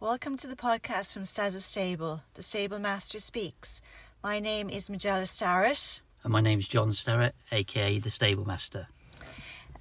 Welcome 0.00 0.36
to 0.36 0.46
the 0.46 0.54
podcast 0.54 1.12
from 1.12 1.24
Stazza 1.24 1.58
Stable, 1.58 2.22
the 2.34 2.42
Stable 2.42 2.78
Master 2.78 3.18
Speaks. 3.18 3.82
My 4.22 4.38
name 4.38 4.70
is 4.70 4.88
Majella 4.88 5.26
Starrett. 5.26 6.02
And 6.22 6.32
my 6.32 6.40
name's 6.40 6.68
John 6.68 6.92
Starrett, 6.92 7.34
aka 7.50 7.98
the 7.98 8.08
Stable 8.08 8.44
Master. 8.44 8.86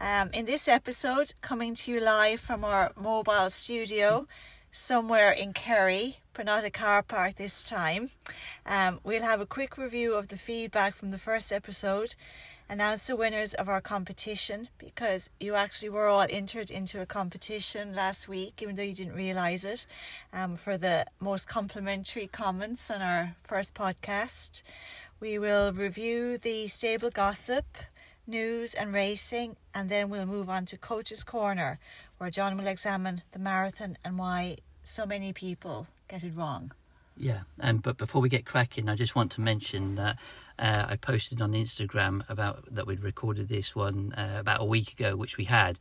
Um, 0.01 0.31
in 0.33 0.45
this 0.47 0.67
episode, 0.67 1.35
coming 1.41 1.75
to 1.75 1.91
you 1.91 1.99
live 1.99 2.39
from 2.39 2.65
our 2.65 2.93
mobile 2.99 3.51
studio 3.51 4.27
somewhere 4.71 5.31
in 5.31 5.53
Kerry, 5.53 6.17
but 6.33 6.47
not 6.47 6.63
a 6.63 6.71
car 6.71 7.03
park 7.03 7.35
this 7.35 7.63
time, 7.63 8.09
um, 8.65 8.99
we'll 9.03 9.21
have 9.21 9.39
a 9.39 9.45
quick 9.45 9.77
review 9.77 10.15
of 10.15 10.29
the 10.29 10.37
feedback 10.37 10.95
from 10.95 11.09
the 11.09 11.19
first 11.19 11.53
episode 11.53 12.15
announce 12.69 13.07
the 13.07 13.15
winners 13.15 13.53
of 13.53 13.69
our 13.69 13.81
competition 13.81 14.67
because 14.77 15.29
you 15.39 15.55
actually 15.55 15.89
were 15.89 16.07
all 16.07 16.25
entered 16.29 16.69
into 16.69 17.01
a 17.01 17.05
competition 17.05 17.93
last 17.93 18.27
week, 18.27 18.61
even 18.61 18.75
though 18.75 18.83
you 18.83 18.93
didn't 18.93 19.15
realize 19.15 19.63
it, 19.63 19.87
um, 20.33 20.57
for 20.57 20.77
the 20.77 21.05
most 21.19 21.47
complimentary 21.47 22.27
comments 22.27 22.91
on 22.91 23.01
our 23.01 23.35
first 23.43 23.73
podcast. 23.73 24.63
We 25.19 25.39
will 25.39 25.71
review 25.71 26.37
the 26.37 26.67
stable 26.67 27.09
gossip, 27.09 27.65
news, 28.27 28.75
and 28.75 28.93
racing, 28.93 29.55
and 29.73 29.89
then 29.89 30.09
we'll 30.09 30.25
move 30.25 30.49
on 30.49 30.65
to 30.67 30.77
Coach's 30.77 31.23
Corner, 31.23 31.79
where 32.17 32.29
John 32.29 32.57
will 32.57 32.67
examine 32.67 33.23
the 33.31 33.39
marathon 33.39 33.97
and 34.03 34.17
why 34.17 34.57
so 34.83 35.05
many 35.05 35.33
people 35.33 35.87
get 36.07 36.23
it 36.23 36.33
wrong. 36.35 36.71
Yeah, 37.15 37.41
and 37.59 37.81
but 37.81 37.97
before 37.97 38.21
we 38.21 38.29
get 38.29 38.45
cracking, 38.45 38.89
I 38.89 38.95
just 38.95 39.15
want 39.15 39.31
to 39.31 39.41
mention 39.41 39.95
that 39.95 40.17
uh, 40.59 40.85
I 40.87 40.95
posted 40.95 41.41
on 41.41 41.53
Instagram 41.53 42.27
about 42.29 42.63
that 42.73 42.87
we'd 42.87 43.03
recorded 43.03 43.47
this 43.47 43.75
one 43.75 44.13
uh, 44.13 44.37
about 44.39 44.61
a 44.61 44.65
week 44.65 44.91
ago, 44.91 45.15
which 45.15 45.37
we 45.37 45.45
had, 45.45 45.79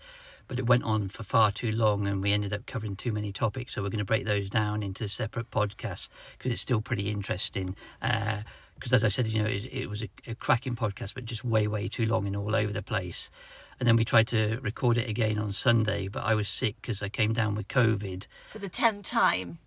but 0.49 0.59
it 0.59 0.67
went 0.67 0.85
on 0.85 1.09
for 1.09 1.23
far 1.23 1.51
too 1.51 1.73
long, 1.73 2.07
and 2.07 2.23
we 2.23 2.33
ended 2.33 2.53
up 2.53 2.67
covering 2.67 2.97
too 2.97 3.13
many 3.13 3.33
topics. 3.33 3.75
So 3.75 3.83
we're 3.83 3.89
going 3.89 3.99
to 3.99 4.05
break 4.05 4.27
those 4.27 4.51
down 4.51 4.83
into 4.83 5.09
separate 5.09 5.51
podcasts 5.51 6.09
because 6.37 6.53
it's 6.53 6.61
still 6.61 6.81
pretty 6.81 7.11
interesting. 7.11 7.75
Because 8.01 8.93
uh, 8.93 8.97
as 8.97 9.05
I 9.05 9.09
said, 9.09 9.27
you 9.27 9.43
know, 9.43 9.49
it, 9.49 9.65
it 9.73 9.89
was 9.89 10.03
a, 10.03 10.09
a 10.27 10.35
cracking 10.35 10.77
podcast, 10.77 11.15
but 11.15 11.25
just 11.25 11.45
way, 11.45 11.67
way 11.67 11.89
too 11.89 12.07
long 12.07 12.27
and 12.27 12.37
all 12.37 12.55
over 12.55 12.73
the 12.73 12.83
place. 12.83 13.31
And 13.79 13.87
then 13.87 13.97
we 13.97 14.05
tried 14.05 14.29
to 14.29 14.59
record 14.63 14.97
it 14.97 15.09
again 15.09 15.39
on 15.39 15.53
Sunday, 15.53 16.09
but 16.09 16.25
I 16.25 16.35
was 16.35 16.49
sick 16.49 16.77
because 16.81 17.03
I 17.03 17.09
came 17.09 17.33
down 17.33 17.55
with 17.55 17.69
COVID 17.69 18.27
for 18.49 18.59
the 18.59 18.69
tenth 18.69 19.05
time. 19.05 19.59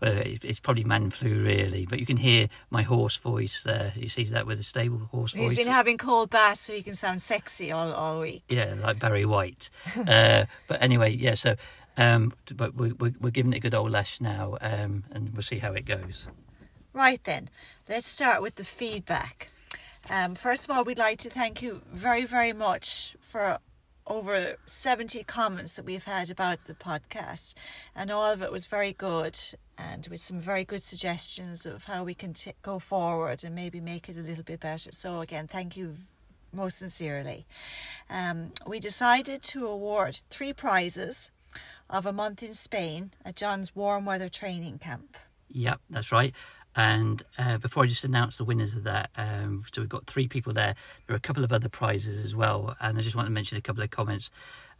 well, 0.00 0.22
it's 0.24 0.60
probably 0.60 0.84
man 0.84 1.10
flu 1.10 1.42
really, 1.42 1.86
but 1.86 2.00
you 2.00 2.06
can 2.06 2.16
hear 2.16 2.48
my 2.70 2.82
hoarse 2.82 3.16
voice 3.16 3.62
there. 3.62 3.92
You 3.96 4.08
see 4.08 4.24
that 4.24 4.46
with 4.46 4.60
a 4.60 4.62
stable 4.62 5.08
horse 5.10 5.32
voice. 5.32 5.50
He's 5.50 5.54
been 5.54 5.72
having 5.72 5.98
cold 5.98 6.30
baths 6.30 6.60
so 6.60 6.72
he 6.72 6.82
can 6.82 6.94
sound 6.94 7.20
sexy 7.20 7.72
all, 7.72 7.92
all 7.92 8.20
week. 8.20 8.44
Yeah, 8.48 8.74
like 8.80 8.98
Barry 8.98 9.24
White. 9.24 9.70
uh, 10.06 10.44
but 10.68 10.82
anyway, 10.82 11.12
yeah. 11.14 11.34
So, 11.34 11.56
um, 11.96 12.32
but 12.54 12.74
we, 12.74 12.92
we, 12.92 13.14
we're 13.20 13.30
giving 13.30 13.52
it 13.52 13.56
a 13.56 13.60
good 13.60 13.74
old 13.74 13.90
lash 13.90 14.20
now, 14.20 14.56
um, 14.60 15.04
and 15.10 15.32
we'll 15.34 15.42
see 15.42 15.58
how 15.58 15.72
it 15.72 15.84
goes. 15.84 16.26
Right 16.92 17.22
then, 17.24 17.50
let's 17.88 18.08
start 18.08 18.42
with 18.42 18.56
the 18.56 18.64
feedback. 18.64 19.48
Um, 20.10 20.34
first 20.34 20.64
of 20.64 20.76
all, 20.76 20.84
we'd 20.84 20.98
like 20.98 21.18
to 21.20 21.30
thank 21.30 21.62
you 21.62 21.82
very, 21.92 22.24
very 22.24 22.52
much 22.52 23.16
for 23.20 23.58
over 24.06 24.56
70 24.66 25.22
comments 25.24 25.74
that 25.74 25.84
we've 25.84 26.04
had 26.04 26.30
about 26.30 26.64
the 26.64 26.74
podcast, 26.74 27.54
and 27.94 28.10
all 28.10 28.30
of 28.30 28.42
it 28.42 28.50
was 28.50 28.66
very 28.66 28.92
good 28.92 29.38
and 29.78 30.06
with 30.08 30.20
some 30.20 30.40
very 30.40 30.64
good 30.64 30.82
suggestions 30.82 31.66
of 31.66 31.84
how 31.84 32.04
we 32.04 32.14
can 32.14 32.34
t- 32.34 32.52
go 32.62 32.78
forward 32.78 33.44
and 33.44 33.54
maybe 33.54 33.80
make 33.80 34.08
it 34.08 34.16
a 34.16 34.20
little 34.20 34.44
bit 34.44 34.60
better. 34.60 34.90
So, 34.92 35.20
again, 35.20 35.46
thank 35.46 35.76
you 35.76 35.94
most 36.52 36.78
sincerely. 36.78 37.46
Um, 38.10 38.52
we 38.66 38.80
decided 38.80 39.42
to 39.42 39.66
award 39.66 40.20
three 40.30 40.52
prizes 40.52 41.30
of 41.88 42.06
a 42.06 42.12
month 42.12 42.42
in 42.42 42.54
Spain 42.54 43.12
at 43.24 43.36
John's 43.36 43.74
warm 43.74 44.04
weather 44.04 44.28
training 44.28 44.78
camp. 44.78 45.16
Yep, 45.48 45.80
that's 45.90 46.12
right. 46.12 46.34
And 46.74 47.22
uh, 47.38 47.58
before 47.58 47.84
I 47.84 47.86
just 47.86 48.04
announce 48.04 48.38
the 48.38 48.44
winners 48.44 48.74
of 48.74 48.84
that, 48.84 49.10
um, 49.16 49.64
so 49.72 49.82
we've 49.82 49.88
got 49.88 50.06
three 50.06 50.26
people 50.26 50.52
there. 50.52 50.74
There 51.06 51.14
are 51.14 51.16
a 51.16 51.20
couple 51.20 51.44
of 51.44 51.52
other 51.52 51.68
prizes 51.68 52.24
as 52.24 52.34
well, 52.34 52.76
and 52.80 52.96
I 52.96 53.02
just 53.02 53.14
want 53.14 53.26
to 53.26 53.32
mention 53.32 53.58
a 53.58 53.60
couple 53.60 53.82
of 53.82 53.90
comments. 53.90 54.30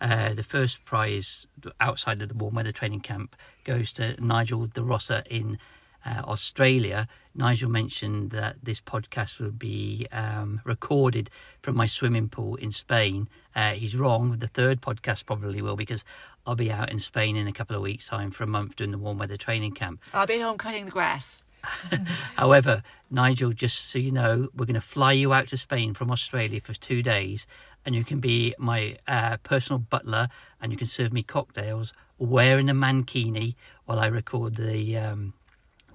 Uh, 0.01 0.35
the 0.35 0.43
first 0.43 0.85
prize 0.85 1.47
outside 1.81 2.23
of 2.23 2.29
the 2.29 2.35
warm 2.35 2.55
weather 2.55 2.73
training 2.73 3.01
camp 3.01 3.37
goes 3.65 3.93
to 3.93 4.21
Nigel 4.25 4.67
De 4.67 4.83
Rossa 4.83 5.23
in 5.29 5.59
uh, 6.05 6.23
Australia. 6.25 7.09
Nigel 7.35 7.71
mentioned 7.71 8.31
that 8.31 8.57
this 8.63 8.81
podcast 8.81 9.41
will 9.41 9.51
be 9.51 10.07
um, 10.13 10.61
recorded 10.65 11.31
from 11.63 11.77
my 11.77 11.87
swimming 11.87 12.29
pool 12.29 12.57
in 12.57 12.71
Spain. 12.71 13.29
Uh, 13.55 13.73
he's 13.73 13.97
wrong. 13.97 14.39
The 14.39 14.47
third 14.47 14.81
podcast 14.81 15.27
probably 15.27 15.63
will 15.63 15.77
because 15.77 16.05
I'll 16.47 16.55
be 16.55 16.71
out 16.71 16.91
in 16.91 16.99
Spain 16.99 17.37
in 17.37 17.47
a 17.47 17.53
couple 17.53 17.77
of 17.77 17.83
weeks' 17.83 18.07
time 18.07 18.31
for 18.31 18.45
a 18.45 18.47
month 18.47 18.77
doing 18.77 18.91
the 18.91 18.99
warm 18.99 19.19
weather 19.19 19.37
training 19.37 19.73
camp. 19.73 20.01
I'll 20.13 20.27
be 20.27 20.41
home 20.41 20.59
cutting 20.59 20.85
the 20.85 20.91
grass. 20.91 21.45
However, 22.37 22.83
Nigel, 23.11 23.53
just 23.53 23.89
so 23.89 23.99
you 23.99 24.11
know, 24.11 24.49
we're 24.55 24.67
going 24.67 24.75
to 24.75 24.81
fly 24.81 25.13
you 25.13 25.33
out 25.33 25.49
to 25.49 25.57
Spain 25.57 25.95
from 25.95 26.11
Australia 26.11 26.61
for 26.61 26.75
two 26.75 27.03
days, 27.03 27.47
and 27.87 27.95
you 27.95 28.05
can 28.05 28.19
be 28.19 28.55
my 28.59 28.99
uh, 29.07 29.37
personal 29.39 29.79
butler, 29.79 30.29
and 30.61 30.73
you 30.73 30.79
can 30.79 30.89
serve 30.89 31.13
me 31.13 31.23
cocktails 31.23 31.93
wearing 32.19 32.71
a 32.71 32.75
mankini 32.75 33.55
while 33.85 33.99
I 33.99 34.07
record 34.07 34.57
the 34.57 34.97
um, 34.97 35.35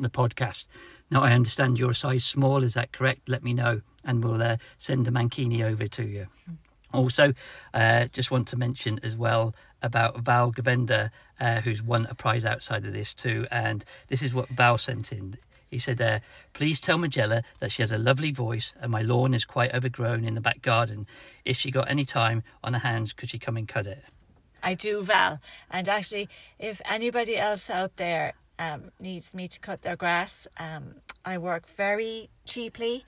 the 0.03 0.09
podcast. 0.09 0.68
Now, 1.09 1.24
I 1.24 1.31
understand 1.31 1.80
you're 1.80 1.91
a 1.91 1.96
size 1.96 2.25
small. 2.25 2.63
Is 2.63 2.74
that 2.74 2.91
correct? 2.91 3.30
Let 3.30 3.44
me 3.44 3.53
know, 3.53 3.81
and 4.03 4.24
we'll 4.24 4.41
uh, 4.41 4.58
send 4.78 5.06
the 5.06 5.12
mankini 5.12 5.63
over 5.63 5.88
to 5.88 6.03
you. 6.03 6.28
Also, 6.94 7.34
uh, 7.74 8.06
just 8.13 8.31
want 8.31 8.47
to 8.50 8.57
mention 8.57 9.00
as 9.03 9.16
well 9.16 9.53
about 9.81 10.19
Val 10.19 10.52
Gavenda, 10.52 11.12
uh, 11.40 11.62
who's 11.62 11.84
won 11.84 12.07
a 12.09 12.16
prize 12.16 12.46
outside 12.46 12.86
of 12.86 12.94
this 12.94 13.13
too. 13.13 13.46
And 13.52 13.84
this 14.07 14.22
is 14.22 14.34
what 14.34 14.50
Val 14.50 14.78
sent 14.78 15.12
in. 15.12 15.38
He 15.69 15.80
said, 15.80 16.02
uh, 16.02 16.19
Please 16.53 16.80
tell 16.80 16.97
Majella 16.97 17.44
that 17.59 17.72
she 17.72 17.81
has 17.81 17.91
a 17.91 17.97
lovely 17.97 18.31
voice 18.31 18.74
and 18.80 18.91
my 18.91 19.02
lawn 19.02 19.34
is 19.34 19.44
quite 19.44 19.74
overgrown 19.74 20.24
in 20.24 20.34
the 20.34 20.41
back 20.41 20.62
garden. 20.62 21.06
If 21.44 21.57
she 21.57 21.72
got 21.72 21.91
any 21.91 22.06
time 22.06 22.44
on 22.63 22.74
her 22.74 22.80
hands, 22.80 23.13
could 23.13 23.30
she 23.30 23.40
come 23.40 23.57
and 23.57 23.68
cut 23.68 23.86
it? 23.86 24.06
I 24.63 24.74
do, 24.74 25.03
Val. 25.03 25.40
And 25.69 25.88
actually, 25.90 26.30
if 26.57 26.81
anybody 26.86 27.38
else 27.38 27.69
out 27.69 27.97
there 27.97 28.34
um, 28.59 28.91
needs 29.00 29.34
me 29.35 29.47
to 29.47 29.59
cut 29.59 29.81
their 29.81 29.95
grass, 29.95 30.47
um, 30.57 30.95
I 31.25 31.38
work 31.38 31.68
very 31.68 32.29
cheaply 32.45 33.06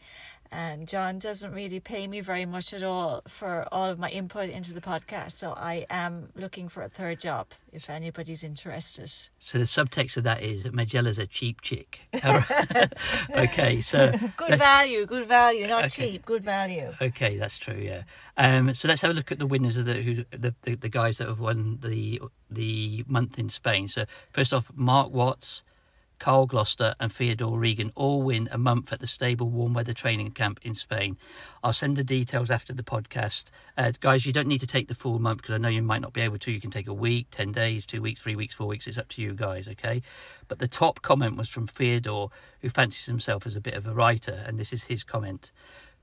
and 0.51 0.87
John 0.87 1.19
doesn't 1.19 1.53
really 1.53 1.79
pay 1.79 2.07
me 2.07 2.21
very 2.21 2.45
much 2.45 2.73
at 2.73 2.83
all 2.83 3.21
for 3.27 3.67
all 3.71 3.89
of 3.89 3.99
my 3.99 4.09
input 4.09 4.49
into 4.49 4.73
the 4.73 4.81
podcast. 4.81 5.33
So 5.33 5.53
I 5.55 5.85
am 5.89 6.29
looking 6.35 6.69
for 6.69 6.81
a 6.81 6.89
third 6.89 7.19
job 7.19 7.47
if 7.71 7.89
anybody's 7.89 8.43
interested. 8.43 9.11
So 9.39 9.57
the 9.57 9.63
subtext 9.63 10.17
of 10.17 10.23
that 10.23 10.41
is 10.41 10.63
that 10.63 10.73
Majella's 10.73 11.19
a 11.19 11.27
cheap 11.27 11.61
chick. 11.61 12.07
okay, 13.35 13.81
so 13.81 14.11
good 14.37 14.57
value, 14.59 15.05
good 15.05 15.25
value, 15.25 15.67
not 15.67 15.85
okay. 15.85 16.11
cheap, 16.11 16.25
good 16.25 16.43
value. 16.43 16.91
Okay, 17.01 17.37
that's 17.37 17.57
true. 17.57 17.79
Yeah. 17.79 18.03
Um, 18.37 18.73
so 18.73 18.87
let's 18.87 19.01
have 19.01 19.11
a 19.11 19.13
look 19.13 19.31
at 19.31 19.39
the 19.39 19.47
winners 19.47 19.77
of 19.77 19.85
the 19.85 19.93
who 19.93 20.25
the, 20.31 20.53
the, 20.63 20.75
the 20.75 20.89
guys 20.89 21.17
that 21.19 21.27
have 21.27 21.39
won 21.39 21.79
the 21.81 22.21
the 22.49 23.05
month 23.07 23.37
in 23.37 23.49
Spain. 23.49 23.87
So 23.87 24.05
first 24.31 24.53
off, 24.53 24.71
Mark 24.73 25.11
Watts. 25.11 25.63
Carl 26.19 26.45
Gloucester 26.45 26.95
and 26.99 27.11
Theodore 27.11 27.57
Regan 27.57 27.91
all 27.95 28.21
win 28.21 28.49
a 28.51 28.57
month 28.57 28.91
at 28.91 28.99
the 28.99 29.07
stable 29.07 29.49
warm 29.49 29.73
weather 29.73 29.93
training 29.93 30.31
camp 30.31 30.59
in 30.61 30.73
Spain. 30.73 31.17
I'll 31.63 31.73
send 31.73 31.95
the 31.95 32.03
details 32.03 32.51
after 32.51 32.73
the 32.73 32.83
podcast. 32.83 33.45
Uh, 33.77 33.93
guys, 33.99 34.25
you 34.25 34.33
don't 34.33 34.47
need 34.47 34.59
to 34.59 34.67
take 34.67 34.89
the 34.89 34.95
full 34.95 35.17
month 35.19 35.41
because 35.41 35.55
I 35.55 35.57
know 35.57 35.69
you 35.69 35.81
might 35.81 36.01
not 36.01 36.13
be 36.13 36.21
able 36.21 36.37
to. 36.37 36.51
You 36.51 36.61
can 36.61 36.71
take 36.71 36.87
a 36.87 36.93
week, 36.93 37.27
10 37.31 37.51
days, 37.53 37.85
two 37.85 38.01
weeks, 38.01 38.21
three 38.21 38.35
weeks, 38.35 38.53
four 38.53 38.67
weeks. 38.67 38.85
It's 38.85 38.97
up 38.97 39.07
to 39.09 39.21
you 39.21 39.33
guys, 39.33 39.67
okay? 39.67 40.01
But 40.47 40.59
the 40.59 40.67
top 40.67 41.01
comment 41.01 41.37
was 41.37 41.49
from 41.49 41.67
Theodore, 41.67 42.29
who 42.61 42.69
fancies 42.69 43.05
himself 43.05 43.47
as 43.47 43.55
a 43.55 43.61
bit 43.61 43.73
of 43.73 43.87
a 43.87 43.93
writer, 43.93 44.43
and 44.45 44.59
this 44.59 44.73
is 44.73 44.83
his 44.83 45.03
comment. 45.03 45.51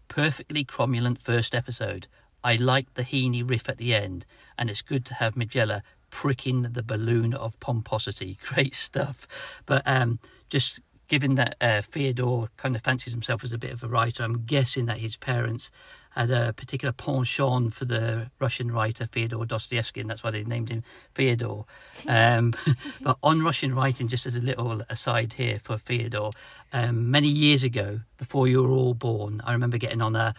Perfectly 0.09 0.65
cromulent 0.65 1.19
first 1.19 1.55
episode. 1.55 2.07
I 2.43 2.55
liked 2.55 2.95
the 2.95 3.03
Heaney 3.03 3.49
riff 3.49 3.69
at 3.69 3.77
the 3.77 3.93
end, 3.93 4.25
and 4.57 4.71
it's 4.71 4.83
good 4.83 5.05
to 5.07 5.15
have 5.15 5.37
Majella 5.37 5.83
pricking 6.17 6.63
the 6.63 6.83
balloon 6.83 7.35
of 7.35 7.61
pomposity. 7.61 8.39
Great 8.47 8.75
stuff. 8.75 9.29
But 9.67 9.83
um, 9.85 10.19
just 10.49 10.81
given 11.09 11.35
that 11.35 11.57
uh, 11.61 11.83
Theodore 11.83 12.49
kind 12.57 12.75
of 12.75 12.81
fancies 12.81 13.13
himself 13.13 13.45
as 13.45 13.53
a 13.53 13.59
bit 13.59 13.71
of 13.71 13.85
a 13.85 13.87
writer, 13.87 14.23
I'm 14.23 14.47
guessing 14.47 14.87
that 14.87 14.97
his 14.97 15.19
parents 15.19 15.71
had 16.13 16.31
a 16.31 16.55
particular 16.55 16.93
penchant 16.93 17.75
for 17.75 17.85
the 17.85 18.31
Russian 18.39 18.73
writer 18.73 19.07
Fyodor 19.13 19.45
Dostoevsky, 19.45 20.01
and 20.01 20.09
that's 20.09 20.25
why 20.25 20.31
they 20.31 20.43
named 20.43 20.71
him 20.71 20.85
Theodore. 21.15 21.67
Um, 22.09 22.55
but 23.03 23.19
on 23.23 23.43
Russian 23.43 23.75
writing, 23.75 24.09
just 24.09 24.25
as 24.25 24.37
a 24.37 24.41
little 24.41 24.81
aside 24.89 25.35
here 25.35 25.59
for 25.63 25.77
Theodore, 25.77 26.31
um, 26.73 27.11
many 27.11 27.29
years 27.29 27.63
ago, 27.63 28.01
before 28.17 28.49
you 28.49 28.63
were 28.63 28.71
all 28.71 28.95
born, 28.95 29.43
I 29.45 29.53
remember 29.53 29.77
getting 29.77 30.01
on 30.01 30.17
a 30.17 30.35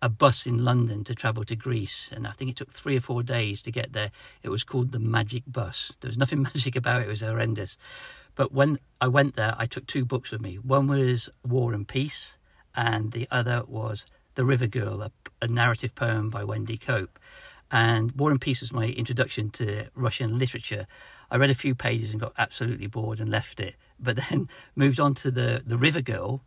a 0.00 0.08
bus 0.08 0.46
in 0.46 0.64
London 0.64 1.04
to 1.04 1.14
travel 1.14 1.44
to 1.44 1.56
Greece, 1.56 2.12
and 2.14 2.26
I 2.26 2.32
think 2.32 2.50
it 2.50 2.56
took 2.56 2.72
three 2.72 2.96
or 2.96 3.00
four 3.00 3.22
days 3.22 3.60
to 3.62 3.72
get 3.72 3.92
there. 3.92 4.10
It 4.42 4.48
was 4.48 4.64
called 4.64 4.92
the 4.92 4.98
Magic 4.98 5.42
Bus. 5.46 5.96
There 6.00 6.08
was 6.08 6.18
nothing 6.18 6.42
magic 6.54 6.76
about 6.76 7.00
it; 7.02 7.06
it 7.06 7.10
was 7.10 7.22
horrendous. 7.22 7.76
But 8.34 8.52
when 8.52 8.78
I 9.00 9.08
went 9.08 9.34
there, 9.34 9.54
I 9.58 9.66
took 9.66 9.86
two 9.86 10.04
books 10.04 10.30
with 10.30 10.40
me. 10.40 10.56
One 10.56 10.86
was 10.86 11.28
War 11.44 11.72
and 11.72 11.86
Peace, 11.86 12.38
and 12.76 13.10
the 13.10 13.26
other 13.30 13.64
was 13.66 14.06
The 14.36 14.44
River 14.44 14.68
Girl, 14.68 15.02
a, 15.02 15.10
a 15.42 15.48
narrative 15.48 15.94
poem 15.96 16.30
by 16.30 16.44
Wendy 16.44 16.78
Cope. 16.78 17.18
And 17.70 18.12
War 18.12 18.30
and 18.30 18.40
Peace 18.40 18.60
was 18.60 18.72
my 18.72 18.86
introduction 18.86 19.50
to 19.50 19.88
Russian 19.94 20.38
literature. 20.38 20.86
I 21.30 21.36
read 21.36 21.50
a 21.50 21.54
few 21.54 21.74
pages 21.74 22.12
and 22.12 22.20
got 22.20 22.32
absolutely 22.38 22.86
bored 22.86 23.20
and 23.20 23.28
left 23.28 23.58
it. 23.60 23.74
But 23.98 24.16
then 24.30 24.48
moved 24.76 25.00
on 25.00 25.14
to 25.14 25.30
the 25.30 25.62
the 25.66 25.76
River 25.76 26.00
Girl, 26.00 26.42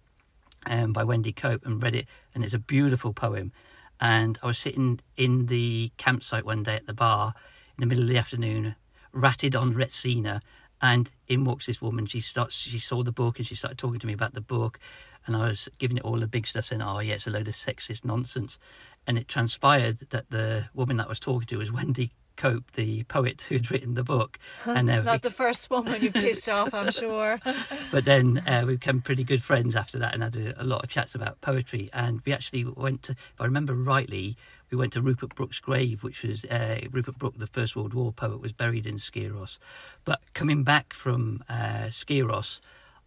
um, 0.65 0.93
by 0.93 1.03
Wendy 1.03 1.31
Cope 1.31 1.65
and 1.65 1.81
read 1.81 1.95
it, 1.95 2.07
and 2.33 2.43
it's 2.43 2.53
a 2.53 2.59
beautiful 2.59 3.13
poem. 3.13 3.51
And 3.99 4.39
I 4.41 4.47
was 4.47 4.57
sitting 4.57 4.99
in 5.15 5.45
the 5.45 5.91
campsite 5.97 6.45
one 6.45 6.63
day 6.63 6.75
at 6.75 6.87
the 6.87 6.93
bar 6.93 7.33
in 7.77 7.81
the 7.81 7.85
middle 7.85 8.03
of 8.03 8.09
the 8.09 8.17
afternoon, 8.17 8.75
ratted 9.13 9.55
on 9.55 9.73
Retsina, 9.73 10.41
and 10.81 11.11
in 11.27 11.45
walks 11.45 11.67
this 11.67 11.81
woman. 11.81 12.05
She 12.05 12.21
starts. 12.21 12.55
She 12.55 12.79
saw 12.79 13.03
the 13.03 13.11
book 13.11 13.37
and 13.37 13.47
she 13.47 13.55
started 13.55 13.77
talking 13.77 13.99
to 13.99 14.07
me 14.07 14.13
about 14.13 14.33
the 14.33 14.41
book, 14.41 14.79
and 15.25 15.35
I 15.35 15.47
was 15.47 15.69
giving 15.77 15.97
it 15.97 16.03
all 16.03 16.19
the 16.19 16.27
big 16.27 16.47
stuff, 16.47 16.65
saying, 16.65 16.81
"Oh 16.81 16.99
yeah, 16.99 17.13
it's 17.13 17.27
a 17.27 17.31
load 17.31 17.47
of 17.47 17.53
sexist 17.53 18.03
nonsense." 18.03 18.57
And 19.05 19.17
it 19.17 19.27
transpired 19.27 19.99
that 20.09 20.29
the 20.29 20.69
woman 20.73 20.97
that 20.97 21.05
I 21.05 21.09
was 21.09 21.19
talking 21.19 21.47
to 21.47 21.57
was 21.57 21.71
Wendy 21.71 22.11
Cope, 22.41 22.71
the 22.71 23.03
poet 23.03 23.41
who'd 23.41 23.69
written 23.69 23.93
the 23.93 24.03
book. 24.03 24.39
And 24.65 24.89
uh, 24.89 25.03
not 25.03 25.21
the 25.21 25.29
first 25.29 25.69
woman 25.69 26.01
you 26.01 26.11
pissed 26.11 26.49
off, 26.57 26.73
I'm 26.73 26.91
sure. 26.91 27.37
but 27.91 28.05
then 28.05 28.39
uh, 28.47 28.63
we 28.65 28.73
became 28.73 28.99
pretty 28.99 29.23
good 29.23 29.43
friends 29.43 29.75
after 29.75 29.99
that 29.99 30.15
and 30.15 30.23
had 30.23 30.35
a, 30.35 30.59
a, 30.59 30.65
lot 30.65 30.83
of 30.83 30.89
chats 30.89 31.13
about 31.13 31.39
poetry. 31.41 31.91
And 31.93 32.19
we 32.25 32.33
actually 32.33 32.63
went 32.63 33.03
to, 33.03 33.11
if 33.11 33.39
I 33.39 33.45
remember 33.45 33.75
rightly, 33.75 34.37
we 34.71 34.77
went 34.77 34.91
to 34.93 35.03
Rupert 35.03 35.35
Brooke's 35.35 35.59
grave, 35.59 36.01
which 36.01 36.23
was 36.23 36.43
uh, 36.45 36.79
Rupert 36.89 37.19
Brooke, 37.19 37.37
the 37.37 37.45
First 37.45 37.75
World 37.75 37.93
War 37.93 38.11
poet, 38.11 38.41
was 38.41 38.53
buried 38.53 38.87
in 38.87 38.95
Skyros. 38.95 39.59
But 40.03 40.19
coming 40.33 40.63
back 40.63 40.93
from 40.93 41.43
uh, 41.47 41.89
Skyros, 41.89 42.59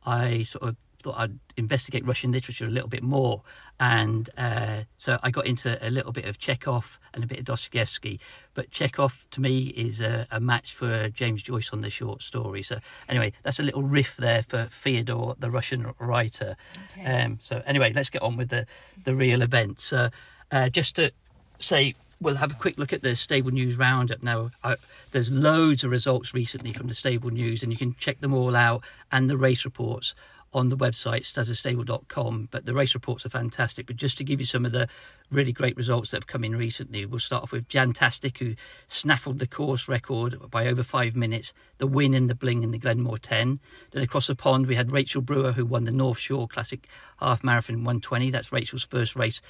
I 0.06 0.44
sort 0.44 0.62
of 0.62 0.76
thought 1.04 1.18
I'd 1.18 1.38
investigate 1.58 2.04
Russian 2.06 2.32
literature 2.32 2.64
a 2.64 2.70
little 2.70 2.88
bit 2.88 3.02
more. 3.02 3.42
And 3.78 4.28
uh, 4.38 4.84
so 4.96 5.18
I 5.22 5.30
got 5.30 5.46
into 5.46 5.78
a 5.86 5.90
little 5.90 6.12
bit 6.12 6.24
of 6.24 6.38
Chekhov 6.38 6.98
and 7.12 7.22
a 7.22 7.26
bit 7.26 7.38
of 7.38 7.44
Dostoevsky. 7.44 8.18
But 8.54 8.70
Chekhov, 8.70 9.26
to 9.32 9.40
me, 9.40 9.66
is 9.66 10.00
a, 10.00 10.26
a, 10.30 10.40
match 10.40 10.74
for 10.74 11.10
James 11.10 11.42
Joyce 11.42 11.70
on 11.72 11.82
the 11.82 11.90
short 11.90 12.22
story. 12.22 12.62
So, 12.62 12.78
anyway, 13.08 13.34
that's 13.42 13.60
a 13.60 13.62
little 13.62 13.82
riff 13.82 14.16
there 14.16 14.42
for 14.42 14.68
Fyodor, 14.70 15.34
the 15.38 15.50
Russian 15.50 15.92
writer. 15.98 16.56
Okay. 16.92 17.22
Um, 17.22 17.38
so, 17.40 17.62
anyway, 17.66 17.92
let's 17.92 18.10
get 18.10 18.22
on 18.22 18.36
with 18.36 18.48
the, 18.48 18.66
the 19.04 19.14
real 19.14 19.42
event. 19.42 19.80
So, 19.80 20.08
uh, 20.50 20.70
just 20.70 20.96
to 20.96 21.12
say, 21.58 21.94
we'll 22.20 22.36
have 22.36 22.52
a 22.52 22.54
quick 22.54 22.78
look 22.78 22.92
at 22.92 23.02
the 23.02 23.14
stable 23.14 23.50
news 23.50 23.76
roundup 23.76 24.22
now. 24.22 24.50
I, 24.62 24.76
there's 25.10 25.30
loads 25.30 25.84
of 25.84 25.90
results 25.90 26.32
recently 26.32 26.72
from 26.72 26.86
the 26.86 26.94
stable 26.94 27.30
news, 27.30 27.62
and 27.62 27.70
you 27.70 27.76
can 27.76 27.94
check 27.98 28.20
them 28.20 28.32
all 28.32 28.56
out 28.56 28.82
and 29.12 29.28
the 29.28 29.36
race 29.36 29.64
reports 29.64 30.14
on 30.54 30.68
the 30.68 30.76
website 30.76 31.22
stazastable.com 31.22 32.48
but 32.50 32.64
the 32.64 32.72
race 32.72 32.94
reports 32.94 33.26
are 33.26 33.30
fantastic 33.30 33.86
but 33.86 33.96
just 33.96 34.16
to 34.16 34.24
give 34.24 34.40
you 34.40 34.46
some 34.46 34.64
of 34.64 34.72
the 34.72 34.88
really 35.30 35.52
great 35.52 35.76
results 35.76 36.10
that 36.10 36.18
have 36.18 36.26
come 36.26 36.44
in 36.44 36.56
recently 36.56 37.04
we'll 37.04 37.18
start 37.18 37.42
off 37.42 37.52
with 37.52 37.68
Jantastic 37.68 38.38
who 38.38 38.54
snaffled 38.88 39.38
the 39.38 39.46
course 39.46 39.88
record 39.88 40.38
by 40.50 40.66
over 40.66 40.82
five 40.82 41.16
minutes 41.16 41.52
the 41.78 41.86
win 41.86 42.14
in 42.14 42.28
the 42.28 42.34
bling 42.34 42.62
in 42.62 42.70
the 42.70 42.78
Glenmore 42.78 43.18
10 43.18 43.58
then 43.90 44.02
across 44.02 44.28
the 44.28 44.34
pond 44.34 44.66
we 44.66 44.76
had 44.76 44.92
Rachel 44.92 45.20
Brewer 45.20 45.52
who 45.52 45.66
won 45.66 45.84
the 45.84 45.90
North 45.90 46.18
Shore 46.18 46.46
Classic 46.48 46.86
half 47.18 47.42
marathon 47.42 47.76
120 47.76 48.30
that's 48.30 48.52
Rachel's 48.52 48.84
first 48.84 49.16
race 49.16 49.40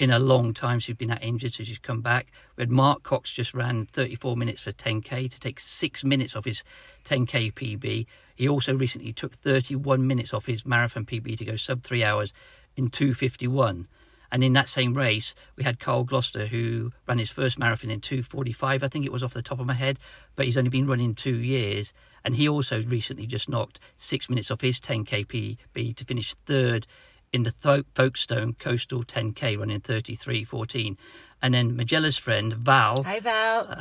in 0.00 0.10
a 0.10 0.18
long 0.18 0.54
time. 0.54 0.78
She's 0.78 0.96
been 0.96 1.10
that 1.10 1.22
injured, 1.22 1.52
so 1.52 1.62
she's 1.62 1.78
come 1.78 2.00
back. 2.00 2.32
We 2.56 2.62
had 2.62 2.70
Mark 2.70 3.02
Cox 3.02 3.30
just 3.30 3.52
ran 3.52 3.84
34 3.84 4.34
minutes 4.34 4.62
for 4.62 4.72
10k 4.72 5.30
to 5.30 5.38
take 5.38 5.60
six 5.60 6.02
minutes 6.02 6.34
off 6.34 6.46
his 6.46 6.64
10k 7.04 7.52
PB. 7.52 8.06
He 8.40 8.48
also 8.48 8.74
recently 8.74 9.12
took 9.12 9.34
31 9.34 10.06
minutes 10.06 10.32
off 10.32 10.46
his 10.46 10.64
marathon 10.64 11.04
PB 11.04 11.36
to 11.36 11.44
go 11.44 11.56
sub 11.56 11.82
three 11.82 12.02
hours 12.02 12.32
in 12.74 12.88
251. 12.88 13.86
And 14.32 14.42
in 14.42 14.54
that 14.54 14.70
same 14.70 14.94
race, 14.94 15.34
we 15.56 15.64
had 15.64 15.78
Carl 15.78 16.04
Gloucester, 16.04 16.46
who 16.46 16.90
ran 17.06 17.18
his 17.18 17.28
first 17.28 17.58
marathon 17.58 17.90
in 17.90 18.00
245. 18.00 18.82
I 18.82 18.88
think 18.88 19.04
it 19.04 19.12
was 19.12 19.22
off 19.22 19.34
the 19.34 19.42
top 19.42 19.60
of 19.60 19.66
my 19.66 19.74
head, 19.74 19.98
but 20.36 20.46
he's 20.46 20.56
only 20.56 20.70
been 20.70 20.86
running 20.86 21.14
two 21.14 21.36
years. 21.36 21.92
And 22.24 22.34
he 22.34 22.48
also 22.48 22.82
recently 22.82 23.26
just 23.26 23.46
knocked 23.46 23.78
six 23.98 24.30
minutes 24.30 24.50
off 24.50 24.62
his 24.62 24.80
10k 24.80 25.26
PB 25.26 25.96
to 25.96 26.04
finish 26.06 26.32
third 26.32 26.86
in 27.34 27.42
the 27.42 27.52
Folkestone 27.94 28.54
Coastal 28.54 29.04
10K 29.04 29.58
running 29.58 29.80
33.14. 29.80 30.96
And 31.42 31.54
then 31.54 31.76
Majella's 31.76 32.16
friend 32.16 32.52
Val. 32.52 33.02
Hi, 33.02 33.20
Val. 33.20 33.74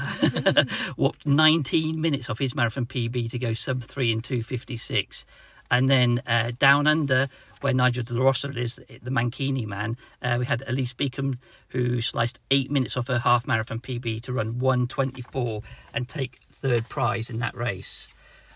walked 0.98 1.26
19 1.26 2.00
minutes 2.00 2.30
off 2.30 2.40
his 2.40 2.56
marathon 2.56 2.86
PB 2.86 3.30
to 3.32 3.40
go 3.40 3.54
sub 3.54 3.84
3 3.84 4.12
in 4.14 4.22
256. 4.22 5.26
And 5.72 5.90
then 5.90 6.22
uh, 6.26 6.52
down 6.58 6.88
under, 6.88 7.30
where 7.62 7.74
Nigel 7.74 8.04
De 8.04 8.14
La 8.14 8.26
Rosa 8.26 8.50
is, 8.50 8.76
the 8.76 9.12
Mankini 9.12 9.68
man, 9.68 9.98
uh, 10.22 10.38
we 10.40 10.46
had 10.46 10.64
Elise 10.68 10.94
Beacom, 10.94 11.38
who 11.70 12.02
sliced 12.02 12.40
eight 12.50 12.72
minutes 12.72 12.98
off 12.98 13.08
her 13.08 13.20
half 13.20 13.46
marathon 13.46 13.80
PB 13.80 14.22
to 14.24 14.34
run 14.34 14.60
124 14.60 15.62
and 15.94 16.08
take 16.08 16.40
third 16.52 16.90
prize 16.90 17.30
in 17.30 17.40
that 17.40 17.56
race. 17.56 18.10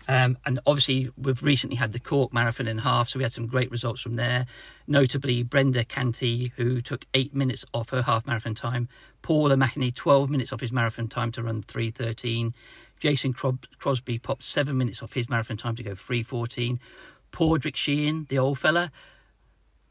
Um, 0.06 0.36
and 0.44 0.60
obviously, 0.66 1.10
we've 1.16 1.42
recently 1.42 1.76
had 1.76 1.92
the 1.92 1.98
Cork 1.98 2.32
Marathon 2.32 2.68
in 2.68 2.78
half, 2.78 3.08
so 3.08 3.18
we 3.18 3.22
had 3.22 3.32
some 3.32 3.46
great 3.46 3.70
results 3.70 4.02
from 4.02 4.16
there. 4.16 4.46
Notably, 4.86 5.42
Brenda 5.42 5.84
Canty, 5.84 6.52
who 6.56 6.80
took 6.80 7.06
eight 7.14 7.34
minutes 7.34 7.64
off 7.72 7.90
her 7.90 8.02
half 8.02 8.26
marathon 8.26 8.54
time. 8.54 8.88
Paula 9.22 9.54
O'Mahony, 9.54 9.90
12 9.90 10.28
minutes 10.28 10.52
off 10.52 10.60
his 10.60 10.72
marathon 10.72 11.08
time 11.08 11.32
to 11.32 11.42
run 11.42 11.62
3.13. 11.62 12.52
Jason 12.98 13.32
Crosby 13.32 14.18
popped 14.18 14.42
seven 14.42 14.76
minutes 14.76 15.02
off 15.02 15.14
his 15.14 15.30
marathon 15.30 15.56
time 15.56 15.76
to 15.76 15.82
go 15.82 15.92
3.14. 15.92 16.78
Padraig 17.32 17.76
Sheehan, 17.76 18.26
the 18.28 18.38
old 18.38 18.58
fella, 18.58 18.92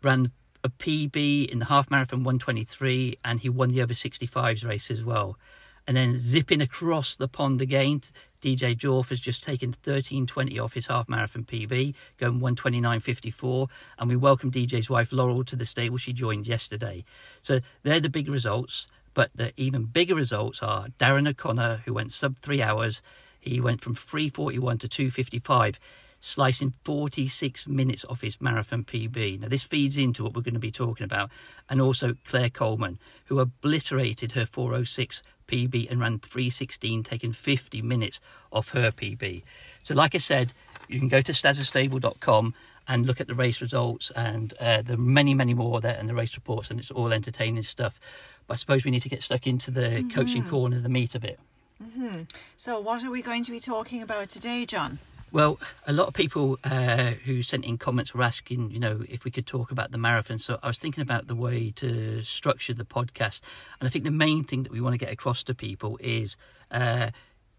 ran 0.01 0.31
a 0.63 0.69
PB 0.69 1.49
in 1.49 1.59
the 1.59 1.65
half 1.65 1.91
marathon 1.91 2.23
123 2.23 3.17
and 3.25 3.41
he 3.41 3.49
won 3.49 3.69
the 3.69 3.81
over 3.81 3.93
65s 3.93 4.65
race 4.65 4.89
as 4.89 5.03
well. 5.03 5.37
And 5.85 5.97
then 5.97 6.17
zipping 6.17 6.61
across 6.61 7.17
the 7.17 7.27
pond 7.27 7.61
again 7.61 8.01
DJ 8.43 8.77
Jorf 8.77 9.07
has 9.07 9.21
just 9.21 9.41
taken 9.41 9.71
13.20 9.71 10.61
off 10.61 10.73
his 10.73 10.87
half 10.87 11.07
marathon 11.07 11.45
PB, 11.45 11.95
going 12.17 12.41
129.54. 12.41 13.69
And 13.97 14.09
we 14.09 14.17
welcome 14.17 14.51
DJ's 14.51 14.89
wife 14.89 15.13
Laurel 15.13 15.45
to 15.45 15.55
the 15.55 15.65
stable. 15.65 15.97
She 15.97 16.11
joined 16.11 16.45
yesterday. 16.45 17.05
So 17.41 17.61
they're 17.83 18.01
the 18.01 18.09
big 18.09 18.27
results. 18.27 18.87
But 19.13 19.31
the 19.33 19.53
even 19.55 19.85
bigger 19.85 20.15
results 20.15 20.61
are 20.61 20.87
Darren 20.99 21.29
O'Connor, 21.29 21.83
who 21.85 21.93
went 21.93 22.11
sub 22.11 22.37
three 22.39 22.61
hours. 22.61 23.01
He 23.39 23.61
went 23.61 23.79
from 23.79 23.95
341 23.95 24.77
to 24.79 24.87
255 24.89 25.79
slicing 26.23 26.73
46 26.85 27.67
minutes 27.67 28.05
off 28.05 28.21
his 28.21 28.39
marathon 28.39 28.85
PB. 28.85 29.41
Now, 29.41 29.49
this 29.49 29.63
feeds 29.63 29.97
into 29.97 30.23
what 30.23 30.33
we're 30.33 30.41
going 30.41 30.53
to 30.53 30.59
be 30.59 30.71
talking 30.71 31.03
about. 31.03 31.29
And 31.69 31.81
also 31.81 32.15
Claire 32.23 32.49
Coleman, 32.49 32.97
who 33.25 33.39
obliterated 33.39 34.31
her 34.31 34.45
406 34.45 35.21
PB 35.47 35.91
and 35.91 35.99
ran 35.99 36.19
316, 36.19 37.03
taking 37.03 37.33
50 37.33 37.81
minutes 37.81 38.21
off 38.53 38.69
her 38.69 38.89
PB. 38.89 39.43
So, 39.83 39.93
like 39.93 40.15
I 40.15 40.19
said, 40.19 40.53
you 40.87 40.97
can 40.97 41.09
go 41.09 41.19
to 41.19 41.33
stazastable.com 41.33 42.53
and 42.87 43.05
look 43.05 43.19
at 43.19 43.27
the 43.27 43.35
race 43.35 43.61
results 43.61 44.09
and 44.15 44.53
uh, 44.61 44.81
there 44.81 44.95
are 44.95 44.99
many, 44.99 45.33
many 45.33 45.53
more 45.53 45.81
there 45.81 45.97
and 45.99 46.07
the 46.07 46.15
race 46.15 46.35
reports, 46.35 46.69
and 46.69 46.79
it's 46.79 46.91
all 46.91 47.11
entertaining 47.11 47.63
stuff. 47.63 47.99
But 48.47 48.53
I 48.53 48.57
suppose 48.57 48.85
we 48.85 48.91
need 48.91 49.01
to 49.01 49.09
get 49.09 49.23
stuck 49.23 49.45
into 49.45 49.71
the 49.71 49.81
mm-hmm. 49.81 50.09
coaching 50.11 50.47
corner, 50.47 50.79
the 50.79 50.89
meat 50.89 51.15
of 51.15 51.25
it. 51.25 51.37
Mm-hmm. 51.83 52.21
So, 52.55 52.79
what 52.79 53.03
are 53.03 53.11
we 53.11 53.21
going 53.21 53.43
to 53.43 53.51
be 53.51 53.59
talking 53.59 54.01
about 54.01 54.29
today, 54.29 54.65
John? 54.65 54.99
Well, 55.33 55.59
a 55.87 55.93
lot 55.93 56.07
of 56.07 56.13
people 56.13 56.59
uh, 56.63 57.13
who 57.25 57.41
sent 57.41 57.65
in 57.65 57.79
comments 57.79 58.13
were 58.13 58.21
asking, 58.21 58.69
you 58.69 58.79
know, 58.79 59.01
if 59.09 59.25
we 59.25 59.31
could 59.31 59.47
talk 59.47 59.71
about 59.71 59.91
the 59.91 59.97
marathon. 59.97 60.37
So 60.37 60.59
I 60.61 60.67
was 60.67 60.79
thinking 60.79 61.01
about 61.01 61.25
the 61.25 61.35
way 61.35 61.71
to 61.77 62.21
structure 62.21 62.75
the 62.75 62.85
podcast. 62.85 63.41
And 63.79 63.87
I 63.87 63.89
think 63.89 64.05
the 64.05 64.11
main 64.11 64.43
thing 64.43 64.61
that 64.61 64.71
we 64.71 64.79
want 64.79 64.93
to 64.93 64.99
get 64.99 65.11
across 65.11 65.41
to 65.45 65.55
people 65.55 65.97
is 65.99 66.37
uh, 66.69 67.09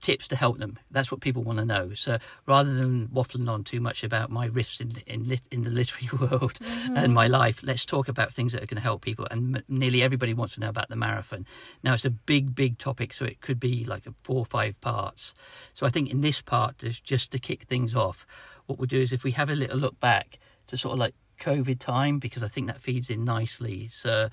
tips 0.04 0.28
to 0.28 0.37
help 0.37 0.58
them. 0.58 0.78
That's 0.90 1.11
what 1.11 1.23
people 1.23 1.42
want 1.42 1.61
to 1.61 1.64
know. 1.64 1.94
So 1.94 2.18
rather 2.46 2.75
than 2.75 3.08
waffling 3.08 3.49
on 3.49 3.64
too 3.64 3.80
much 3.80 4.04
about 4.04 4.30
my 4.30 4.50
riffs 4.50 4.78
in 4.78 4.92
in, 5.06 5.26
lit, 5.26 5.49
in 5.50 5.62
the 5.62 5.70
literary 5.70 6.11
world 6.20 6.58
mm-hmm. 6.61 6.96
and 6.99 7.14
my 7.14 7.26
life, 7.26 7.62
let's 7.62 7.87
talk 7.87 8.08
about 8.08 8.34
things 8.34 8.52
that 8.52 8.62
are 8.62 8.66
going 8.66 8.76
to 8.76 8.82
help 8.82 9.00
people. 9.00 9.26
And 9.30 9.56
m- 9.56 9.64
nearly 9.66 10.02
everybody 10.02 10.34
wants 10.34 10.54
to 10.54 10.61
know 10.61 10.68
about 10.68 10.90
the 10.90 10.96
marathon. 10.96 11.46
Now 11.82 11.94
it's 11.94 12.04
a 12.04 12.11
big, 12.11 12.54
big 12.54 12.76
topic, 12.76 13.14
so 13.14 13.25
it 13.25 13.40
could 13.40 13.58
be 13.58 13.84
like 13.87 14.04
four 14.23 14.40
or 14.40 14.44
five 14.44 14.78
parts. 14.82 15.32
So 15.73 15.87
I 15.87 15.88
think 15.88 16.11
in 16.11 16.20
this 16.20 16.42
part, 16.42 16.84
just 17.02 17.32
to 17.32 17.38
kick 17.38 17.62
things 17.62 17.94
off, 17.94 18.26
what 18.66 18.78
we'll 18.78 18.87
do 18.87 19.00
is 19.00 19.11
if 19.11 19.25
we 19.25 19.30
have 19.30 19.49
a 19.49 19.54
little 19.54 19.78
look 19.78 19.99
back 20.00 20.38
to 20.66 20.76
sort 20.76 20.92
of 20.92 20.99
like 20.99 21.14
COVID 21.40 21.78
time, 21.78 22.18
because 22.18 22.42
I 22.42 22.49
think 22.49 22.66
that 22.66 22.80
feeds 22.80 23.08
in 23.08 23.25
nicely. 23.25 23.88
So 23.88 24.28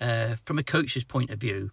uh, 0.00 0.36
from 0.44 0.58
a 0.60 0.62
coach's 0.62 1.04
point 1.04 1.30
of 1.30 1.40
view 1.40 1.72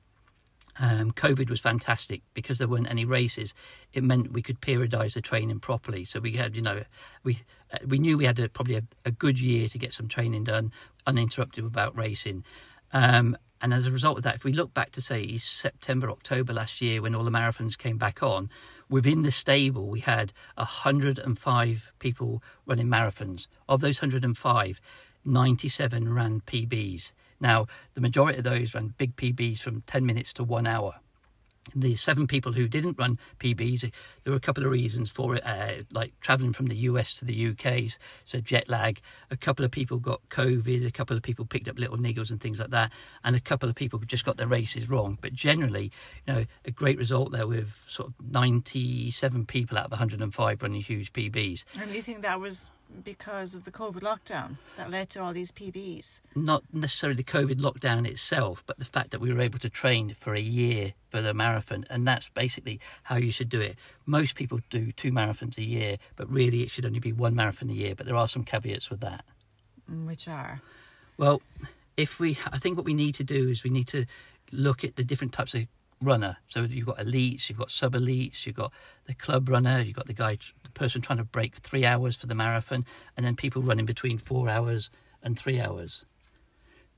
um, 0.79 1.11
COVID 1.11 1.49
was 1.49 1.61
fantastic 1.61 2.21
because 2.33 2.57
there 2.57 2.67
weren't 2.67 2.89
any 2.89 3.05
races. 3.05 3.53
It 3.93 4.03
meant 4.03 4.31
we 4.31 4.41
could 4.41 4.61
periodise 4.61 5.13
the 5.13 5.21
training 5.21 5.59
properly. 5.59 6.05
So 6.05 6.19
we 6.19 6.33
had, 6.33 6.55
you 6.55 6.61
know, 6.61 6.83
we 7.23 7.37
uh, 7.71 7.77
we 7.87 7.99
knew 7.99 8.17
we 8.17 8.25
had 8.25 8.39
a, 8.39 8.49
probably 8.49 8.75
a, 8.75 8.83
a, 9.05 9.11
good 9.11 9.39
year 9.39 9.67
to 9.67 9.77
get 9.77 9.93
some 9.93 10.07
training 10.07 10.45
done 10.45 10.71
uninterrupted 11.05 11.63
without 11.63 11.95
racing. 11.95 12.43
Um, 12.91 13.37
and 13.61 13.73
as 13.73 13.85
a 13.85 13.91
result 13.91 14.17
of 14.17 14.23
that, 14.23 14.35
if 14.35 14.43
we 14.43 14.51
look 14.51 14.73
back 14.73 14.91
to 14.91 15.01
say 15.01 15.37
September, 15.37 16.11
October 16.11 16.53
last 16.53 16.81
year 16.81 17.01
when 17.01 17.15
all 17.15 17.23
the 17.23 17.31
marathons 17.31 17.77
came 17.77 17.97
back 17.97 18.21
on, 18.21 18.49
within 18.89 19.21
the 19.21 19.31
stable 19.31 19.87
we 19.87 20.01
had 20.01 20.33
105 20.55 21.91
people 21.99 22.43
running 22.65 22.87
marathons. 22.87 23.47
Of 23.69 23.81
those 23.81 24.01
105, 24.01 24.81
97 25.23 26.13
ran 26.13 26.41
PBs. 26.41 27.13
Now, 27.43 27.67
the 27.93 28.01
majority 28.01 28.37
of 28.39 28.45
those 28.45 28.73
ran 28.73 28.93
big 28.97 29.17
PBs 29.17 29.59
from 29.59 29.81
10 29.81 30.05
minutes 30.05 30.31
to 30.33 30.43
one 30.45 30.65
hour. 30.65 30.95
the 31.73 31.95
seven 31.95 32.27
people 32.27 32.51
who 32.51 32.67
didn't 32.67 32.97
run 32.99 33.17
PBs, 33.39 33.81
there 34.23 34.31
were 34.31 34.35
a 34.35 34.39
couple 34.41 34.65
of 34.65 34.71
reasons 34.71 35.09
for 35.09 35.35
it, 35.37 35.45
uh, 35.45 35.83
like 35.91 36.11
travelling 36.19 36.51
from 36.51 36.67
the 36.67 36.75
US 36.89 37.15
to 37.15 37.25
the 37.25 37.51
UK, 37.51 37.89
so 38.25 38.41
jet 38.41 38.67
lag. 38.67 38.99
A 39.31 39.37
couple 39.37 39.63
of 39.63 39.71
people 39.71 39.97
got 39.97 40.19
COVID, 40.29 40.85
a 40.85 40.91
couple 40.91 41.15
of 41.15 41.23
people 41.23 41.45
picked 41.45 41.69
up 41.69 41.79
little 41.79 41.97
niggles 41.97 42.31
and 42.31 42.41
things 42.41 42.59
like 42.59 42.71
that, 42.71 42.91
and 43.23 43.35
a 43.35 43.39
couple 43.39 43.69
of 43.69 43.75
people 43.75 43.97
just 43.99 44.25
got 44.25 44.35
their 44.35 44.47
races 44.47 44.89
wrong. 44.89 45.17
But 45.21 45.33
generally, 45.33 45.91
you 46.27 46.33
know, 46.33 46.45
a 46.65 46.71
great 46.71 46.97
result 46.97 47.31
there 47.31 47.47
with 47.47 47.69
sort 47.87 48.09
of 48.09 48.13
97 48.29 49.45
people 49.45 49.77
out 49.77 49.85
of 49.85 49.91
105 49.91 50.61
running 50.61 50.81
huge 50.81 51.13
PBs. 51.13 51.63
And 51.79 51.91
you 51.91 52.01
think 52.01 52.23
that 52.23 52.41
was 52.41 52.71
because 53.03 53.55
of 53.55 53.63
the 53.63 53.71
COVID 53.71 54.01
lockdown 54.01 54.57
that 54.77 54.89
led 54.89 55.09
to 55.11 55.21
all 55.21 55.33
these 55.33 55.51
PBs? 55.51 56.21
Not 56.35 56.63
necessarily 56.71 57.17
the 57.17 57.23
COVID 57.23 57.59
lockdown 57.59 58.07
itself, 58.07 58.63
but 58.65 58.79
the 58.79 58.85
fact 58.85 59.11
that 59.11 59.19
we 59.19 59.33
were 59.33 59.41
able 59.41 59.59
to 59.59 59.69
train 59.69 60.15
for 60.19 60.33
a 60.33 60.39
year 60.39 60.93
for 61.09 61.21
the 61.21 61.33
marathon, 61.33 61.85
and 61.89 62.07
that's 62.07 62.29
basically 62.29 62.79
how 63.03 63.17
you 63.17 63.31
should 63.31 63.49
do 63.49 63.61
it. 63.61 63.75
Most 64.05 64.35
people 64.35 64.59
do 64.69 64.91
two 64.91 65.11
marathons 65.11 65.57
a 65.57 65.63
year, 65.63 65.97
but 66.15 66.29
really 66.29 66.61
it 66.61 66.69
should 66.69 66.85
only 66.85 66.99
be 66.99 67.11
one 67.13 67.35
marathon 67.35 67.69
a 67.69 67.73
year. 67.73 67.95
But 67.95 68.05
there 68.05 68.15
are 68.15 68.27
some 68.27 68.43
caveats 68.43 68.89
with 68.89 69.01
that. 69.01 69.25
Mm, 69.91 70.07
Which 70.07 70.27
are? 70.27 70.61
Well, 71.17 71.41
if 71.97 72.19
we, 72.19 72.37
I 72.51 72.57
think 72.57 72.77
what 72.77 72.85
we 72.85 72.93
need 72.93 73.15
to 73.15 73.23
do 73.23 73.49
is 73.49 73.63
we 73.63 73.69
need 73.69 73.87
to 73.87 74.05
look 74.51 74.83
at 74.83 74.95
the 74.95 75.03
different 75.03 75.33
types 75.33 75.53
of 75.53 75.65
runner. 76.05 76.37
So 76.47 76.63
you've 76.63 76.85
got 76.85 76.97
elites, 76.97 77.49
you've 77.49 77.57
got 77.57 77.71
sub 77.71 77.93
elites, 77.93 78.45
you've 78.45 78.55
got 78.55 78.71
the 79.05 79.13
club 79.13 79.49
runner, 79.49 79.81
you've 79.81 79.95
got 79.95 80.07
the 80.07 80.13
guy, 80.13 80.37
the 80.63 80.71
person 80.71 81.01
trying 81.01 81.17
to 81.17 81.23
break 81.23 81.55
three 81.55 81.85
hours 81.85 82.15
for 82.15 82.27
the 82.27 82.35
marathon, 82.35 82.85
and 83.15 83.25
then 83.25 83.35
people 83.35 83.61
running 83.61 83.85
between 83.85 84.17
four 84.17 84.49
hours 84.49 84.89
and 85.21 85.37
three 85.37 85.59
hours. 85.59 86.05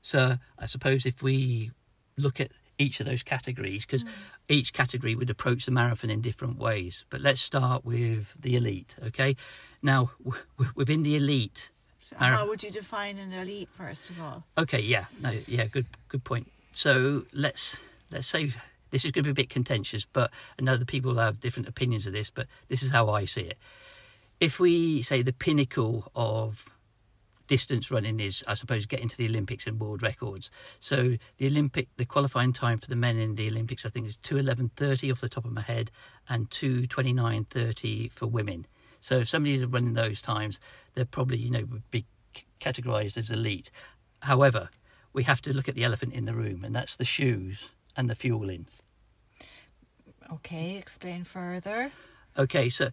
So 0.02 0.38
I 0.58 0.66
suppose 0.66 1.06
if 1.06 1.22
we 1.22 1.72
look 2.16 2.40
at 2.40 2.52
each 2.78 3.00
of 3.00 3.06
those 3.06 3.22
categories, 3.22 3.86
because 3.86 4.04
mm. 4.04 4.10
each 4.48 4.72
category 4.72 5.14
would 5.14 5.30
approach 5.30 5.64
the 5.64 5.72
marathon 5.72 6.10
in 6.10 6.20
different 6.20 6.58
ways. 6.58 7.04
But 7.10 7.20
let's 7.20 7.40
start 7.40 7.84
with 7.84 8.34
the 8.40 8.56
elite, 8.56 8.96
okay? 9.02 9.36
Now, 9.82 10.10
w- 10.24 10.42
w- 10.58 10.72
within 10.74 11.02
the 11.02 11.16
elite, 11.16 11.70
So 12.02 12.16
Mara- 12.20 12.36
how 12.36 12.48
would 12.48 12.62
you 12.62 12.70
define 12.70 13.18
an 13.18 13.32
elite, 13.32 13.68
first 13.68 14.10
of 14.10 14.20
all? 14.20 14.44
Okay, 14.56 14.80
yeah, 14.80 15.06
no, 15.20 15.32
yeah, 15.46 15.66
good, 15.66 15.86
good 16.08 16.22
point. 16.22 16.50
So 16.72 17.24
let's 17.32 17.80
let's 18.10 18.26
say 18.26 18.52
this 18.90 19.04
is 19.04 19.12
going 19.12 19.24
to 19.24 19.28
be 19.28 19.42
a 19.42 19.44
bit 19.44 19.50
contentious, 19.50 20.06
but 20.10 20.30
I 20.58 20.62
know 20.62 20.76
that 20.76 20.86
people 20.86 21.16
have 21.16 21.40
different 21.40 21.68
opinions 21.68 22.06
of 22.06 22.12
this, 22.12 22.30
but 22.30 22.46
this 22.68 22.82
is 22.82 22.90
how 22.90 23.10
I 23.10 23.24
see 23.24 23.42
it. 23.42 23.58
If 24.40 24.60
we 24.60 25.02
say 25.02 25.22
the 25.22 25.32
pinnacle 25.32 26.10
of 26.14 26.64
distance 27.46 27.90
running 27.90 28.20
is, 28.20 28.44
I 28.46 28.54
suppose, 28.54 28.86
getting 28.86 29.08
to 29.08 29.16
the 29.16 29.26
Olympics 29.26 29.66
and 29.66 29.80
world 29.80 30.02
records. 30.02 30.50
So 30.80 31.16
the 31.38 31.46
Olympic, 31.46 31.88
the 31.96 32.04
qualifying 32.04 32.52
time 32.52 32.78
for 32.78 32.86
the 32.86 32.96
men 32.96 33.18
in 33.18 33.34
the 33.34 33.48
Olympics, 33.48 33.86
I 33.86 33.88
think 33.88 34.06
is 34.06 34.16
two 34.16 34.36
eleven 34.36 34.70
thirty 34.76 35.10
off 35.10 35.20
the 35.20 35.28
top 35.28 35.44
of 35.44 35.52
my 35.52 35.62
head, 35.62 35.90
and 36.28 36.50
two 36.50 36.86
twenty 36.86 37.12
nine 37.12 37.44
thirty 37.44 38.08
for 38.08 38.26
women. 38.26 38.66
So 39.00 39.18
if 39.18 39.28
somebody 39.28 39.54
is 39.54 39.64
running 39.64 39.94
those 39.94 40.20
times, 40.20 40.58
they're 40.94 41.04
probably 41.04 41.38
you 41.38 41.50
know 41.50 41.64
would 41.70 41.90
be 41.90 42.04
categorised 42.60 43.16
as 43.16 43.30
elite. 43.30 43.70
However, 44.20 44.70
we 45.12 45.22
have 45.24 45.40
to 45.42 45.54
look 45.54 45.68
at 45.68 45.74
the 45.74 45.84
elephant 45.84 46.12
in 46.12 46.24
the 46.24 46.34
room, 46.34 46.64
and 46.64 46.74
that's 46.74 46.96
the 46.96 47.04
shoes 47.04 47.70
and 47.96 48.08
the 48.10 48.14
fueling. 48.14 48.66
Okay, 50.32 50.76
explain 50.76 51.24
further. 51.24 51.90
Okay, 52.36 52.68
so 52.68 52.90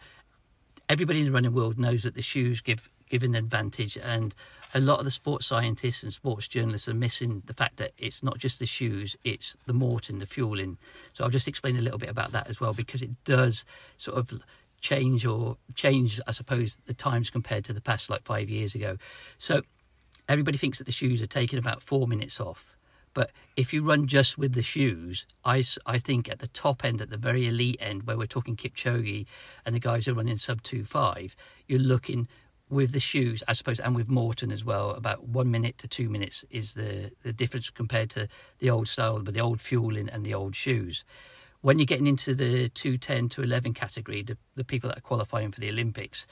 everybody 0.90 1.20
in 1.20 1.26
the 1.26 1.32
running 1.32 1.54
world 1.54 1.78
knows 1.78 2.04
that 2.04 2.16
the 2.16 2.22
shoes 2.22 2.62
give 2.62 2.90
give 3.10 3.24
an 3.24 3.36
advantage, 3.36 3.98
and 3.98 4.34
a 4.74 4.80
lot 4.80 4.98
of 5.00 5.06
the 5.06 5.12
sports 5.12 5.46
scientists 5.46 6.02
and 6.02 6.12
sports 6.12 6.48
journalists 6.48 6.88
are 6.88 6.96
missing 6.96 7.44
the 7.46 7.54
fact 7.54 7.78
that 7.78 7.92
it's 7.98 8.24
not 8.24 8.38
just 8.38 8.60
the 8.60 8.66
shoes; 8.66 9.16
it's 9.24 9.58
the 9.66 9.74
Maurten, 9.74 10.20
the 10.20 10.26
fueling. 10.26 10.78
So 11.14 11.24
I'll 11.24 11.30
just 11.30 11.48
explain 11.48 11.78
a 11.78 11.82
little 11.82 12.00
bit 12.00 12.10
about 12.10 12.32
that 12.32 12.48
as 12.48 12.60
well, 12.60 12.74
because 12.74 13.02
it 13.02 13.12
does 13.24 13.66
sort 13.98 14.18
of 14.18 14.42
change 14.82 15.26
or 15.26 15.58
change, 15.76 16.20
I 16.28 16.32
suppose, 16.32 16.78
the 16.86 16.94
times 16.94 17.30
compared 17.30 17.66
to 17.66 17.74
the 17.74 17.82
past, 17.82 18.10
like 18.10 18.24
five 18.24 18.50
years 18.50 18.76
ago. 18.76 18.98
So 19.38 19.62
everybody 20.28 20.58
thinks 20.58 20.78
that 20.78 20.86
the 20.86 20.92
shoes 20.92 21.22
are 21.22 21.28
taking 21.28 21.60
about 21.60 21.82
four 21.82 22.08
minutes 22.08 22.40
off. 22.40 22.73
But 23.14 23.32
if 23.56 23.74
you 23.74 23.84
run 23.84 24.08
just 24.08 24.38
with 24.38 24.54
the 24.54 24.64
shoes, 24.64 25.26
I, 25.46 25.64
I 25.86 26.00
think 26.00 26.30
at 26.30 26.40
the 26.40 26.48
top 26.48 26.84
end, 26.84 27.02
at 27.02 27.10
the 27.10 27.18
very 27.18 27.48
elite 27.48 27.78
end, 27.80 28.04
where 28.04 28.18
we're 28.18 28.26
talking 28.26 28.56
Kipchoge 28.56 29.26
and 29.66 29.76
the 29.76 29.80
guys 29.80 30.06
who 30.06 30.12
are 30.12 30.16
running 30.16 30.38
sub 30.38 30.64
2.5, 30.64 31.32
you're 31.68 31.80
looking 31.80 32.28
with 32.70 32.92
the 32.92 33.00
shoes, 33.00 33.44
I 33.48 33.54
suppose, 33.54 33.80
and 33.80 33.96
with 33.96 34.08
Maurten 34.10 34.52
as 34.52 34.66
well, 34.66 34.92
about 34.92 35.28
one 35.28 35.52
minute 35.52 35.78
to 35.80 35.88
two 35.88 36.10
minutes 36.10 36.44
is 36.50 36.74
the, 36.74 37.12
the 37.22 37.32
difference 37.32 37.70
compared 37.70 38.10
to 38.12 38.28
the 38.60 38.70
old 38.70 38.88
style, 38.88 39.20
but 39.20 39.34
the 39.34 39.42
old 39.42 39.62
fueling 39.62 40.10
and 40.10 40.26
the 40.26 40.34
old 40.34 40.56
shoes. 40.56 41.04
When 41.62 41.78
you're 41.78 41.86
getting 41.86 42.08
into 42.08 42.34
the 42.34 42.70
210 42.70 43.30
to 43.30 43.44
11 43.44 43.74
category, 43.74 44.24
the, 44.24 44.38
the 44.56 44.64
people 44.64 44.90
that 44.90 44.98
are 44.98 45.02
qualifying 45.02 45.52
for 45.52 45.60
the 45.60 45.70
Olympics, 45.70 46.26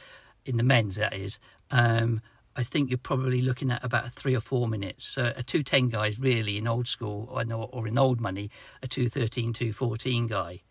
in 0.45 0.57
the 0.57 0.63
men's 0.63 0.95
that 0.95 1.13
is, 1.13 1.37
um, 1.69 2.21
I 2.55 2.63
think 2.63 2.89
you're 2.89 2.97
probably 2.97 3.41
looking 3.41 3.71
at 3.71 3.83
about 3.83 4.11
three 4.13 4.35
or 4.35 4.41
four 4.41 4.67
minutes. 4.67 5.05
So 5.05 5.33
a 5.35 5.43
210 5.43 5.89
guy 5.89 6.07
is 6.07 6.19
really 6.19 6.57
in 6.57 6.67
old 6.67 6.87
school 6.87 7.29
or, 7.31 7.43
or 7.71 7.87
in 7.87 7.97
old 7.97 8.19
money, 8.19 8.49
a 8.83 8.87
213, 8.87 9.53
214 9.53 10.27
guy. 10.27 10.61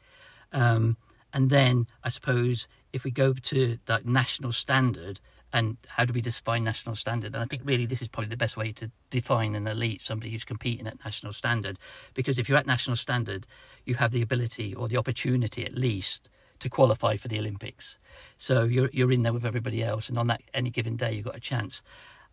Um, 0.52 0.96
and 1.32 1.48
then 1.48 1.86
I 2.04 2.10
suppose 2.10 2.68
if 2.92 3.04
we 3.04 3.10
go 3.10 3.32
to 3.32 3.78
like 3.88 4.04
national 4.04 4.52
standard, 4.52 5.20
and 5.52 5.76
how 5.88 6.04
do 6.04 6.12
we 6.12 6.20
define 6.20 6.62
national 6.64 6.94
standard? 6.94 7.34
And 7.34 7.42
I 7.42 7.46
think 7.46 7.62
really 7.64 7.86
this 7.86 8.02
is 8.02 8.08
probably 8.08 8.28
the 8.28 8.36
best 8.36 8.56
way 8.56 8.72
to 8.72 8.90
define 9.10 9.54
an 9.56 9.66
elite, 9.66 10.00
somebody 10.00 10.30
who's 10.30 10.44
competing 10.44 10.86
at 10.86 11.02
national 11.04 11.32
standard. 11.32 11.76
Because 12.14 12.38
if 12.38 12.48
you're 12.48 12.58
at 12.58 12.66
national 12.66 12.96
standard, 12.96 13.46
you 13.84 13.96
have 13.96 14.12
the 14.12 14.22
ability 14.22 14.74
or 14.74 14.86
the 14.86 14.96
opportunity 14.96 15.64
at 15.64 15.74
least 15.74 16.28
to 16.60 16.68
qualify 16.68 17.16
for 17.16 17.28
the 17.28 17.38
Olympics. 17.38 17.98
So 18.38 18.64
you're 18.64 18.90
you're 18.92 19.12
in 19.12 19.22
there 19.22 19.32
with 19.32 19.44
everybody 19.44 19.82
else, 19.82 20.08
and 20.08 20.18
on 20.18 20.28
that 20.28 20.42
any 20.54 20.70
given 20.70 20.96
day 20.96 21.12
you've 21.12 21.26
got 21.26 21.36
a 21.36 21.40
chance. 21.40 21.82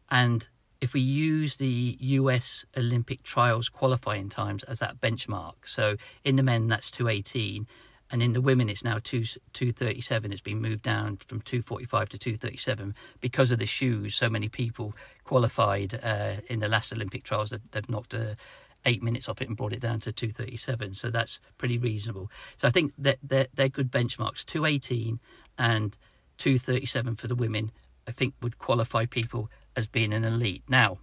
And 0.10 0.48
if 0.80 0.94
we 0.94 1.02
use 1.02 1.58
the 1.58 1.98
US 2.00 2.66
Olympic 2.78 3.24
trials 3.24 3.68
qualifying 3.68 4.30
times 4.30 4.64
as 4.64 4.80
that 4.80 5.02
benchmark, 5.02 5.56
so 5.66 5.98
in 6.24 6.36
the 6.36 6.44
men 6.44 6.68
that's 6.68 6.92
218, 6.92 7.68
and 8.10 8.22
in 8.22 8.34
the 8.34 8.42
women 8.42 8.70
it's 8.70 8.84
now 8.84 9.00
2 9.04 9.24
237. 9.54 10.32
It's 10.32 10.42
been 10.42 10.62
moved 10.62 10.84
down 10.84 11.18
from 11.18 11.42
245 11.42 12.10
to 12.10 12.18
237 12.18 12.96
because 13.20 13.52
of 13.52 13.60
the 13.60 13.66
shoes. 13.66 14.16
So 14.16 14.30
many 14.30 14.50
people 14.50 14.94
qualified 15.24 16.00
uh, 16.02 16.36
in 16.48 16.60
the 16.60 16.70
last 16.70 16.94
Olympic 16.94 17.24
trials. 17.24 17.50
They've, 17.50 17.72
they've 17.72 17.90
knocked 17.90 18.14
a 18.14 18.38
eight 18.88 19.04
minutes 19.04 19.30
off 19.30 19.42
it 19.42 19.48
and 19.48 19.58
brought 19.58 19.74
it 19.74 19.82
down 19.82 20.00
to 20.00 20.12
237 20.12 20.96
so 20.96 21.12
that's 21.12 21.40
pretty 21.58 21.78
reasonable. 21.78 22.32
So 22.56 22.68
i 22.68 22.72
think 22.72 22.94
that 22.98 23.20
they're, 23.22 23.48
they're 23.54 23.70
good 23.70 23.92
benchmarks. 23.92 24.44
218 24.46 25.20
and 25.60 25.96
237 26.38 27.16
for 27.16 27.28
the 27.28 27.36
women 27.36 27.72
i 28.08 28.12
think 28.12 28.34
would 28.42 28.58
qualify 28.58 29.06
people 29.06 29.52
as 29.76 29.88
being 29.88 30.14
an 30.14 30.24
elite. 30.24 30.64
Now 30.68 30.98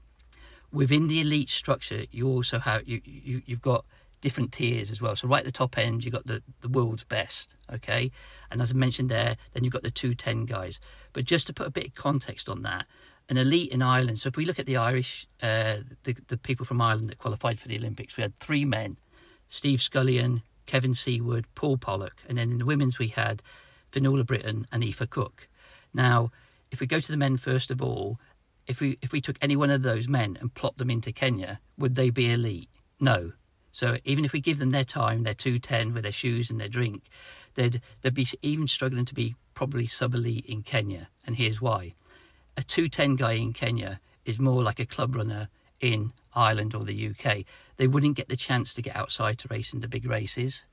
within 0.72 1.06
the 1.06 1.20
elite 1.20 1.50
structure 1.50 2.04
you 2.10 2.26
also 2.26 2.58
have 2.58 2.88
you, 2.88 3.00
you 3.04 3.42
you've 3.46 3.62
got 3.62 3.84
different 4.20 4.52
tiers 4.52 4.90
as 4.90 5.02
well. 5.02 5.14
So 5.14 5.28
right 5.28 5.40
at 5.40 5.44
the 5.44 5.52
top 5.52 5.76
end 5.76 6.02
you've 6.02 6.14
got 6.14 6.26
the 6.26 6.42
the 6.62 6.68
world's 6.68 7.04
best 7.04 7.56
okay? 7.72 8.10
And 8.50 8.62
as 8.62 8.70
i 8.70 8.74
mentioned 8.74 9.10
there 9.10 9.36
then 9.52 9.62
you've 9.62 9.72
got 9.72 9.82
the 9.82 9.90
210 9.90 10.46
guys. 10.46 10.80
But 11.12 11.26
just 11.26 11.46
to 11.48 11.52
put 11.52 11.66
a 11.66 11.70
bit 11.70 11.88
of 11.88 11.94
context 11.94 12.48
on 12.48 12.62
that 12.62 12.86
an 13.28 13.36
elite 13.36 13.72
in 13.72 13.82
Ireland. 13.82 14.18
So 14.18 14.28
if 14.28 14.36
we 14.36 14.44
look 14.44 14.58
at 14.58 14.66
the 14.66 14.76
Irish, 14.76 15.26
uh, 15.42 15.78
the 16.04 16.16
the 16.28 16.36
people 16.36 16.66
from 16.66 16.80
Ireland 16.80 17.10
that 17.10 17.18
qualified 17.18 17.58
for 17.58 17.68
the 17.68 17.76
Olympics, 17.76 18.16
we 18.16 18.22
had 18.22 18.38
three 18.38 18.64
men: 18.64 18.96
Steve 19.48 19.80
Scullion, 19.80 20.42
Kevin 20.66 20.94
Seaward, 20.94 21.46
Paul 21.54 21.78
Pollock, 21.78 22.22
and 22.28 22.38
then 22.38 22.50
in 22.50 22.58
the 22.58 22.64
women's 22.64 22.98
we 22.98 23.08
had 23.08 23.42
Fionnuala 23.92 24.26
Britton 24.26 24.66
and 24.72 24.82
Aoife 24.82 25.08
Cook. 25.10 25.48
Now, 25.92 26.30
if 26.70 26.80
we 26.80 26.86
go 26.86 26.98
to 26.98 27.12
the 27.12 27.16
men 27.16 27.36
first 27.36 27.70
of 27.70 27.80
all, 27.80 28.18
if 28.66 28.80
we 28.80 28.98
if 29.02 29.12
we 29.12 29.20
took 29.20 29.36
any 29.40 29.56
one 29.56 29.70
of 29.70 29.82
those 29.82 30.08
men 30.08 30.36
and 30.40 30.52
plopped 30.54 30.78
them 30.78 30.90
into 30.90 31.12
Kenya, 31.12 31.60
would 31.78 31.94
they 31.94 32.10
be 32.10 32.32
elite? 32.32 32.68
No. 33.00 33.32
So 33.72 33.98
even 34.04 34.24
if 34.24 34.32
we 34.32 34.40
give 34.40 34.58
them 34.58 34.70
their 34.70 34.84
time, 34.84 35.22
their 35.22 35.34
two 35.34 35.58
ten 35.58 35.94
with 35.94 36.04
their 36.04 36.12
shoes 36.12 36.50
and 36.50 36.60
their 36.60 36.68
drink, 36.68 37.04
they'd 37.54 37.80
they'd 38.02 38.14
be 38.14 38.26
even 38.42 38.66
struggling 38.66 39.04
to 39.04 39.14
be 39.14 39.34
probably 39.54 39.86
sub 39.86 40.14
elite 40.14 40.46
in 40.46 40.62
Kenya. 40.62 41.08
And 41.26 41.36
here's 41.36 41.60
why: 41.60 41.94
a 42.56 42.62
two 42.62 42.88
ten 42.88 43.16
guy 43.16 43.32
in 43.32 43.52
Kenya 43.52 44.00
is 44.24 44.38
more 44.38 44.62
like 44.62 44.80
a 44.80 44.86
club 44.86 45.16
runner 45.16 45.48
in 45.80 46.12
Ireland 46.34 46.74
or 46.74 46.84
the 46.84 47.08
UK. 47.08 47.44
They 47.76 47.86
wouldn't 47.86 48.16
get 48.16 48.28
the 48.28 48.36
chance 48.36 48.72
to 48.74 48.82
get 48.82 48.96
outside 48.96 49.38
to 49.40 49.48
race 49.48 49.72
in 49.72 49.80
the 49.80 49.88
big 49.88 50.06
races. 50.06 50.66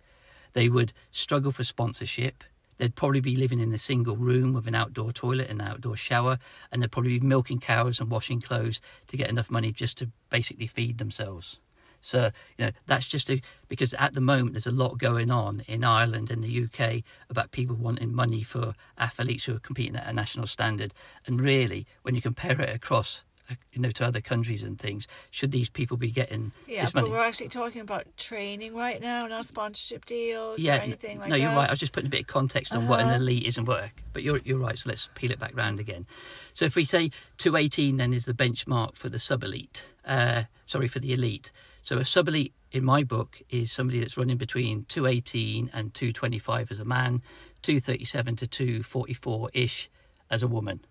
They 0.54 0.70
would 0.70 0.94
struggle 1.12 1.52
for 1.52 1.64
sponsorship. 1.64 2.44
They'd 2.78 2.96
probably 2.96 3.22
be 3.22 3.36
living 3.36 3.60
in 3.60 3.72
a 3.74 3.78
single 3.78 4.18
room 4.18 4.54
with 4.54 4.68
an 4.68 4.76
outdoor 4.76 5.12
toilet 5.12 5.50
and 5.50 5.62
an 5.62 5.68
outdoor 5.68 5.96
shower, 5.96 6.40
and 6.72 6.82
they'd 6.82 6.92
probably 6.92 7.20
be 7.20 7.26
milking 7.26 7.60
cows 7.60 8.00
and 8.00 8.10
washing 8.10 8.42
clothes 8.42 8.82
to 9.08 9.18
get 9.18 9.30
enough 9.30 9.52
money 9.52 9.72
just 9.72 9.98
to 10.00 10.10
basically 10.30 10.68
feed 10.68 10.98
themselves. 10.98 11.60
So, 12.02 12.32
you 12.58 12.66
know, 12.66 12.72
that's 12.88 13.08
just 13.08 13.30
a, 13.30 13.42
because 13.68 13.94
at 13.96 14.14
the 14.14 14.22
moment 14.22 14.54
there's 14.54 14.68
a 14.68 14.72
lot 14.72 14.98
going 14.98 15.32
on 15.32 15.64
in 15.68 15.84
Ireland 15.84 16.30
and 16.32 16.44
the 16.44 16.64
UK 16.66 17.04
about 17.30 17.52
people 17.52 17.76
wanting 17.76 18.14
money 18.14 18.44
for 18.44 18.74
athletes 18.98 19.46
who 19.46 19.56
are 19.56 19.60
competing 19.60 19.96
at 19.96 20.08
a 20.08 20.14
national 20.14 20.48
standard. 20.48 20.94
And 21.26 21.40
really, 21.40 21.86
when 22.02 22.16
you 22.16 22.22
compare 22.22 22.60
it 22.60 22.76
across 22.76 23.24
you 23.72 23.82
know, 23.82 23.90
to 23.90 24.06
other 24.06 24.22
countries 24.22 24.64
and 24.64 24.80
things. 24.80 25.08
Should 25.30 25.52
these 25.52 25.70
people 25.70 25.98
be 25.98 26.12
getting 26.12 26.52
Yeah, 26.68 26.84
this 26.84 26.92
but 26.92 27.10
we're 27.10 27.20
actually 27.20 27.50
talking 27.50 27.82
about 27.82 28.06
training 28.18 28.76
right 28.76 29.02
now, 29.02 29.28
not 29.28 29.46
sponsorship 29.46 30.06
deals 30.06 30.60
yeah, 30.60 30.78
or 30.78 30.82
anything 30.82 31.20
like 31.20 31.30
no, 31.30 31.36
that. 31.36 31.42
No, 31.42 31.50
you're 31.50 31.56
right. 31.58 31.68
I 31.68 31.72
was 31.72 31.80
just 31.80 31.94
putting 31.94 32.08
a 32.08 32.10
bit 32.10 32.22
of 32.22 32.28
context 32.28 32.74
on 32.74 32.88
what 32.88 33.00
an 33.00 33.08
Uh-huh. 33.08 33.18
elite 33.18 33.46
is 33.46 33.58
and 33.58 33.68
work. 33.68 34.04
But 34.14 34.24
you're 34.24 34.40
you're 34.44 34.58
right. 34.58 34.78
So 34.78 34.90
let's 34.90 35.10
peel 35.16 35.32
it 35.32 35.40
back 35.40 35.56
round 35.56 35.80
again. 35.80 36.06
So 36.54 36.66
if 36.66 36.76
we 36.76 36.86
say 36.86 37.12
218, 37.38 37.98
then 37.98 38.14
is 38.14 38.26
the 38.26 38.34
benchmark 38.34 38.96
for 38.96 39.10
the 39.10 39.20
sub 39.20 39.44
elite. 39.44 39.86
Uh, 40.06 40.44
sorry, 40.66 40.88
for 40.88 41.00
the 41.00 41.14
elite. 41.14 41.52
So 41.84 41.98
a 41.98 42.06
sub 42.06 42.28
elite 42.28 42.54
in 42.72 42.86
my 42.86 43.04
book 43.04 43.42
is 43.50 43.72
somebody 43.72 44.00
that's 44.00 44.18
running 44.18 44.38
between 44.38 44.86
218 44.86 45.72
and 45.74 45.94
225 45.94 46.72
as 46.72 46.80
a 46.80 46.86
man, 46.86 47.22
237 47.64 48.36
to 48.38 48.48
244 48.48 49.50
ish 49.54 49.90
as 50.30 50.44
a 50.44 50.48
woman. 50.48 50.82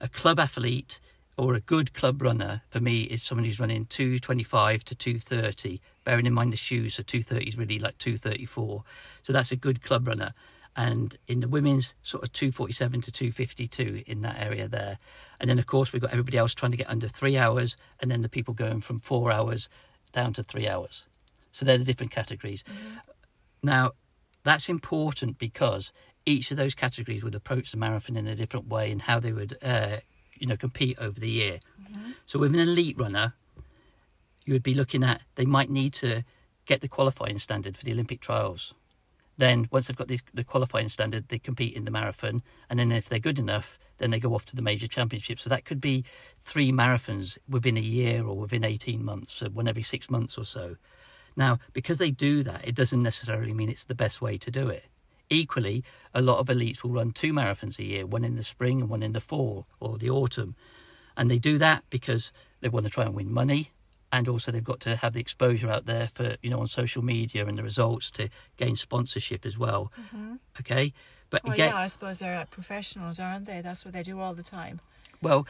A 0.00 0.08
club 0.08 0.38
athlete 0.38 1.00
or 1.38 1.54
a 1.54 1.60
good 1.60 1.94
club 1.94 2.22
runner 2.22 2.62
for 2.68 2.80
me 2.80 3.02
is 3.02 3.22
someone 3.22 3.44
who's 3.44 3.60
running 3.60 3.86
225 3.86 4.84
to 4.84 4.94
230 4.94 5.80
bearing 6.04 6.26
in 6.26 6.32
mind 6.32 6.52
the 6.52 6.56
shoes 6.56 6.94
so 6.94 7.02
230 7.02 7.48
is 7.48 7.58
really 7.58 7.78
like 7.78 7.98
234 7.98 8.82
so 9.22 9.32
that's 9.32 9.52
a 9.52 9.56
good 9.56 9.82
club 9.82 10.08
runner. 10.08 10.34
And 10.78 11.16
in 11.26 11.40
the 11.40 11.48
women's 11.48 11.94
sort 12.02 12.22
of 12.22 12.32
247 12.32 13.00
to 13.02 13.12
252 13.12 14.04
in 14.06 14.20
that 14.22 14.38
area 14.38 14.68
there. 14.68 14.98
And 15.40 15.48
then 15.48 15.58
of 15.58 15.66
course 15.66 15.92
we've 15.92 16.02
got 16.02 16.10
everybody 16.10 16.36
else 16.36 16.52
trying 16.52 16.72
to 16.72 16.76
get 16.76 16.90
under 16.90 17.08
three 17.08 17.38
hours 17.38 17.76
and 18.00 18.10
then 18.10 18.20
the 18.20 18.28
people 18.28 18.52
going 18.52 18.80
from 18.80 18.98
four 18.98 19.32
hours 19.32 19.68
down 20.16 20.32
to 20.32 20.42
three 20.42 20.66
hours. 20.66 21.04
So 21.52 21.64
they're 21.64 21.78
the 21.78 21.84
different 21.84 22.12
categories. 22.20 22.64
Now 23.62 23.92
that's 24.48 24.68
important 24.68 25.38
because 25.38 25.92
each 26.24 26.50
of 26.50 26.56
those 26.56 26.74
categories 26.74 27.22
would 27.22 27.34
approach 27.34 27.70
the 27.70 27.76
marathon 27.76 28.16
in 28.16 28.26
a 28.26 28.34
different 28.34 28.66
way 28.68 28.90
and 28.90 29.02
how 29.02 29.20
they 29.20 29.32
would 29.32 29.52
uh, 29.62 29.98
you 30.40 30.46
know 30.46 30.56
compete 30.56 30.98
over 30.98 31.20
the 31.20 31.34
year. 31.42 31.60
So 32.24 32.38
with 32.38 32.54
an 32.54 32.60
elite 32.60 32.98
runner 32.98 33.34
you 34.46 34.52
would 34.54 34.62
be 34.62 34.74
looking 34.80 35.04
at 35.04 35.22
they 35.34 35.44
might 35.56 35.70
need 35.70 35.92
to 36.04 36.24
get 36.64 36.80
the 36.80 36.88
qualifying 36.96 37.38
standard 37.38 37.76
for 37.76 37.84
the 37.84 37.92
olympic 37.92 38.20
trials. 38.20 38.74
Then 39.38 39.68
once 39.70 39.86
they've 39.86 40.02
got 40.02 40.08
the, 40.08 40.20
the 40.32 40.44
qualifying 40.44 40.88
standard 40.88 41.28
they 41.28 41.38
compete 41.38 41.74
in 41.74 41.84
the 41.84 41.90
marathon. 41.90 42.42
And 42.70 42.78
then 42.78 42.90
if 42.90 43.08
they're 43.08 43.28
good 43.28 43.38
enough 43.38 43.78
then 43.98 44.10
they 44.10 44.20
go 44.20 44.34
off 44.34 44.44
to 44.46 44.56
the 44.56 44.62
major 44.62 44.86
championship 44.86 45.38
so 45.38 45.48
that 45.48 45.64
could 45.64 45.80
be 45.80 46.04
three 46.42 46.72
marathons 46.72 47.38
within 47.48 47.76
a 47.76 47.80
year 47.80 48.24
or 48.24 48.36
within 48.36 48.64
18 48.64 49.04
months 49.04 49.32
so 49.34 49.48
one 49.48 49.68
every 49.68 49.82
six 49.82 50.10
months 50.10 50.36
or 50.36 50.44
so 50.44 50.76
now, 51.36 51.58
because 51.72 51.98
they 51.98 52.10
do 52.10 52.42
that, 52.44 52.66
it 52.66 52.74
doesn't 52.74 53.02
necessarily 53.02 53.52
mean 53.52 53.68
it's 53.68 53.84
the 53.84 53.94
best 53.94 54.22
way 54.22 54.38
to 54.38 54.50
do 54.50 54.68
it. 54.68 54.86
Equally, 55.28 55.84
a 56.14 56.22
lot 56.22 56.38
of 56.38 56.46
elites 56.46 56.82
will 56.82 56.92
run 56.92 57.10
two 57.10 57.32
marathons 57.32 57.78
a 57.78 57.84
year, 57.84 58.06
one 58.06 58.24
in 58.24 58.36
the 58.36 58.42
spring 58.42 58.80
and 58.80 58.88
one 58.88 59.02
in 59.02 59.12
the 59.12 59.20
fall 59.20 59.66
or 59.80 59.98
the 59.98 60.08
autumn. 60.08 60.54
And 61.16 61.30
they 61.30 61.38
do 61.38 61.58
that 61.58 61.84
because 61.90 62.32
they 62.60 62.68
want 62.68 62.86
to 62.86 62.90
try 62.90 63.04
and 63.04 63.14
win 63.14 63.32
money. 63.32 63.72
And 64.12 64.28
also, 64.28 64.50
they've 64.52 64.64
got 64.64 64.80
to 64.80 64.96
have 64.96 65.12
the 65.12 65.20
exposure 65.20 65.68
out 65.68 65.84
there 65.84 66.08
for, 66.14 66.36
you 66.40 66.48
know, 66.48 66.60
on 66.60 66.68
social 66.68 67.02
media 67.02 67.44
and 67.44 67.58
the 67.58 67.62
results 67.62 68.10
to 68.12 68.28
gain 68.56 68.76
sponsorship 68.76 69.44
as 69.44 69.58
well. 69.58 69.92
Mm-hmm. 70.00 70.36
Okay. 70.60 70.94
But 71.36 71.44
Well, 71.44 71.52
again, 71.52 71.68
yeah, 71.68 71.76
I 71.76 71.86
suppose 71.86 72.18
they're 72.18 72.38
like 72.38 72.50
professionals, 72.50 73.20
aren't 73.20 73.44
they? 73.44 73.60
That's 73.60 73.84
what 73.84 73.92
they 73.92 74.02
do 74.02 74.20
all 74.20 74.32
the 74.32 74.42
time. 74.42 74.80
Well, 75.20 75.46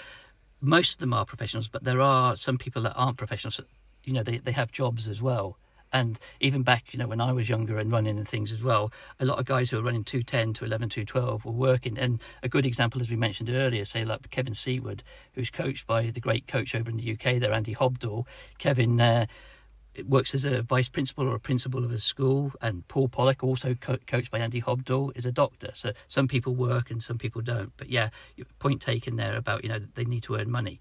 most 0.61 0.95
of 0.95 0.99
them 0.99 1.12
are 1.12 1.25
professionals, 1.25 1.69
but 1.69 1.85
there 1.85 2.00
are 2.00 2.35
some 2.37 2.59
people 2.59 2.83
that 2.83 2.95
aren't 2.95 3.19
professionals. 3.19 3.61
You 4.02 4.12
know, 4.12 4.25
they, 4.25 4.38
they 4.38 4.50
have 4.50 4.73
jobs 4.73 5.07
as 5.07 5.23
well. 5.23 5.59
And 5.93 6.19
even 6.40 6.64
back, 6.64 6.93
you 6.93 6.99
know, 6.99 7.07
when 7.07 7.21
I 7.21 7.33
was 7.33 7.49
younger 7.49 7.78
and 7.78 7.93
running 7.93 8.19
and 8.19 8.26
things 8.26 8.50
as 8.50 8.64
well, 8.64 8.90
a 9.21 9.25
lot 9.25 9.38
of 9.38 9.45
guys 9.45 9.71
who 9.71 9.78
are 9.78 9.83
running 9.83 10.02
210 10.02 10.55
to 10.55 10.64
11, 10.64 10.88
212 10.88 11.45
were 11.45 11.52
working. 11.52 11.97
And 11.97 12.21
a 12.43 12.49
good 12.49 12.66
example, 12.66 13.00
as 13.00 13.09
we 13.09 13.16
mentioned 13.16 13.49
earlier, 13.49 13.85
say 13.85 14.05
like 14.05 14.28
Kevin 14.31 14.55
Seaward, 14.55 15.05
who's 15.35 15.50
coached 15.50 15.87
by 15.87 16.11
the 16.11 16.21
great 16.21 16.49
coach 16.49 16.75
over 16.75 16.90
in 16.90 16.97
the 16.97 17.12
UK 17.12 17.38
there, 17.38 17.52
Andy 17.52 17.76
Hobdell. 17.76 18.26
Kevin 18.59 19.00
uh, 19.00 19.26
works 20.05 20.35
as 20.35 20.45
a 20.45 20.62
vice 20.62 20.88
principal 20.88 21.29
or 21.29 21.35
a 21.35 21.41
principal 21.41 21.85
of 21.85 21.91
a 21.91 21.99
school, 21.99 22.53
and 22.61 22.87
Paul 22.88 23.09
Pollock, 23.09 23.43
also 23.43 23.75
co- 23.75 23.99
coached 24.07 24.31
by 24.31 24.38
Andy 24.38 24.61
Hobdell, 24.61 25.17
is 25.17 25.26
a 25.26 25.33
doctor. 25.33 25.71
So 25.75 25.93
some 26.09 26.29
people 26.29 26.55
work 26.55 26.91
and 26.91 27.03
some 27.03 27.19
people 27.19 27.43
don't. 27.43 27.73
But 27.76 27.88
yeah, 27.88 28.11
point 28.59 28.83
taken 28.83 29.17
there 29.17 29.37
about 29.37 29.62
you 29.62 29.69
know 29.71 29.81
they 29.95 30.05
need 30.05 30.23
to 30.25 30.37
earn 30.37 30.50
money, 30.50 30.81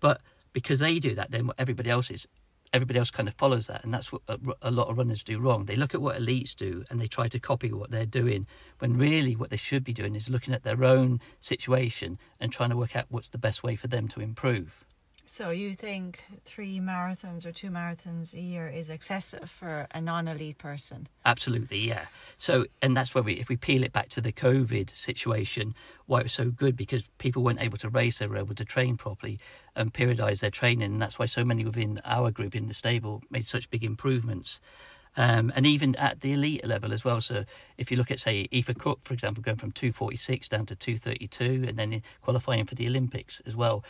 but 0.00 0.20
because 0.52 0.80
they 0.80 0.98
do 0.98 1.14
that, 1.14 1.30
then 1.30 1.50
everybody 1.58 1.90
else 1.90 2.10
is. 2.10 2.26
Everybody 2.74 2.98
else 2.98 3.10
kind 3.10 3.28
of 3.28 3.34
follows 3.34 3.66
that, 3.66 3.84
and 3.84 3.92
that's 3.92 4.10
what 4.10 4.22
a 4.62 4.70
lot 4.70 4.88
of 4.88 4.96
runners 4.96 5.22
do 5.22 5.38
wrong. 5.38 5.66
They 5.66 5.76
look 5.76 5.94
at 5.94 6.00
what 6.00 6.16
elites 6.16 6.54
do 6.56 6.84
and 6.88 6.98
they 6.98 7.06
try 7.06 7.28
to 7.28 7.38
copy 7.38 7.70
what 7.70 7.90
they're 7.90 8.06
doing, 8.06 8.46
when 8.78 8.96
really 8.96 9.36
what 9.36 9.50
they 9.50 9.58
should 9.58 9.84
be 9.84 9.92
doing 9.92 10.14
is 10.14 10.30
looking 10.30 10.54
at 10.54 10.62
their 10.62 10.82
own 10.82 11.20
situation 11.38 12.18
and 12.40 12.50
trying 12.50 12.70
to 12.70 12.76
work 12.78 12.96
out 12.96 13.04
what's 13.10 13.28
the 13.28 13.36
best 13.36 13.62
way 13.62 13.76
for 13.76 13.88
them 13.88 14.08
to 14.08 14.20
improve. 14.22 14.86
So 15.24 15.50
you 15.50 15.74
think 15.74 16.22
three 16.44 16.78
marathons 16.78 17.46
or 17.46 17.52
two 17.52 17.70
marathons 17.70 18.34
a 18.34 18.40
year 18.40 18.68
is 18.68 18.90
excessive 18.90 19.48
for 19.50 19.86
a 19.92 20.00
non-elite 20.00 20.58
person? 20.58 21.08
Absolutely, 21.24 21.78
yeah. 21.78 22.06
So, 22.36 22.66
and 22.82 22.96
that's 22.96 23.14
where 23.14 23.22
we, 23.22 23.34
if 23.34 23.48
we 23.48 23.56
peel 23.56 23.82
it 23.82 23.92
back 23.92 24.08
to 24.10 24.20
the 24.20 24.32
COVID 24.32 24.94
situation, 24.94 25.74
why 26.06 26.20
it 26.20 26.24
was 26.24 26.32
so 26.32 26.50
good 26.50 26.76
because 26.76 27.04
people 27.18 27.42
weren't 27.42 27.62
able 27.62 27.78
to 27.78 27.88
race, 27.88 28.18
they 28.18 28.26
were 28.26 28.36
able 28.36 28.54
to 28.54 28.64
train 28.64 28.96
properly 28.96 29.38
and 29.74 29.94
periodise 29.94 30.40
their 30.40 30.50
training, 30.50 30.92
and 30.92 31.00
that's 31.00 31.18
why 31.18 31.26
so 31.26 31.44
many 31.44 31.64
within 31.64 32.00
our 32.04 32.30
group 32.30 32.54
in 32.54 32.68
the 32.68 32.74
stable 32.74 33.22
made 33.30 33.46
such 33.46 33.70
big 33.70 33.84
improvements. 33.84 34.60
Um, 35.16 35.52
and 35.54 35.66
even 35.66 35.94
at 35.96 36.20
the 36.20 36.32
elite 36.32 36.66
level 36.66 36.92
as 36.92 37.04
well. 37.04 37.20
So 37.20 37.44
if 37.76 37.90
you 37.90 37.98
look 37.98 38.10
at, 38.10 38.18
say, 38.18 38.48
Aoife 38.50 38.78
Cook, 38.78 39.00
for 39.02 39.12
example, 39.12 39.42
going 39.42 39.58
from 39.58 39.70
246 39.72 40.48
down 40.48 40.64
to 40.66 40.76
232, 40.76 41.68
and 41.68 41.78
then 41.78 42.02
qualifying 42.22 42.64
for 42.64 42.74
the 42.74 42.86
Olympics 42.86 43.40
as 43.44 43.54
well, 43.54 43.84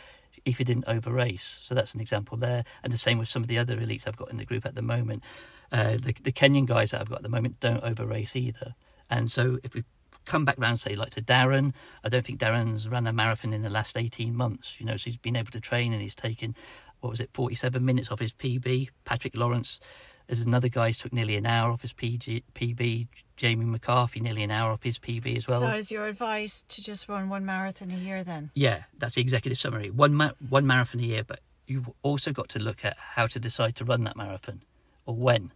Aoife 0.47 0.57
didn't 0.57 0.85
over 0.87 1.11
race. 1.11 1.61
So 1.63 1.75
that's 1.75 1.93
an 1.93 2.01
example 2.01 2.37
there. 2.37 2.63
And 2.83 2.91
the 2.91 2.97
same 2.97 3.17
with 3.17 3.27
some 3.27 3.41
of 3.41 3.47
the 3.47 3.57
other 3.57 3.77
elites 3.77 4.07
I've 4.07 4.17
got 4.17 4.31
in 4.31 4.37
the 4.37 4.45
group 4.45 4.65
at 4.65 4.75
the 4.75 4.81
moment. 4.81 5.23
Uh, 5.71 5.93
the, 5.93 6.13
the 6.21 6.31
Kenyan 6.31 6.65
guys 6.65 6.91
that 6.91 7.01
I've 7.01 7.09
got 7.09 7.17
at 7.17 7.23
the 7.23 7.29
moment 7.29 7.59
don't 7.59 7.83
over 7.83 8.05
race 8.05 8.35
either. 8.35 8.75
And 9.09 9.31
so 9.31 9.59
if 9.63 9.73
we 9.73 9.83
come 10.25 10.45
back 10.45 10.55
round, 10.57 10.79
say, 10.79 10.95
like 10.95 11.11
to 11.11 11.21
Darren, 11.21 11.73
I 12.03 12.09
don't 12.09 12.25
think 12.25 12.39
Darren's 12.39 12.87
run 12.87 13.07
a 13.07 13.13
marathon 13.13 13.53
in 13.53 13.61
the 13.61 13.69
last 13.69 13.97
18 13.97 14.35
months, 14.35 14.79
you 14.79 14.85
know, 14.85 14.95
so 14.95 15.05
he's 15.05 15.17
been 15.17 15.35
able 15.35 15.51
to 15.51 15.59
train 15.59 15.93
and 15.93 16.01
he's 16.01 16.15
taken, 16.15 16.55
what 17.01 17.09
was 17.09 17.19
it, 17.19 17.29
47 17.33 17.83
minutes 17.83 18.11
off 18.11 18.19
his 18.19 18.31
PB. 18.31 18.89
Patrick 19.05 19.35
Lawrence 19.35 19.79
is 20.27 20.43
another 20.43 20.69
guy 20.69 20.91
took 20.91 21.13
nearly 21.13 21.35
an 21.35 21.45
hour 21.45 21.71
off 21.71 21.81
his 21.81 21.93
PG, 21.93 22.43
PB. 22.55 23.07
Jamie 23.35 23.65
McCarthy, 23.65 24.19
nearly 24.19 24.43
an 24.43 24.51
hour 24.51 24.71
off 24.71 24.83
his 24.83 24.99
PB 24.99 25.35
as 25.35 25.47
well. 25.47 25.59
So 25.59 25.67
is 25.73 25.91
your 25.91 26.07
advice 26.07 26.63
to 26.69 26.83
just 26.83 27.09
run 27.09 27.29
one 27.29 27.45
marathon 27.45 27.91
a 27.91 27.95
year 27.95 28.23
then? 28.23 28.51
Yeah, 28.53 28.83
that's 28.97 29.15
the 29.15 29.21
executive 29.21 29.57
summary. 29.57 29.89
One 29.89 30.13
ma- 30.13 30.31
one 30.49 30.65
marathon 30.67 31.01
a 31.01 31.03
year, 31.03 31.23
but 31.23 31.39
you've 31.67 31.89
also 32.03 32.31
got 32.31 32.47
to 32.49 32.59
look 32.59 32.85
at 32.85 32.95
how 32.97 33.27
to 33.27 33.39
decide 33.39 33.75
to 33.77 33.85
run 33.85 34.03
that 34.03 34.15
marathon 34.15 34.61
or 35.05 35.15
when. 35.15 35.51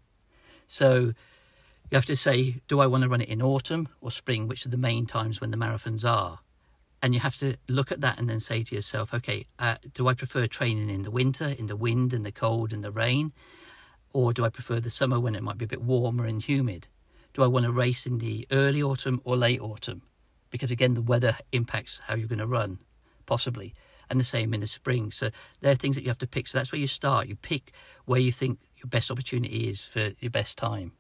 So 0.67 1.13
you 1.89 1.95
have 1.95 2.06
to 2.06 2.15
say, 2.15 2.62
do 2.67 2.80
I 2.80 2.88
want 2.88 3.03
to 3.03 3.10
run 3.10 3.21
it 3.21 3.30
in 3.30 3.41
autumn 3.41 3.88
or 4.01 4.12
spring, 4.12 4.47
which 4.47 4.65
are 4.65 4.69
the 4.69 4.77
main 4.77 5.06
times 5.06 5.39
when 5.39 5.51
the 5.51 5.58
marathons 5.58 6.03
are? 6.03 6.39
And 7.01 7.13
you 7.13 7.19
have 7.19 7.38
to 7.38 7.58
look 7.69 7.91
at 7.91 8.01
that 8.01 8.17
and 8.17 8.27
then 8.27 8.39
say 8.39 8.63
to 8.63 8.75
yourself, 8.75 9.13
okay, 9.13 9.45
uh, 9.60 9.75
do 9.93 10.08
I 10.08 10.13
prefer 10.13 10.47
training 10.47 10.89
in 10.89 11.03
the 11.03 11.12
winter, 11.12 11.47
in 11.47 11.67
the 11.67 11.75
wind 11.75 12.13
and 12.13 12.25
the 12.25 12.32
cold 12.32 12.73
and 12.73 12.84
the 12.84 12.91
rain? 12.91 13.32
Or 14.13 14.34
do 14.34 14.46
I 14.46 14.50
prefer 14.50 14.80
the 14.80 14.89
summer 14.89 15.20
when 15.20 15.36
it 15.36 15.43
might 15.43 15.58
be 15.58 15.65
a 15.65 15.67
bit 15.67 15.82
warmer 15.82 16.26
and 16.26 16.41
humid? 16.41 16.88
Do 17.34 17.43
I 17.43 17.48
want 17.48 17.65
to 17.65 17.72
race 17.72 18.06
in 18.06 18.17
the 18.17 18.48
early 18.52 18.82
autumn 18.82 19.22
or 19.24 19.38
late 19.38 19.62
autumn? 19.62 20.02
Because 20.50 20.72
again, 20.72 20.93
the 20.93 21.02
weather 21.02 21.38
impacts 21.52 22.02
how 22.06 22.15
you're 22.15 22.28
going 22.28 22.39
to 22.39 22.48
run, 22.48 22.80
possibly. 23.26 23.74
And 24.10 24.20
the 24.20 24.24
same 24.24 24.54
in 24.54 24.62
the 24.62 24.67
spring. 24.67 25.12
So 25.12 25.30
there 25.62 25.72
are 25.72 25.76
things 25.76 25.96
that 25.96 26.04
you 26.04 26.08
have 26.10 26.17
to 26.20 26.28
pick. 26.28 26.48
So 26.48 26.58
that's 26.58 26.72
where 26.72 26.80
you 26.80 26.88
start. 26.88 27.28
You 27.28 27.36
pick 27.36 27.74
where 28.06 28.20
you 28.20 28.32
think 28.32 28.60
your 28.78 28.88
best 28.88 29.12
opportunity 29.12 29.67
is 29.67 29.82
for 29.82 30.12
your 30.20 30.32
best 30.32 30.58
time. 30.58 30.93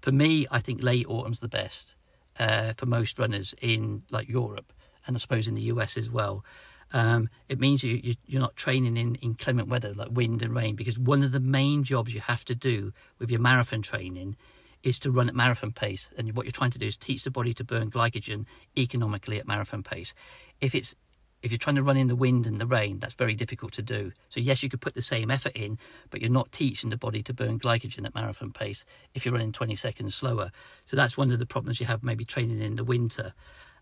For 0.00 0.10
me, 0.10 0.46
I 0.50 0.60
think 0.60 0.82
late 0.82 1.06
autumn's 1.06 1.40
the 1.40 1.48
best 1.48 1.94
uh, 2.38 2.72
for 2.78 2.86
most 2.86 3.18
runners 3.18 3.54
in 3.60 4.02
like 4.10 4.28
Europe 4.28 4.72
and 5.06 5.16
I 5.16 5.18
suppose 5.18 5.46
in 5.46 5.54
the 5.54 5.62
US 5.62 5.96
as 5.96 6.10
well. 6.10 6.44
Um, 6.92 7.28
it 7.48 7.60
means 7.60 7.82
you, 7.82 8.00
you, 8.02 8.14
you're 8.26 8.40
not 8.40 8.56
training 8.56 8.96
in 8.96 9.14
inclement 9.16 9.68
weather 9.68 9.94
like 9.94 10.08
wind 10.10 10.42
and 10.42 10.54
rain 10.54 10.74
because 10.74 10.98
one 10.98 11.22
of 11.22 11.32
the 11.32 11.40
main 11.40 11.84
jobs 11.84 12.12
you 12.12 12.20
have 12.20 12.44
to 12.46 12.54
do 12.54 12.92
with 13.18 13.30
your 13.30 13.40
marathon 13.40 13.82
training 13.82 14.36
is 14.82 14.98
to 15.00 15.10
run 15.10 15.28
at 15.28 15.34
marathon 15.34 15.72
pace. 15.72 16.10
And 16.16 16.34
what 16.34 16.46
you're 16.46 16.52
trying 16.52 16.70
to 16.70 16.78
do 16.78 16.86
is 16.86 16.96
teach 16.96 17.24
the 17.24 17.30
body 17.30 17.54
to 17.54 17.64
burn 17.64 17.90
glycogen 17.90 18.46
economically 18.76 19.38
at 19.38 19.46
marathon 19.46 19.82
pace. 19.82 20.14
If 20.60 20.74
it's 20.74 20.94
if 21.42 21.50
you're 21.50 21.58
trying 21.58 21.76
to 21.76 21.82
run 21.82 21.96
in 21.96 22.08
the 22.08 22.16
wind 22.16 22.46
and 22.46 22.60
the 22.60 22.66
rain, 22.66 22.98
that's 22.98 23.14
very 23.14 23.34
difficult 23.34 23.72
to 23.72 23.82
do. 23.82 24.12
So 24.28 24.40
yes, 24.40 24.62
you 24.62 24.68
could 24.68 24.82
put 24.82 24.94
the 24.94 25.00
same 25.00 25.30
effort 25.30 25.52
in, 25.52 25.78
but 26.10 26.20
you're 26.20 26.30
not 26.30 26.52
teaching 26.52 26.90
the 26.90 26.98
body 26.98 27.22
to 27.22 27.32
burn 27.32 27.58
glycogen 27.58 28.04
at 28.04 28.14
marathon 28.14 28.52
pace 28.52 28.84
if 29.14 29.24
you're 29.24 29.32
running 29.32 29.52
20 29.52 29.74
seconds 29.74 30.14
slower. 30.14 30.50
So 30.84 30.96
that's 30.96 31.16
one 31.16 31.30
of 31.30 31.38
the 31.38 31.46
problems 31.46 31.80
you 31.80 31.86
have 31.86 32.02
maybe 32.02 32.26
training 32.26 32.60
in 32.60 32.76
the 32.76 32.84
winter. 32.84 33.32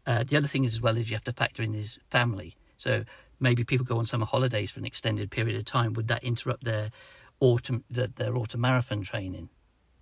Uh, 0.06 0.22
the 0.22 0.36
other 0.36 0.46
thing 0.46 0.64
is 0.64 0.74
as 0.74 0.80
well 0.80 0.96
is 0.96 1.10
you 1.10 1.16
have 1.16 1.24
to 1.24 1.32
factor 1.32 1.62
in 1.62 1.74
is 1.74 1.98
family. 2.10 2.56
So 2.78 3.04
maybe 3.38 3.64
people 3.64 3.84
go 3.84 3.98
on 3.98 4.06
summer 4.06 4.26
holidays 4.26 4.70
for 4.70 4.80
an 4.80 4.86
extended 4.86 5.30
period 5.30 5.56
of 5.56 5.64
time. 5.66 5.92
Would 5.92 6.08
that 6.08 6.24
interrupt 6.24 6.64
their 6.64 6.90
autumn 7.40 7.84
their, 7.90 8.08
their 8.08 8.36
autumn 8.36 8.62
marathon 8.62 9.02
training? 9.02 9.50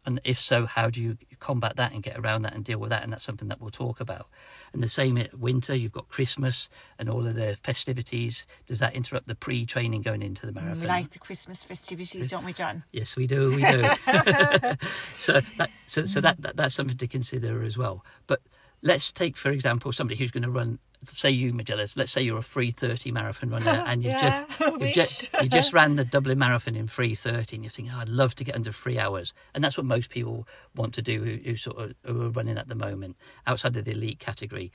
And 0.06 0.20
if 0.22 0.38
so, 0.38 0.66
how 0.66 0.88
do 0.88 1.02
you 1.02 1.18
combat 1.40 1.74
that 1.76 1.92
and 1.92 2.00
get 2.00 2.16
around 2.16 2.42
that 2.42 2.54
and 2.54 2.64
deal 2.64 2.78
with 2.78 2.90
that? 2.90 3.02
And 3.02 3.12
that's 3.12 3.24
something 3.24 3.48
that 3.48 3.60
we'll 3.60 3.72
talk 3.72 3.98
about. 3.98 4.28
And 4.72 4.80
the 4.80 4.88
same 4.88 5.18
at 5.18 5.36
winter, 5.36 5.74
you've 5.74 5.90
got 5.90 6.08
Christmas 6.08 6.70
and 6.96 7.10
all 7.10 7.26
of 7.26 7.34
the 7.34 7.56
festivities. 7.64 8.46
Does 8.68 8.78
that 8.78 8.94
interrupt 8.94 9.26
the 9.26 9.34
pre 9.34 9.66
training 9.66 10.02
going 10.02 10.22
into 10.22 10.46
the 10.46 10.52
marathon? 10.52 10.80
We 10.80 10.86
like 10.86 11.10
the 11.10 11.18
Christmas 11.18 11.64
festivities, 11.64 12.30
don't 12.30 12.44
we, 12.44 12.52
John? 12.52 12.84
Yes, 12.92 13.16
we 13.16 13.26
do. 13.26 13.50
We 13.56 13.62
do. 13.62 13.82
so 15.10 15.40
that, 15.58 15.70
so, 15.86 16.06
so 16.06 16.20
that, 16.20 16.40
that 16.40 16.56
that's 16.56 16.76
something 16.76 16.96
to 16.98 17.08
consider 17.08 17.64
as 17.64 17.76
well. 17.76 18.04
But 18.28 18.42
let's 18.86 19.12
take, 19.12 19.36
for 19.36 19.50
example, 19.50 19.92
somebody 19.92 20.18
who's 20.18 20.30
going 20.30 20.44
to 20.44 20.50
run 20.50 20.78
say 21.04 21.30
you 21.30 21.52
Majellas, 21.52 21.96
let's 21.96 22.10
say 22.10 22.22
you're 22.22 22.38
a 22.38 22.42
free 22.42 22.70
30 22.70 23.10
marathon 23.12 23.50
runner 23.50 23.70
and 23.86 24.02
you've, 24.02 24.14
Yeah, 24.14 24.44
just, 24.48 24.60
you've, 24.80 24.92
just, 24.92 25.28
you 25.42 25.48
just 25.48 25.72
ran 25.72 25.96
the 25.96 26.04
Dublin 26.04 26.38
Marathon 26.38 26.74
in 26.74 26.88
330 26.88 27.56
and 27.56 27.64
you're 27.64 27.70
thinking, 27.70 27.94
oh, 27.94 28.00
I'd 28.00 28.08
love 28.08 28.34
to 28.36 28.44
get 28.44 28.54
under 28.54 28.72
three 28.72 28.98
hours. 28.98 29.34
And 29.54 29.62
that's 29.62 29.76
what 29.76 29.86
most 29.86 30.10
people 30.10 30.48
want 30.74 30.94
to 30.94 31.02
do 31.02 31.22
who, 31.22 31.36
who 31.44 31.56
sort 31.56 31.76
of 31.78 31.94
who 32.04 32.22
are 32.22 32.30
running 32.30 32.58
at 32.58 32.68
the 32.68 32.74
moment 32.74 33.16
outside 33.46 33.76
of 33.76 33.84
the 33.84 33.92
elite 33.92 34.18
category. 34.18 34.72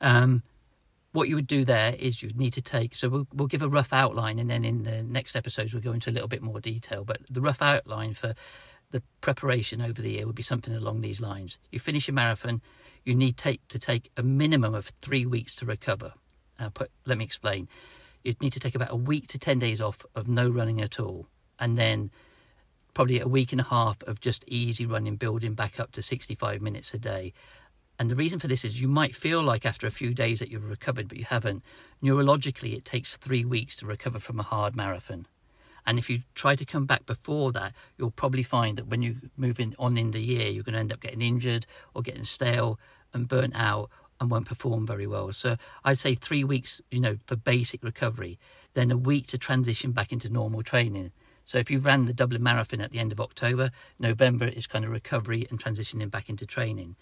Um, 0.00 0.42
what 1.12 1.28
you 1.28 1.34
would 1.34 1.46
do 1.46 1.64
there 1.64 1.94
is 1.98 2.22
you'd 2.22 2.38
need 2.38 2.52
to 2.54 2.62
take 2.62 2.94
so 2.94 3.08
we'll, 3.08 3.26
we'll 3.34 3.48
give 3.48 3.60
a 3.60 3.68
rough 3.68 3.92
outline 3.92 4.38
and 4.38 4.48
then 4.48 4.64
in 4.64 4.84
the 4.84 5.02
next 5.02 5.36
episodes 5.36 5.74
we'll 5.74 5.82
go 5.82 5.92
into 5.92 6.08
a 6.08 6.12
little 6.12 6.26
bit 6.26 6.40
more 6.40 6.58
detail 6.58 7.04
but 7.04 7.18
the 7.28 7.42
rough 7.42 7.60
outline 7.60 8.14
for 8.14 8.34
the 8.92 9.02
preparation 9.20 9.82
over 9.82 10.00
the 10.00 10.12
year 10.12 10.26
would 10.26 10.34
be 10.34 10.42
something 10.42 10.74
along 10.74 11.02
these 11.02 11.20
lines 11.20 11.58
you 11.70 11.78
finish 11.78 12.08
your 12.08 12.14
marathon 12.14 12.62
you 13.04 13.14
need 13.14 13.36
take 13.36 13.66
to 13.68 13.78
take 13.78 14.10
a 14.16 14.22
minimum 14.22 14.74
of 14.74 14.86
three 15.00 15.26
weeks 15.26 15.54
to 15.54 15.66
recover 15.66 16.12
uh, 16.58 16.68
put, 16.70 16.90
let 17.06 17.18
me 17.18 17.24
explain 17.24 17.68
you'd 18.22 18.40
need 18.40 18.52
to 18.52 18.60
take 18.60 18.74
about 18.74 18.92
a 18.92 18.96
week 18.96 19.26
to 19.26 19.38
10 19.38 19.58
days 19.58 19.80
off 19.80 20.04
of 20.14 20.28
no 20.28 20.48
running 20.48 20.80
at 20.80 21.00
all 21.00 21.26
and 21.58 21.78
then 21.78 22.10
probably 22.94 23.20
a 23.20 23.28
week 23.28 23.52
and 23.52 23.60
a 23.60 23.64
half 23.64 24.02
of 24.02 24.20
just 24.20 24.44
easy 24.46 24.84
running 24.84 25.16
building 25.16 25.54
back 25.54 25.80
up 25.80 25.92
to 25.92 26.02
65 26.02 26.60
minutes 26.60 26.92
a 26.94 26.98
day 26.98 27.32
and 27.98 28.10
the 28.10 28.16
reason 28.16 28.38
for 28.38 28.48
this 28.48 28.64
is 28.64 28.80
you 28.80 28.88
might 28.88 29.14
feel 29.14 29.42
like 29.42 29.64
after 29.64 29.86
a 29.86 29.90
few 29.90 30.12
days 30.12 30.40
that 30.40 30.50
you've 30.50 30.68
recovered, 30.68 31.08
but 31.08 31.18
you 31.18 31.24
haven't. 31.24 31.62
Neurologically, 32.02 32.74
it 32.74 32.84
takes 32.84 33.16
three 33.16 33.44
weeks 33.44 33.76
to 33.76 33.86
recover 33.86 34.18
from 34.18 34.40
a 34.40 34.42
hard 34.42 34.74
marathon. 34.74 35.26
And 35.86 35.98
if 35.98 36.08
you 36.08 36.22
try 36.34 36.54
to 36.54 36.64
come 36.64 36.86
back 36.86 37.06
before 37.06 37.52
that, 37.52 37.74
you'll 37.98 38.10
probably 38.10 38.42
find 38.42 38.78
that 38.78 38.86
when 38.86 39.02
you 39.02 39.16
move 39.36 39.58
in 39.58 39.74
on 39.78 39.96
in 39.96 40.12
the 40.12 40.20
year, 40.20 40.48
you're 40.48 40.62
going 40.62 40.74
to 40.74 40.80
end 40.80 40.92
up 40.92 41.00
getting 41.00 41.22
injured 41.22 41.66
or 41.94 42.02
getting 42.02 42.24
stale 42.24 42.78
and 43.12 43.28
burnt 43.28 43.54
out 43.56 43.90
and 44.20 44.30
won't 44.30 44.46
perform 44.46 44.86
very 44.86 45.06
well. 45.06 45.32
So 45.32 45.56
I'd 45.84 45.98
say 45.98 46.14
three 46.14 46.44
weeks, 46.44 46.80
you 46.90 47.00
know, 47.00 47.18
for 47.26 47.34
basic 47.34 47.82
recovery, 47.82 48.38
then 48.74 48.90
a 48.90 48.96
week 48.96 49.26
to 49.28 49.38
transition 49.38 49.90
back 49.90 50.12
into 50.12 50.28
normal 50.28 50.62
training. 50.62 51.10
So 51.44 51.58
if 51.58 51.70
you 51.70 51.80
ran 51.80 52.04
the 52.04 52.14
Dublin 52.14 52.42
Marathon 52.42 52.80
at 52.80 52.92
the 52.92 53.00
end 53.00 53.10
of 53.10 53.20
October, 53.20 53.72
November 53.98 54.46
is 54.46 54.68
kind 54.68 54.84
of 54.84 54.92
recovery 54.92 55.46
and 55.50 55.62
transitioning 55.62 56.10
back 56.10 56.28
into 56.28 56.46
training. 56.46 56.94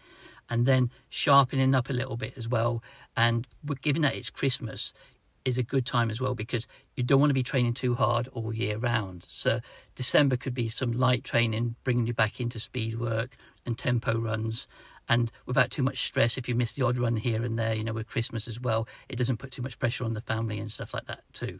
And 0.48 0.64
then 0.64 0.90
sharpening 1.10 1.74
up 1.74 1.90
a 1.90 1.92
little 1.92 2.16
bit 2.16 2.38
as 2.38 2.48
well. 2.48 2.82
And 3.16 3.46
given 3.82 4.02
that 4.02 4.14
it's 4.14 4.30
Christmas, 4.30 4.94
is 5.44 5.58
a 5.58 5.62
good 5.62 5.86
time 5.86 6.10
as 6.10 6.20
well 6.20 6.34
because 6.34 6.66
you 6.96 7.02
don't 7.02 7.20
want 7.20 7.30
to 7.30 7.34
be 7.34 7.42
training 7.42 7.74
too 7.74 7.94
hard 7.94 8.28
all 8.28 8.52
year 8.52 8.78
round. 8.78 9.24
So 9.28 9.60
December 9.94 10.36
could 10.36 10.54
be 10.54 10.68
some 10.68 10.92
light 10.92 11.24
training, 11.24 11.76
bringing 11.84 12.06
you 12.06 12.14
back 12.14 12.40
into 12.40 12.58
speed 12.58 12.98
work 12.98 13.36
and 13.64 13.76
tempo 13.76 14.18
runs. 14.18 14.66
And 15.08 15.32
without 15.46 15.70
too 15.70 15.82
much 15.82 16.06
stress, 16.06 16.38
if 16.38 16.48
you 16.48 16.54
miss 16.54 16.74
the 16.74 16.84
odd 16.84 16.96
run 16.96 17.16
here 17.16 17.42
and 17.42 17.58
there, 17.58 17.74
you 17.74 17.82
know, 17.82 17.92
with 17.92 18.06
Christmas 18.06 18.46
as 18.46 18.60
well, 18.60 18.86
it 19.08 19.16
doesn't 19.16 19.38
put 19.38 19.50
too 19.50 19.62
much 19.62 19.78
pressure 19.78 20.04
on 20.04 20.12
the 20.12 20.20
family 20.20 20.58
and 20.58 20.70
stuff 20.70 20.94
like 20.94 21.06
that 21.06 21.22
too. 21.32 21.58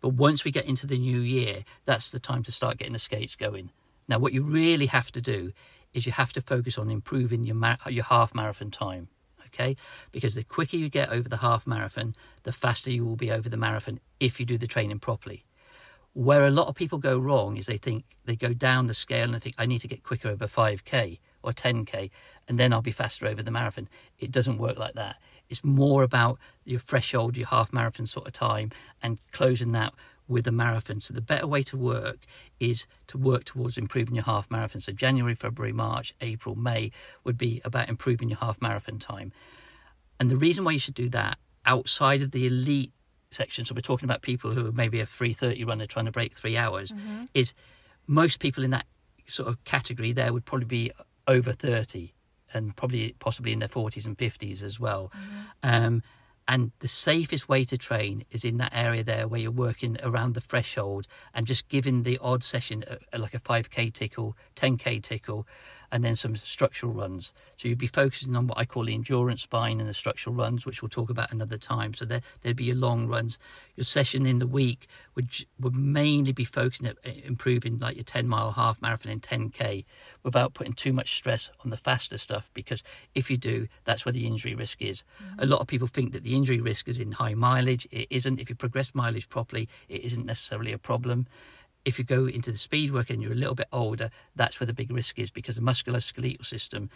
But 0.00 0.10
once 0.10 0.44
we 0.44 0.50
get 0.50 0.66
into 0.66 0.86
the 0.86 0.98
new 0.98 1.20
year, 1.20 1.64
that's 1.86 2.10
the 2.10 2.20
time 2.20 2.42
to 2.44 2.52
start 2.52 2.78
getting 2.78 2.92
the 2.92 2.98
skates 2.98 3.36
going. 3.36 3.70
Now, 4.06 4.18
what 4.18 4.32
you 4.32 4.42
really 4.42 4.86
have 4.86 5.10
to 5.12 5.20
do 5.20 5.52
is 5.94 6.06
you 6.06 6.12
have 6.12 6.32
to 6.34 6.42
focus 6.42 6.76
on 6.76 6.90
improving 6.90 7.44
your 7.44 7.56
mar- 7.56 7.78
your 7.88 8.04
half 8.04 8.34
marathon 8.34 8.70
time. 8.70 9.08
Because 10.12 10.34
the 10.34 10.44
quicker 10.44 10.76
you 10.76 10.88
get 10.88 11.10
over 11.10 11.28
the 11.28 11.38
half 11.38 11.66
marathon, 11.66 12.14
the 12.42 12.52
faster 12.52 12.90
you 12.90 13.04
will 13.04 13.16
be 13.16 13.30
over 13.30 13.48
the 13.48 13.56
marathon 13.56 14.00
if 14.20 14.40
you 14.40 14.46
do 14.46 14.58
the 14.58 14.66
training 14.66 14.98
properly. 14.98 15.44
Where 16.12 16.44
a 16.44 16.50
lot 16.50 16.68
of 16.68 16.76
people 16.76 16.98
go 16.98 17.18
wrong 17.18 17.56
is 17.56 17.66
they 17.66 17.76
think 17.76 18.04
they 18.24 18.36
go 18.36 18.52
down 18.52 18.86
the 18.86 18.94
scale 18.94 19.24
and 19.24 19.34
they 19.34 19.40
think 19.40 19.56
I 19.58 19.66
need 19.66 19.80
to 19.80 19.88
get 19.88 20.04
quicker 20.04 20.28
over 20.28 20.46
5k 20.46 21.18
or 21.42 21.52
10k 21.52 22.10
and 22.48 22.58
then 22.58 22.72
I'll 22.72 22.82
be 22.82 22.92
faster 22.92 23.26
over 23.26 23.42
the 23.42 23.50
marathon. 23.50 23.88
It 24.18 24.30
doesn't 24.30 24.58
work 24.58 24.78
like 24.78 24.94
that. 24.94 25.16
It's 25.48 25.64
more 25.64 26.04
about 26.04 26.38
your 26.64 26.80
threshold, 26.80 27.36
your 27.36 27.48
half 27.48 27.72
marathon 27.72 28.06
sort 28.06 28.26
of 28.26 28.32
time 28.32 28.70
and 29.02 29.18
closing 29.32 29.72
that 29.72 29.92
with 30.28 30.46
a 30.46 30.52
marathon. 30.52 31.00
So 31.00 31.14
the 31.14 31.20
better 31.20 31.46
way 31.46 31.62
to 31.64 31.76
work 31.76 32.26
is 32.58 32.86
to 33.08 33.18
work 33.18 33.44
towards 33.44 33.76
improving 33.76 34.14
your 34.14 34.24
half 34.24 34.50
marathon. 34.50 34.80
So 34.80 34.92
January, 34.92 35.34
February, 35.34 35.72
March, 35.72 36.14
April, 36.20 36.54
May 36.54 36.90
would 37.24 37.36
be 37.36 37.60
about 37.64 37.88
improving 37.88 38.28
your 38.28 38.38
half 38.38 38.60
marathon 38.62 38.98
time. 38.98 39.32
And 40.18 40.30
the 40.30 40.36
reason 40.36 40.64
why 40.64 40.72
you 40.72 40.78
should 40.78 40.94
do 40.94 41.08
that 41.10 41.38
outside 41.66 42.22
of 42.22 42.30
the 42.30 42.46
elite 42.46 42.92
section, 43.30 43.64
so 43.64 43.74
we're 43.74 43.80
talking 43.80 44.06
about 44.06 44.22
people 44.22 44.52
who 44.52 44.66
are 44.66 44.72
maybe 44.72 45.00
a 45.00 45.06
330 45.06 45.64
runner 45.64 45.86
trying 45.86 46.04
to 46.06 46.12
break 46.12 46.34
three 46.34 46.56
hours, 46.56 46.92
is 47.34 47.52
most 48.06 48.38
people 48.38 48.62
in 48.64 48.70
that 48.70 48.86
sort 49.26 49.48
of 49.48 49.62
category 49.64 50.12
there 50.12 50.32
would 50.32 50.44
probably 50.44 50.66
be 50.66 50.92
over 51.26 51.52
30 51.52 52.12
and 52.52 52.76
probably 52.76 53.14
possibly 53.18 53.52
in 53.52 53.58
their 53.58 53.68
40s 53.68 54.06
and 54.06 54.16
50s 54.16 54.62
as 54.62 54.78
well. 54.78 55.10
Um, 55.62 56.02
and 56.46 56.72
the 56.80 56.88
safest 56.88 57.48
way 57.48 57.64
to 57.64 57.78
train 57.78 58.24
is 58.30 58.44
in 58.44 58.58
that 58.58 58.72
area 58.74 59.02
there 59.02 59.26
where 59.26 59.40
you're 59.40 59.50
working 59.50 59.96
around 60.02 60.34
the 60.34 60.40
threshold 60.40 61.06
and 61.32 61.46
just 61.46 61.68
giving 61.68 62.02
the 62.02 62.18
odd 62.20 62.42
session 62.42 62.84
uh, 62.90 63.18
like 63.18 63.34
a 63.34 63.40
5k 63.40 63.92
tickle, 63.92 64.36
10k 64.56 65.02
tickle, 65.02 65.46
and 65.94 66.02
then 66.02 66.16
some 66.16 66.34
structural 66.34 66.92
runs. 66.92 67.32
So 67.56 67.68
you'd 67.68 67.78
be 67.78 67.86
focusing 67.86 68.34
on 68.34 68.48
what 68.48 68.58
I 68.58 68.64
call 68.64 68.86
the 68.86 68.94
endurance 68.94 69.42
spine 69.42 69.78
and 69.78 69.88
the 69.88 69.94
structural 69.94 70.34
runs, 70.34 70.66
which 70.66 70.82
we'll 70.82 70.88
talk 70.88 71.08
about 71.08 71.30
another 71.30 71.56
time. 71.56 71.94
So 71.94 72.04
there, 72.04 72.20
there'd 72.42 72.56
be 72.56 72.64
your 72.64 72.74
long 72.74 73.06
runs. 73.06 73.38
Your 73.76 73.84
session 73.84 74.26
in 74.26 74.40
the 74.40 74.46
week 74.48 74.88
would 75.14 75.28
would 75.60 75.76
mainly 75.76 76.32
be 76.32 76.44
focusing 76.44 76.88
at 76.88 76.96
improving 77.04 77.78
like 77.78 77.94
your 77.94 78.02
10 78.02 78.26
mile 78.26 78.50
half 78.50 78.82
marathon 78.82 79.12
and 79.12 79.22
10k 79.22 79.84
without 80.24 80.52
putting 80.52 80.72
too 80.72 80.92
much 80.92 81.14
stress 81.14 81.48
on 81.64 81.70
the 81.70 81.76
faster 81.76 82.18
stuff 82.18 82.50
because 82.54 82.82
if 83.14 83.30
you 83.30 83.36
do, 83.36 83.68
that's 83.84 84.04
where 84.04 84.12
the 84.12 84.26
injury 84.26 84.56
risk 84.56 84.82
is. 84.82 85.04
Mm-hmm. 85.22 85.44
A 85.44 85.46
lot 85.46 85.60
of 85.60 85.68
people 85.68 85.86
think 85.86 86.12
that 86.12 86.24
the 86.24 86.34
injury 86.34 86.60
risk 86.60 86.88
is 86.88 86.98
in 86.98 87.12
high 87.12 87.34
mileage. 87.34 87.86
It 87.92 88.08
isn't. 88.10 88.40
If 88.40 88.50
you 88.50 88.56
progress 88.56 88.96
mileage 88.96 89.28
properly, 89.28 89.68
it 89.88 90.00
isn't 90.00 90.26
necessarily 90.26 90.72
a 90.72 90.78
problem 90.78 91.28
if 91.84 91.98
you 91.98 92.04
go 92.04 92.26
into 92.26 92.50
the 92.50 92.56
speed 92.56 92.92
work 92.92 93.10
and 93.10 93.22
you're 93.22 93.32
a 93.32 93.36
little 93.36 93.54
bit 93.54 93.68
older, 93.72 94.10
that's 94.34 94.58
where 94.58 94.66
the 94.66 94.72
big 94.72 94.90
risk 94.90 95.18
is 95.18 95.30
because 95.30 95.56
the 95.56 95.62
musculoskeletal 95.62 96.44
system 96.44 96.90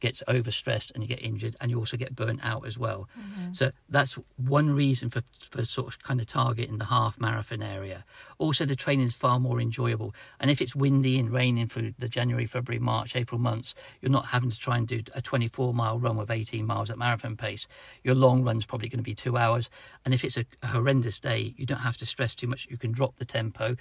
gets 0.00 0.22
overstressed 0.28 0.92
and 0.92 1.02
you 1.02 1.08
get 1.08 1.22
injured 1.22 1.56
and 1.60 1.70
you 1.70 1.78
also 1.78 1.96
get 1.96 2.14
burnt 2.14 2.40
out 2.42 2.66
as 2.66 2.78
well. 2.78 3.08
Mm-hmm. 3.18 3.52
So 3.52 3.72
that's 3.88 4.16
one 4.36 4.70
reason 4.70 5.10
for, 5.10 5.22
for 5.40 5.64
sort 5.64 5.88
of 5.88 6.02
kind 6.02 6.20
of 6.20 6.26
targeting 6.26 6.78
the 6.78 6.84
half 6.84 7.20
marathon 7.20 7.62
area. 7.62 8.04
Also, 8.38 8.64
the 8.64 8.76
training 8.76 9.06
is 9.06 9.14
far 9.14 9.40
more 9.40 9.60
enjoyable. 9.60 10.14
And 10.38 10.50
if 10.50 10.62
it's 10.62 10.74
windy 10.74 11.18
and 11.18 11.30
raining 11.30 11.66
through 11.66 11.94
the 11.98 12.08
January, 12.08 12.46
February, 12.46 12.78
March, 12.78 13.16
April 13.16 13.40
months, 13.40 13.74
you're 14.00 14.12
not 14.12 14.26
having 14.26 14.50
to 14.50 14.58
try 14.58 14.76
and 14.76 14.86
do 14.86 15.00
a 15.14 15.20
24 15.20 15.74
mile 15.74 15.98
run 15.98 16.16
with 16.16 16.30
18 16.30 16.64
miles 16.64 16.90
at 16.90 16.98
marathon 16.98 17.36
pace. 17.36 17.66
Your 18.04 18.14
long 18.14 18.44
run's 18.44 18.66
probably 18.66 18.88
going 18.88 18.98
to 18.98 19.04
be 19.04 19.14
two 19.14 19.36
hours. 19.36 19.68
And 20.04 20.14
if 20.14 20.24
it's 20.24 20.36
a 20.36 20.46
horrendous 20.64 21.18
day, 21.18 21.54
you 21.56 21.66
don't 21.66 21.78
have 21.78 21.96
to 21.98 22.06
stress 22.06 22.36
too 22.36 22.46
much. 22.46 22.68
You 22.70 22.76
can 22.76 22.92
drop 22.92 23.16
the 23.16 23.24
tempo, 23.24 23.76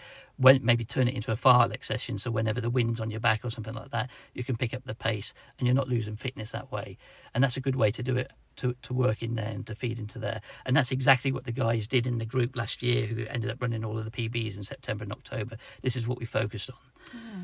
when, 0.47 0.65
maybe 0.65 0.86
turn 0.86 1.10
it 1.10 1.13
into 1.13 1.29
a 1.29 1.36
fartlek 1.36 1.83
session. 1.83 2.17
So 2.17 2.31
whenever 2.31 2.62
the 2.62 2.69
wind's 2.69 3.01
on 3.01 3.12
your 3.12 3.19
back 3.19 3.43
or 3.43 3.49
something 3.49 3.73
like 3.73 3.91
that, 3.91 4.10
you 4.33 4.45
can 4.45 4.55
pick 4.55 4.73
up 4.73 4.83
the 4.86 4.95
pace 4.95 5.33
and 5.60 5.67
you're 5.67 5.75
not 5.75 5.89
losing 5.89 6.15
fitness 6.15 6.51
that 6.51 6.71
way. 6.71 6.97
And 7.33 7.43
that's 7.43 7.57
a 7.57 7.60
good 7.60 7.75
way 7.75 7.91
to 7.91 8.01
do 8.01 8.15
it. 8.15 8.31
To, 8.62 8.75
to 8.81 8.91
work 8.91 9.21
in 9.21 9.36
there 9.36 9.49
and 9.49 9.67
to 9.67 9.75
feed 9.75 9.99
into 9.99 10.17
there. 10.17 10.41
And 10.65 10.75
that's 10.75 10.91
exactly 10.91 11.31
what 11.31 11.43
the 11.43 11.51
guys 11.51 11.86
did 11.86 12.07
in 12.07 12.17
the 12.17 12.25
group 12.25 12.55
last 12.55 12.81
year 12.81 13.05
who 13.05 13.23
ended 13.27 13.51
up 13.51 13.62
running 13.62 13.86
all 13.86 13.99
of 13.99 14.03
the 14.03 14.10
PBs 14.10 14.57
in 14.57 14.63
September 14.63 15.03
and 15.03 15.13
October. 15.13 15.57
This 15.83 15.95
is 15.95 16.07
what 16.07 16.17
we 16.17 16.25
focused 16.25 16.71
on. 16.71 16.77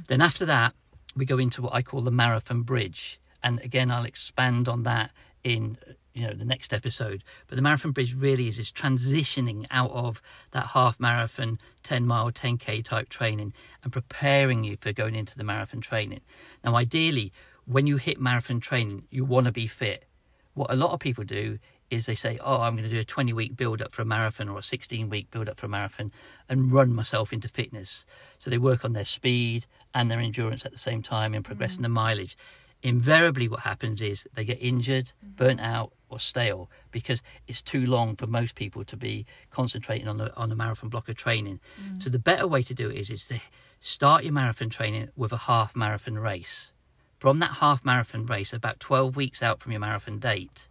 Then 0.08 0.22
after 0.22 0.44
that, 0.48 0.74
we 1.16 1.26
go 1.26 1.38
into 1.38 1.62
what 1.62 1.74
I 1.76 1.84
call 1.84 2.02
the 2.02 2.10
marathon 2.10 2.64
bridge. 2.64 3.20
And 3.44 3.60
again, 3.60 3.92
I'll 3.92 4.06
expand 4.06 4.68
on 4.68 4.82
that 4.84 5.12
in 5.44 5.78
you 6.14 6.28
know 6.28 6.34
the 6.34 6.46
next 6.46 6.74
episode. 6.74 7.24
But 7.48 7.56
the 7.56 7.62
marathon 7.62 7.92
bridge 7.92 8.16
really 8.16 8.48
is 8.48 8.58
this 8.58 8.72
transitioning 8.72 9.66
out 9.72 9.92
of 9.92 10.22
that 10.52 10.68
half 10.68 11.00
marathon, 11.00 11.60
10 11.84 12.06
mile, 12.06 12.32
10k 12.32 12.84
type 12.84 13.10
training 13.10 13.54
and 13.84 13.92
preparing 13.92 14.64
you 14.64 14.78
for 14.80 14.94
going 14.94 15.16
into 15.16 15.38
the 15.38 15.44
marathon 15.44 15.82
training. 15.82 16.22
Now, 16.64 16.76
ideally, 16.76 17.32
when 17.66 17.88
you 17.88 17.98
hit 17.98 18.20
marathon 18.20 18.60
training, 18.60 19.04
you 19.10 19.26
want 19.26 19.46
to 19.46 19.52
be 19.52 19.68
fit. 19.68 20.06
What 20.54 20.72
a 20.72 20.76
lot 20.76 20.92
of 20.92 21.00
people 21.00 21.24
do 21.24 21.60
is 21.90 22.06
they 22.06 22.16
say, 22.16 22.38
"Oh, 22.42 22.62
I'm 22.62 22.76
going 22.76 22.88
to 22.88 22.94
do 22.94 23.00
a 23.00 23.06
20 23.06 23.34
week 23.34 23.56
build 23.56 23.82
up 23.82 23.94
for 23.94 24.02
a 24.02 24.06
marathon 24.06 24.50
or 24.50 24.60
a 24.60 24.64
16 24.64 25.10
week 25.10 25.32
build 25.32 25.50
up 25.50 25.60
for 25.60 25.68
a 25.68 25.70
marathon 25.70 26.12
and 26.50 26.72
run 26.72 26.94
myself 26.94 27.32
into 27.32 27.48
fitness." 27.48 28.06
So 28.40 28.50
they 28.50 28.58
work 28.58 28.84
on 28.84 28.94
their 28.94 29.06
speed 29.06 29.66
and 29.94 30.10
their 30.10 30.20
endurance 30.20 30.66
at 30.66 30.72
the 30.72 30.78
same 30.78 31.02
time 31.02 31.34
and 31.34 31.46
progressing 31.46 31.80
mm. 31.80 31.84
the 31.84 31.90
mileage. 31.90 32.38
Invariably, 32.82 33.48
what 33.48 33.62
happens 33.62 34.02
is 34.02 34.28
they 34.34 34.44
get 34.44 34.62
injured, 34.62 35.14
mm. 35.26 35.36
burnt 35.36 35.62
out, 35.62 35.94
or 36.14 36.20
stale 36.20 36.70
because 36.92 37.22
it's 37.48 37.62
too 37.62 37.86
long 37.86 38.16
for 38.16 38.28
most 38.28 38.56
people 38.56 38.84
to 38.86 38.96
be 38.96 39.26
concentrating 39.50 40.08
on 40.08 40.18
the 40.18 40.34
on 40.36 40.52
a 40.52 40.56
marathon 40.56 40.90
block 40.90 41.10
of 41.10 41.16
training. 41.16 41.60
Mm. 41.82 42.02
So 42.04 42.10
the 42.10 42.20
better 42.20 42.48
way 42.48 42.64
to 42.64 42.74
do 42.74 42.90
it 42.90 42.98
is 42.98 43.10
is 43.10 43.28
to 43.28 43.40
start 43.80 44.24
your 44.24 44.34
marathon 44.34 44.70
training 44.70 45.10
with 45.16 45.34
a 45.34 45.38
half 45.50 45.76
marathon 45.76 46.18
race. 46.18 46.72
from 47.24 47.40
that 47.40 47.52
half 47.62 47.86
marathon 47.86 48.26
race, 48.26 48.52
about 48.52 48.82
12 48.82 49.16
weeks 49.16 49.42
out 49.42 49.62
from 49.62 49.72
your 49.72 49.80
marathon 49.80 50.20
date, 50.20 50.68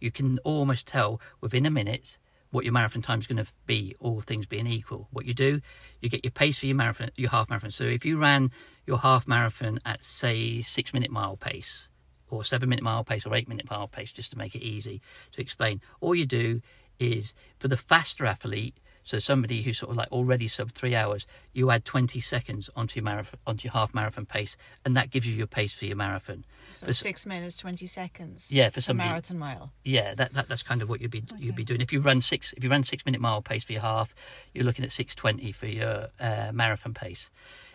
you 0.00 0.10
can 0.10 0.38
almost 0.44 0.86
tell 0.86 1.20
within 1.42 1.66
a 1.66 1.70
minute 1.70 2.16
what 2.50 2.64
your 2.64 2.72
marathon 2.72 3.02
time 3.02 3.18
is 3.18 3.26
going 3.26 3.44
to 3.44 3.52
be, 3.66 3.94
all 4.00 4.22
things 4.22 4.46
being 4.46 4.66
equal. 4.66 5.08
What 5.10 5.26
you 5.26 5.34
do, 5.34 5.60
you 6.00 6.08
get 6.08 6.24
your 6.24 6.30
pace 6.30 6.58
for 6.58 6.64
your 6.64 6.76
marathon, 6.76 7.10
your 7.16 7.28
half 7.28 7.50
marathon. 7.50 7.70
So 7.70 7.84
if 7.84 8.06
you 8.06 8.16
ran 8.16 8.50
your 8.86 8.96
half 8.96 9.28
marathon 9.28 9.78
at 9.84 10.02
say 10.02 10.62
six 10.62 10.94
minute 10.94 11.10
mile 11.10 11.36
pace, 11.36 11.90
or 12.32 12.44
seven 12.44 12.68
minute 12.68 12.84
mile 12.84 13.04
pace, 13.04 13.26
or 13.26 13.34
eight 13.34 13.48
minute 13.48 13.68
mile 13.70 13.88
pace, 13.88 14.12
just 14.12 14.30
to 14.30 14.38
make 14.38 14.54
it 14.54 14.62
easy 14.62 15.00
to 15.32 15.40
explain, 15.40 15.80
all 16.00 16.14
you 16.14 16.26
do 16.26 16.60
is 16.98 17.34
for 17.58 17.68
the 17.68 17.76
faster 17.76 18.26
athlete, 18.26 18.78
so 19.02 19.18
somebody 19.18 19.62
who's 19.62 19.78
sort 19.78 19.90
of 19.90 19.96
like 19.96 20.12
already 20.12 20.46
sub 20.46 20.70
three 20.70 20.94
hours, 20.94 21.26
you 21.54 21.70
add 21.70 21.84
20 21.86 22.20
seconds 22.20 22.68
onto 22.76 22.96
your 23.00 23.04
marathon, 23.04 23.40
onto 23.46 23.64
your 23.66 23.72
half 23.72 23.94
marathon 23.94 24.26
pace, 24.26 24.56
and 24.84 24.94
that 24.94 25.10
gives 25.10 25.26
you 25.26 25.34
your 25.34 25.46
pace 25.46 25.72
for 25.72 25.86
your 25.86 25.96
marathon. 25.96 26.44
So 26.70 26.86
For- 26.86 26.92
six 26.92 27.24
minutes, 27.24 27.56
20 27.56 27.86
seconds. 27.86 28.52
Yeah, 28.52 28.68
for 28.68 28.82
some 28.82 28.98
marathon 28.98 29.38
mile. 29.38 29.72
Yeah, 29.84 30.14
that, 30.14 30.34
that 30.34 30.48
that's 30.48 30.62
kind 30.62 30.82
of 30.82 30.90
what 30.90 31.00
you'd 31.00 31.10
be 31.10 31.24
you'd 31.38 31.56
be 31.56 31.64
doing. 31.64 31.80
If 31.80 31.92
you 31.92 32.00
run 32.00 32.20
six 32.20 32.52
if 32.52 32.62
you 32.62 32.70
run 32.70 32.84
six 32.84 33.04
minute 33.06 33.20
mile 33.20 33.40
pace 33.40 33.64
for 33.64 33.72
your 33.72 33.82
half, 33.82 34.14
you're 34.52 34.64
looking 34.64 34.84
at 34.84 34.92
six 34.92 35.14
twenty 35.14 35.50
for 35.52 35.66
your 35.66 36.08
uh, 36.20 36.50
marathon 36.52 36.92
pace. 36.92 37.30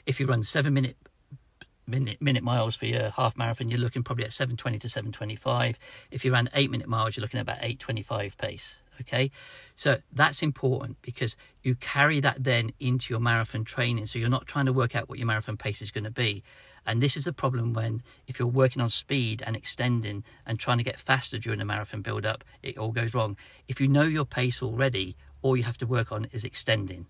If 0.06 0.20
you 0.20 0.28
run 0.28 0.44
seven 0.44 0.76
minute 0.76 0.96
minute 1.88 2.22
minute 2.22 2.44
miles 2.44 2.76
for 2.76 2.86
your 2.86 3.10
half 3.10 3.38
marathon, 3.38 3.70
you're 3.70 3.80
looking 3.80 4.04
probably 4.04 4.26
at 4.26 4.34
seven 4.34 4.58
twenty 4.58 4.80
to 4.80 4.90
seven 4.90 5.12
twenty 5.12 5.36
five. 5.36 5.78
If 6.12 6.26
you 6.26 6.32
ran 6.32 6.50
eight 6.54 6.72
minute 6.72 6.88
miles, 6.88 7.16
you're 7.16 7.22
looking 7.22 7.40
at 7.40 7.44
about 7.44 7.60
eight 7.62 7.80
twenty 7.80 8.02
five 8.02 8.38
pace. 8.38 8.80
Okay, 9.02 9.30
so 9.76 9.98
that's 10.14 10.42
important 10.42 11.02
because 11.02 11.36
you 11.64 11.76
carry 11.76 12.22
that 12.22 12.44
then 12.44 12.72
into 12.80 13.14
your 13.14 13.20
marathon 13.20 13.66
training. 13.66 14.06
So 14.06 14.20
you're 14.20 14.30
not 14.30 14.48
trying 14.48 14.68
to 14.68 14.74
work 14.74 14.96
out 14.96 15.10
what 15.10 15.20
your 15.20 15.28
marathon 15.28 15.58
pace 15.58 15.82
is 15.82 15.92
going 15.92 16.06
to 16.06 16.12
be. 16.12 16.44
And 16.88 17.02
this 17.02 17.18
is 17.18 17.26
the 17.26 17.34
problem 17.34 17.74
when, 17.74 18.04
if 18.28 18.40
you're 18.40 18.48
working 18.48 18.82
on 18.82 18.90
speed 18.90 19.44
and 19.46 19.56
extending 19.56 20.24
and 20.46 20.60
trying 20.60 20.78
to 20.78 20.84
get 20.84 21.00
faster 21.00 21.38
during 21.40 21.60
the 21.60 21.66
marathon 21.66 22.04
build 22.04 22.26
up, 22.26 22.44
it 22.62 22.78
all 22.78 22.92
goes 22.92 23.14
wrong. 23.14 23.36
If 23.68 23.82
you 23.82 23.88
know 23.88 24.04
your 24.04 24.24
pace 24.24 24.62
already, 24.62 25.18
all 25.42 25.58
you 25.58 25.64
have 25.64 25.80
to 25.80 25.88
work 25.88 26.12
on 26.12 26.28
is 26.32 26.44
extending. 26.44 27.08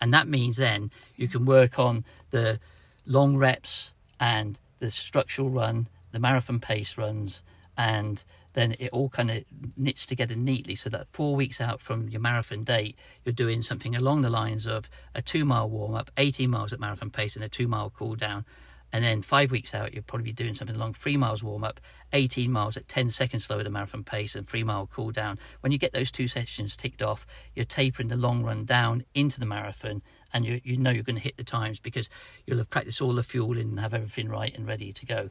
And 0.00 0.12
that 0.12 0.28
means 0.28 0.56
then 0.56 0.90
you 1.14 1.28
can 1.28 1.46
work 1.46 1.78
on 1.78 2.04
the 2.30 2.58
long 3.06 3.36
reps 3.36 3.94
and 4.20 4.58
the 4.78 4.90
structural 4.90 5.50
run, 5.50 5.88
the 6.12 6.18
marathon 6.18 6.60
pace 6.60 6.96
runs, 6.98 7.42
and 7.76 8.24
then 8.54 8.74
it 8.78 8.88
all 8.90 9.10
kind 9.10 9.30
of 9.30 9.44
knits 9.76 10.06
together 10.06 10.34
neatly 10.34 10.74
so 10.74 10.88
that 10.88 11.06
four 11.12 11.36
weeks 11.36 11.60
out 11.60 11.80
from 11.80 12.08
your 12.08 12.20
marathon 12.20 12.62
date, 12.62 12.96
you're 13.24 13.32
doing 13.32 13.62
something 13.62 13.94
along 13.94 14.22
the 14.22 14.30
lines 14.30 14.66
of 14.66 14.88
a 15.14 15.20
two 15.20 15.44
mile 15.44 15.68
warm 15.68 15.94
up, 15.94 16.10
18 16.16 16.48
miles 16.48 16.72
at 16.72 16.80
marathon 16.80 17.10
pace, 17.10 17.36
and 17.36 17.44
a 17.44 17.48
two 17.48 17.68
mile 17.68 17.90
cool 17.90 18.16
down. 18.16 18.46
And 18.92 19.04
then 19.04 19.20
five 19.20 19.50
weeks 19.50 19.74
out, 19.74 19.92
you'll 19.92 20.04
probably 20.04 20.32
doing 20.32 20.54
something 20.54 20.76
along 20.76 20.94
three 20.94 21.18
miles 21.18 21.42
warm 21.42 21.64
up, 21.64 21.80
18 22.14 22.50
miles 22.50 22.78
at 22.78 22.88
10 22.88 23.10
seconds 23.10 23.44
slower 23.44 23.62
than 23.62 23.72
marathon 23.72 24.04
pace, 24.04 24.34
and 24.34 24.48
three 24.48 24.64
mile 24.64 24.86
cool 24.86 25.10
down. 25.10 25.38
When 25.60 25.70
you 25.70 25.76
get 25.76 25.92
those 25.92 26.10
two 26.10 26.28
sessions 26.28 26.76
ticked 26.76 27.02
off, 27.02 27.26
you're 27.54 27.66
tapering 27.66 28.08
the 28.08 28.16
long 28.16 28.42
run 28.42 28.64
down 28.64 29.04
into 29.14 29.38
the 29.38 29.44
marathon, 29.44 30.00
and 30.36 30.44
you, 30.44 30.60
you 30.64 30.76
know 30.76 30.90
you're 30.90 31.02
going 31.02 31.16
to 31.16 31.22
hit 31.22 31.36
the 31.36 31.44
times 31.44 31.80
because 31.80 32.10
you'll 32.44 32.58
have 32.58 32.70
practiced 32.70 33.00
all 33.00 33.14
the 33.14 33.22
fuel 33.22 33.56
and 33.58 33.80
have 33.80 33.94
everything 33.94 34.28
right 34.28 34.54
and 34.54 34.66
ready 34.66 34.92
to 34.92 35.06
go. 35.06 35.30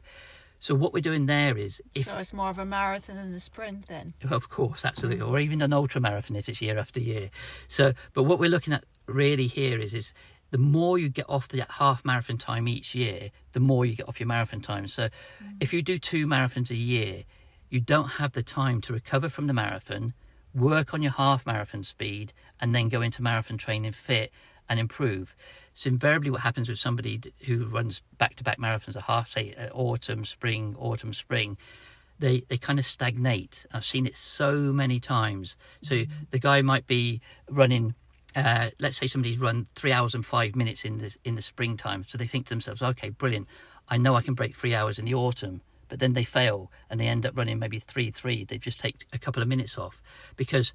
So 0.58 0.74
what 0.74 0.92
we're 0.92 1.00
doing 1.00 1.26
there 1.26 1.56
is, 1.56 1.80
if 1.94 2.04
so 2.04 2.16
it's 2.16 2.32
more 2.32 2.50
of 2.50 2.58
a 2.58 2.64
marathon 2.64 3.16
than 3.16 3.32
a 3.32 3.38
sprint 3.38 3.86
then. 3.86 4.14
of 4.30 4.48
course, 4.48 4.84
absolutely, 4.84 5.24
mm. 5.24 5.30
or 5.30 5.38
even 5.38 5.62
an 5.62 5.72
ultra 5.72 6.00
marathon 6.00 6.36
if 6.36 6.48
it's 6.48 6.60
year 6.60 6.78
after 6.78 6.98
year. 6.98 7.30
So, 7.68 7.92
but 8.14 8.24
what 8.24 8.38
we're 8.38 8.50
looking 8.50 8.72
at 8.72 8.84
really 9.06 9.46
here 9.46 9.78
is 9.78 9.94
is 9.94 10.12
the 10.50 10.58
more 10.58 10.98
you 10.98 11.08
get 11.08 11.26
off 11.28 11.48
the 11.48 11.64
half 11.68 12.04
marathon 12.04 12.38
time 12.38 12.66
each 12.66 12.94
year, 12.94 13.30
the 13.52 13.60
more 13.60 13.84
you 13.84 13.94
get 13.94 14.08
off 14.08 14.18
your 14.18 14.26
marathon 14.26 14.60
time. 14.60 14.88
So, 14.88 15.04
mm. 15.04 15.56
if 15.60 15.72
you 15.72 15.82
do 15.82 15.98
two 15.98 16.26
marathons 16.26 16.70
a 16.70 16.76
year, 16.76 17.24
you 17.68 17.80
don't 17.80 18.08
have 18.12 18.32
the 18.32 18.42
time 18.42 18.80
to 18.82 18.92
recover 18.92 19.28
from 19.28 19.46
the 19.46 19.52
marathon, 19.52 20.14
work 20.54 20.94
on 20.94 21.02
your 21.02 21.12
half 21.12 21.44
marathon 21.44 21.84
speed, 21.84 22.32
and 22.60 22.74
then 22.74 22.88
go 22.88 23.02
into 23.02 23.22
marathon 23.22 23.58
training 23.58 23.92
fit 23.92 24.32
and 24.68 24.80
improve. 24.80 25.34
So 25.74 25.88
invariably, 25.88 26.30
what 26.30 26.40
happens 26.40 26.68
with 26.68 26.78
somebody 26.78 27.20
who 27.44 27.66
runs 27.66 28.02
back-to-back 28.18 28.58
marathons, 28.58 28.96
a 28.96 29.02
half, 29.02 29.28
say, 29.28 29.54
uh, 29.54 29.68
autumn, 29.74 30.24
spring, 30.24 30.74
autumn, 30.78 31.12
spring, 31.12 31.58
they 32.18 32.44
they 32.48 32.56
kind 32.56 32.78
of 32.78 32.86
stagnate. 32.86 33.66
I've 33.72 33.84
seen 33.84 34.06
it 34.06 34.16
so 34.16 34.52
many 34.72 35.00
times. 35.00 35.56
So 35.82 36.04
the 36.30 36.38
guy 36.38 36.62
might 36.62 36.86
be 36.86 37.20
running. 37.50 37.94
Uh, 38.34 38.70
let's 38.78 38.96
say 38.98 39.06
somebody's 39.06 39.38
run 39.38 39.66
three 39.74 39.92
hours 39.92 40.14
and 40.14 40.24
five 40.24 40.56
minutes 40.56 40.84
in 40.84 40.98
the 40.98 41.14
in 41.24 41.34
the 41.34 41.42
springtime, 41.42 42.04
so 42.04 42.16
they 42.16 42.26
think 42.26 42.46
to 42.46 42.50
themselves, 42.50 42.82
"Okay, 42.82 43.10
brilliant! 43.10 43.46
I 43.88 43.98
know 43.98 44.14
I 44.14 44.22
can 44.22 44.34
break 44.34 44.56
three 44.56 44.74
hours 44.74 44.98
in 44.98 45.04
the 45.04 45.14
autumn." 45.14 45.60
But 45.88 46.00
then 46.00 46.14
they 46.14 46.24
fail 46.24 46.72
and 46.90 46.98
they 46.98 47.06
end 47.06 47.24
up 47.24 47.36
running 47.36 47.58
maybe 47.58 47.78
three 47.78 48.10
three. 48.10 48.44
They 48.44 48.58
just 48.58 48.80
take 48.80 49.06
a 49.12 49.18
couple 49.18 49.42
of 49.42 49.48
minutes 49.48 49.78
off 49.78 50.02
because 50.36 50.72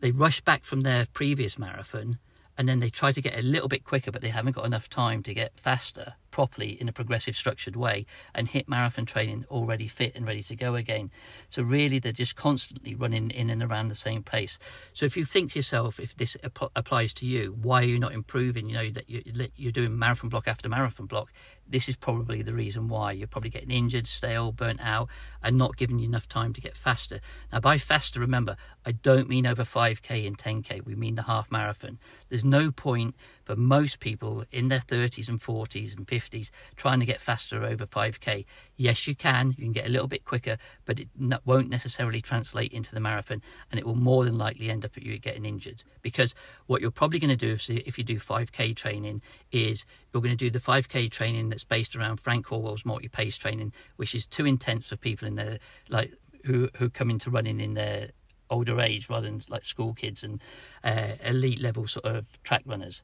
they 0.00 0.10
rush 0.10 0.40
back 0.42 0.64
from 0.64 0.82
their 0.82 1.06
previous 1.12 1.58
marathon 1.58 2.18
and 2.56 2.68
then 2.68 2.78
they 2.78 2.90
try 2.90 3.12
to 3.12 3.20
get 3.20 3.38
a 3.38 3.42
little 3.42 3.68
bit 3.68 3.84
quicker, 3.84 4.10
but 4.10 4.22
they 4.22 4.28
haven't 4.28 4.52
got 4.52 4.66
enough 4.66 4.88
time 4.88 5.22
to 5.24 5.34
get 5.34 5.58
faster 5.58 6.14
properly 6.30 6.70
in 6.80 6.88
a 6.88 6.92
progressive, 6.92 7.36
structured 7.36 7.76
way 7.76 8.06
and 8.34 8.48
hit 8.48 8.68
marathon 8.68 9.06
training 9.06 9.44
already 9.50 9.86
fit 9.86 10.14
and 10.16 10.26
ready 10.26 10.42
to 10.42 10.56
go 10.56 10.74
again. 10.74 11.10
So, 11.50 11.62
really, 11.62 11.98
they're 11.98 12.12
just 12.12 12.34
constantly 12.34 12.94
running 12.94 13.30
in 13.30 13.50
and 13.50 13.62
around 13.62 13.88
the 13.88 13.94
same 13.94 14.22
pace. 14.22 14.58
So, 14.92 15.06
if 15.06 15.16
you 15.16 15.24
think 15.24 15.52
to 15.52 15.58
yourself, 15.60 16.00
if 16.00 16.16
this 16.16 16.36
ap- 16.42 16.72
applies 16.74 17.14
to 17.14 17.26
you, 17.26 17.56
why 17.60 17.82
are 17.82 17.86
you 17.86 17.98
not 17.98 18.12
improving? 18.12 18.68
You 18.68 18.74
know, 18.74 18.90
that 18.90 19.08
you- 19.08 19.48
you're 19.56 19.72
doing 19.72 19.96
marathon 19.98 20.28
block 20.28 20.48
after 20.48 20.68
marathon 20.68 21.06
block. 21.06 21.32
This 21.68 21.88
is 21.88 21.96
probably 21.96 22.42
the 22.42 22.52
reason 22.52 22.88
why 22.88 23.12
you're 23.12 23.26
probably 23.26 23.50
getting 23.50 23.70
injured, 23.70 24.06
stale, 24.06 24.52
burnt 24.52 24.80
out, 24.82 25.08
and 25.42 25.56
not 25.56 25.76
giving 25.76 25.98
you 25.98 26.06
enough 26.06 26.28
time 26.28 26.52
to 26.52 26.60
get 26.60 26.76
faster. 26.76 27.20
Now, 27.52 27.60
by 27.60 27.78
faster, 27.78 28.20
remember, 28.20 28.56
I 28.84 28.92
don't 28.92 29.28
mean 29.28 29.46
over 29.46 29.64
5k 29.64 30.26
and 30.26 30.36
10k, 30.36 30.84
we 30.84 30.94
mean 30.94 31.14
the 31.14 31.22
half 31.22 31.50
marathon. 31.50 31.98
There's 32.28 32.44
no 32.44 32.70
point 32.70 33.14
for 33.44 33.56
most 33.56 34.00
people 34.00 34.44
in 34.50 34.68
their 34.68 34.80
30s 34.80 35.28
and 35.28 35.40
40s 35.40 35.96
and 35.96 36.06
50s 36.06 36.50
trying 36.76 37.00
to 37.00 37.06
get 37.06 37.20
faster 37.20 37.64
over 37.64 37.86
5k. 37.86 38.44
Yes, 38.76 39.06
you 39.06 39.14
can, 39.14 39.48
you 39.50 39.64
can 39.64 39.72
get 39.72 39.86
a 39.86 39.90
little 39.90 40.08
bit 40.08 40.24
quicker, 40.24 40.58
but 40.84 40.98
it 40.98 41.08
won't 41.44 41.68
necessarily 41.68 42.20
translate 42.20 42.72
into 42.72 42.94
the 42.94 43.00
marathon, 43.00 43.42
and 43.70 43.78
it 43.78 43.86
will 43.86 43.94
more 43.94 44.24
than 44.24 44.38
likely 44.38 44.70
end 44.70 44.84
up 44.84 44.96
at 44.96 45.02
you 45.02 45.18
getting 45.18 45.44
injured. 45.44 45.82
Because 46.02 46.34
what 46.66 46.80
you're 46.80 46.90
probably 46.90 47.18
going 47.18 47.36
to 47.36 47.36
do 47.36 47.52
if, 47.52 47.98
you 47.98 48.04
do 48.04 48.18
5k 48.18 48.74
training 48.74 49.22
is 49.52 49.84
you're 50.12 50.22
going 50.22 50.36
to 50.36 50.44
do 50.44 50.50
the 50.50 50.58
5k 50.58 51.10
training 51.10 51.48
that's 51.50 51.64
based 51.64 51.94
around 51.94 52.18
Frank 52.18 52.46
Horwill's 52.46 52.84
multi-pace 52.84 53.36
training, 53.36 53.72
which 53.96 54.14
is 54.14 54.26
too 54.26 54.46
intense 54.46 54.88
for 54.88 54.96
people 54.96 55.28
in 55.28 55.36
their 55.36 55.58
like 55.88 56.12
who 56.44 56.68
who 56.76 56.90
come 56.90 57.10
into 57.10 57.30
running 57.30 57.60
in 57.60 57.74
their 57.74 58.10
older 58.50 58.80
age 58.80 59.08
rather 59.08 59.26
than 59.26 59.40
like 59.48 59.64
school 59.64 59.94
kids 59.94 60.22
and 60.22 60.40
uh, 60.82 61.12
elite 61.24 61.60
level 61.60 61.86
sort 61.86 62.04
of 62.04 62.26
track 62.42 62.62
runners. 62.66 63.02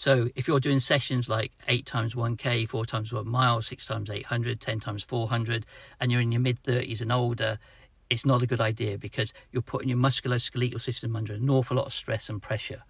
So 0.00 0.30
if 0.34 0.48
you're 0.48 0.60
doing 0.60 0.80
sessions 0.80 1.28
like 1.28 1.52
eight 1.68 1.84
times 1.84 2.14
1k, 2.14 2.66
four 2.70 2.86
times 2.86 3.12
one 3.12 3.28
mile, 3.28 3.60
six 3.60 3.84
times 3.84 4.08
800, 4.08 4.58
10 4.58 4.80
times 4.80 5.02
400, 5.02 5.66
and 6.00 6.10
you're 6.10 6.22
in 6.22 6.32
your 6.32 6.40
mid 6.40 6.62
30s 6.62 7.02
and 7.02 7.12
older, 7.12 7.58
it's 8.08 8.24
not 8.24 8.42
a 8.42 8.46
good 8.46 8.62
idea 8.62 8.96
because 8.96 9.34
you're 9.52 9.60
putting 9.60 9.90
your 9.90 9.98
musculoskeletal 9.98 10.80
system 10.80 11.14
under 11.14 11.34
an 11.34 11.50
awful 11.50 11.76
lot 11.76 11.84
of 11.84 11.92
stress 11.92 12.30
and 12.30 12.40
pressure. 12.40 12.82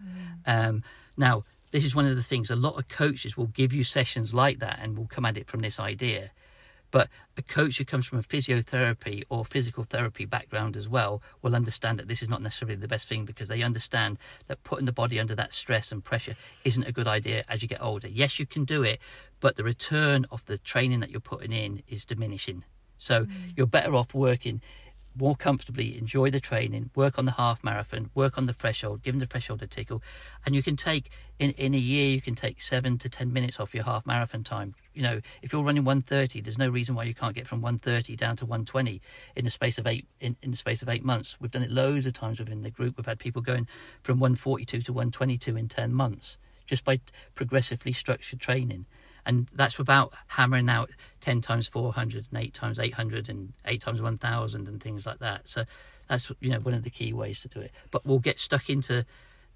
Um, 0.47 0.85
now, 1.17 1.43
this 1.73 1.85
is 1.85 1.97
one 1.97 2.07
of 2.07 2.15
the 2.15 2.23
things 2.23 2.49
a 2.49 2.55
lot 2.55 2.79
of 2.79 2.87
coaches 2.87 3.37
will 3.37 3.49
give 3.49 3.73
you 3.73 3.83
sessions 3.83 4.33
like 4.33 4.61
that 4.61 4.79
and 4.81 4.97
will 4.97 5.09
come 5.09 5.25
at 5.25 5.37
it 5.37 5.49
from 5.49 5.63
this 5.63 5.81
idea. 5.81 6.31
But 6.91 7.09
a 7.37 7.43
coach 7.43 7.79
who 7.79 7.85
comes 7.85 8.07
from 8.07 8.19
a 8.19 8.23
physiotherapy 8.23 9.25
or 9.29 9.45
physical 9.45 9.85
therapy 9.85 10.25
background 10.25 10.77
as 10.77 10.89
well 10.89 11.23
will 11.43 11.55
understand 11.55 11.99
that 11.99 12.09
this 12.09 12.23
is 12.23 12.29
not 12.29 12.43
necessarily 12.43 12.77
the 12.77 12.89
best 12.89 13.09
thing 13.09 13.25
because 13.25 13.49
they 13.49 13.63
understand 13.63 14.19
that 14.49 14.63
putting 14.65 14.87
the 14.87 14.93
body 14.93 15.21
under 15.21 15.35
that 15.35 15.53
stress 15.53 15.93
and 15.93 16.05
pressure 16.05 16.35
isn't 16.65 16.85
a 16.85 16.93
good 16.93 17.07
idea 17.07 17.45
as 17.49 17.63
you 17.63 17.69
get 17.69 17.83
older. 17.83 18.09
Yes, 18.09 18.39
you 18.39 18.47
can 18.47 18.65
do 18.65 18.83
it, 18.83 19.01
but 19.41 19.57
the 19.57 19.65
return 19.65 20.27
of 20.31 20.45
the 20.47 20.59
training 20.59 21.01
that 21.01 21.11
you're 21.11 21.21
putting 21.21 21.53
in 21.53 21.83
is 21.89 22.05
diminishing. 22.05 22.65
So 22.99 23.25
mm. 23.25 23.31
you're 23.57 23.67
better 23.67 23.95
off 23.95 24.13
working 24.15 24.61
more 25.17 25.35
comfortably, 25.35 25.99
enjoy 25.99 26.31
the 26.31 26.41
training, 26.41 26.91
work 26.95 27.19
on 27.19 27.25
the 27.25 27.33
half 27.33 27.63
marathon, 27.65 28.11
work 28.15 28.39
on 28.39 28.47
the 28.47 28.53
threshold, 28.53 29.03
give 29.03 29.15
them 29.15 29.21
the 29.21 29.27
threshold 29.27 29.63
a 29.63 29.67
tickle, 29.67 30.03
and 30.47 30.55
you 30.55 30.63
can 30.63 30.77
take 30.77 31.11
in 31.39 31.51
in 31.53 31.75
a 31.75 31.79
year 31.79 32.09
you 32.11 32.21
can 32.21 32.35
take 32.35 32.63
seven 32.63 32.99
to 32.99 33.09
ten 33.09 33.33
minutes 33.33 33.59
off 33.59 33.75
your 33.75 33.85
half 33.85 34.07
marathon 34.07 34.45
time. 34.45 34.75
You 34.95 35.03
know, 35.03 35.21
if 35.43 35.53
you're 35.53 35.63
running 35.63 35.85
130, 35.85 36.41
there's 36.41 36.59
no 36.59 36.69
reason 36.69 36.95
why 36.95 37.05
you 37.05 37.15
can't 37.15 37.35
get 37.35 37.47
from 37.47 37.61
130 37.61 38.17
down 38.17 38.37
to 38.37 38.47
120 38.47 39.01
in 39.37 39.45
the 39.45 39.51
space 39.51 39.79
of 39.79 39.87
eight 39.87 40.07
in, 40.21 40.37
in 40.43 40.51
the 40.53 40.57
space 40.57 40.83
of 40.83 40.89
eight 40.89 41.05
months. 41.05 41.37
We've 41.41 41.51
done 41.51 41.63
it 41.63 41.71
loads 41.71 42.07
of 42.07 42.13
times 42.13 42.39
within 42.39 42.63
the 42.63 42.71
group. 42.71 42.97
We've 42.97 43.07
had 43.07 43.19
people 43.19 43.43
going 43.43 43.67
from 44.03 44.21
142 44.21 44.83
to 44.83 44.93
122 44.93 45.57
in 45.57 45.69
10 45.69 45.93
months 45.93 46.39
just 46.67 46.85
by 46.85 47.01
progressively 47.35 47.93
structured 47.93 48.39
training 48.39 48.87
and 49.31 49.49
that's 49.55 49.79
without 49.79 50.13
hammering 50.27 50.69
out 50.69 50.91
10 51.21 51.41
times 51.41 51.69
400 51.69 52.27
and 52.33 52.43
8 52.43 52.53
times 52.53 52.81
800 52.81 53.29
and 53.29 53.53
8 53.65 53.81
times 53.81 54.03
1000 54.03 54.67
and 54.67 54.83
things 54.83 55.07
like 55.07 55.21
that. 55.21 55.49
So 55.49 55.63
that's 56.09 56.33
you 56.41 56.51
know 56.51 56.59
one 56.59 56.75
of 56.75 56.83
the 56.83 56.91
key 56.91 57.13
ways 57.13 57.41
to 57.43 57.49
do 57.49 57.61
it. 57.61 57.71
But 57.93 58.05
we'll 58.05 58.19
get 58.19 58.41
stuck 58.41 58.69
into 58.69 59.07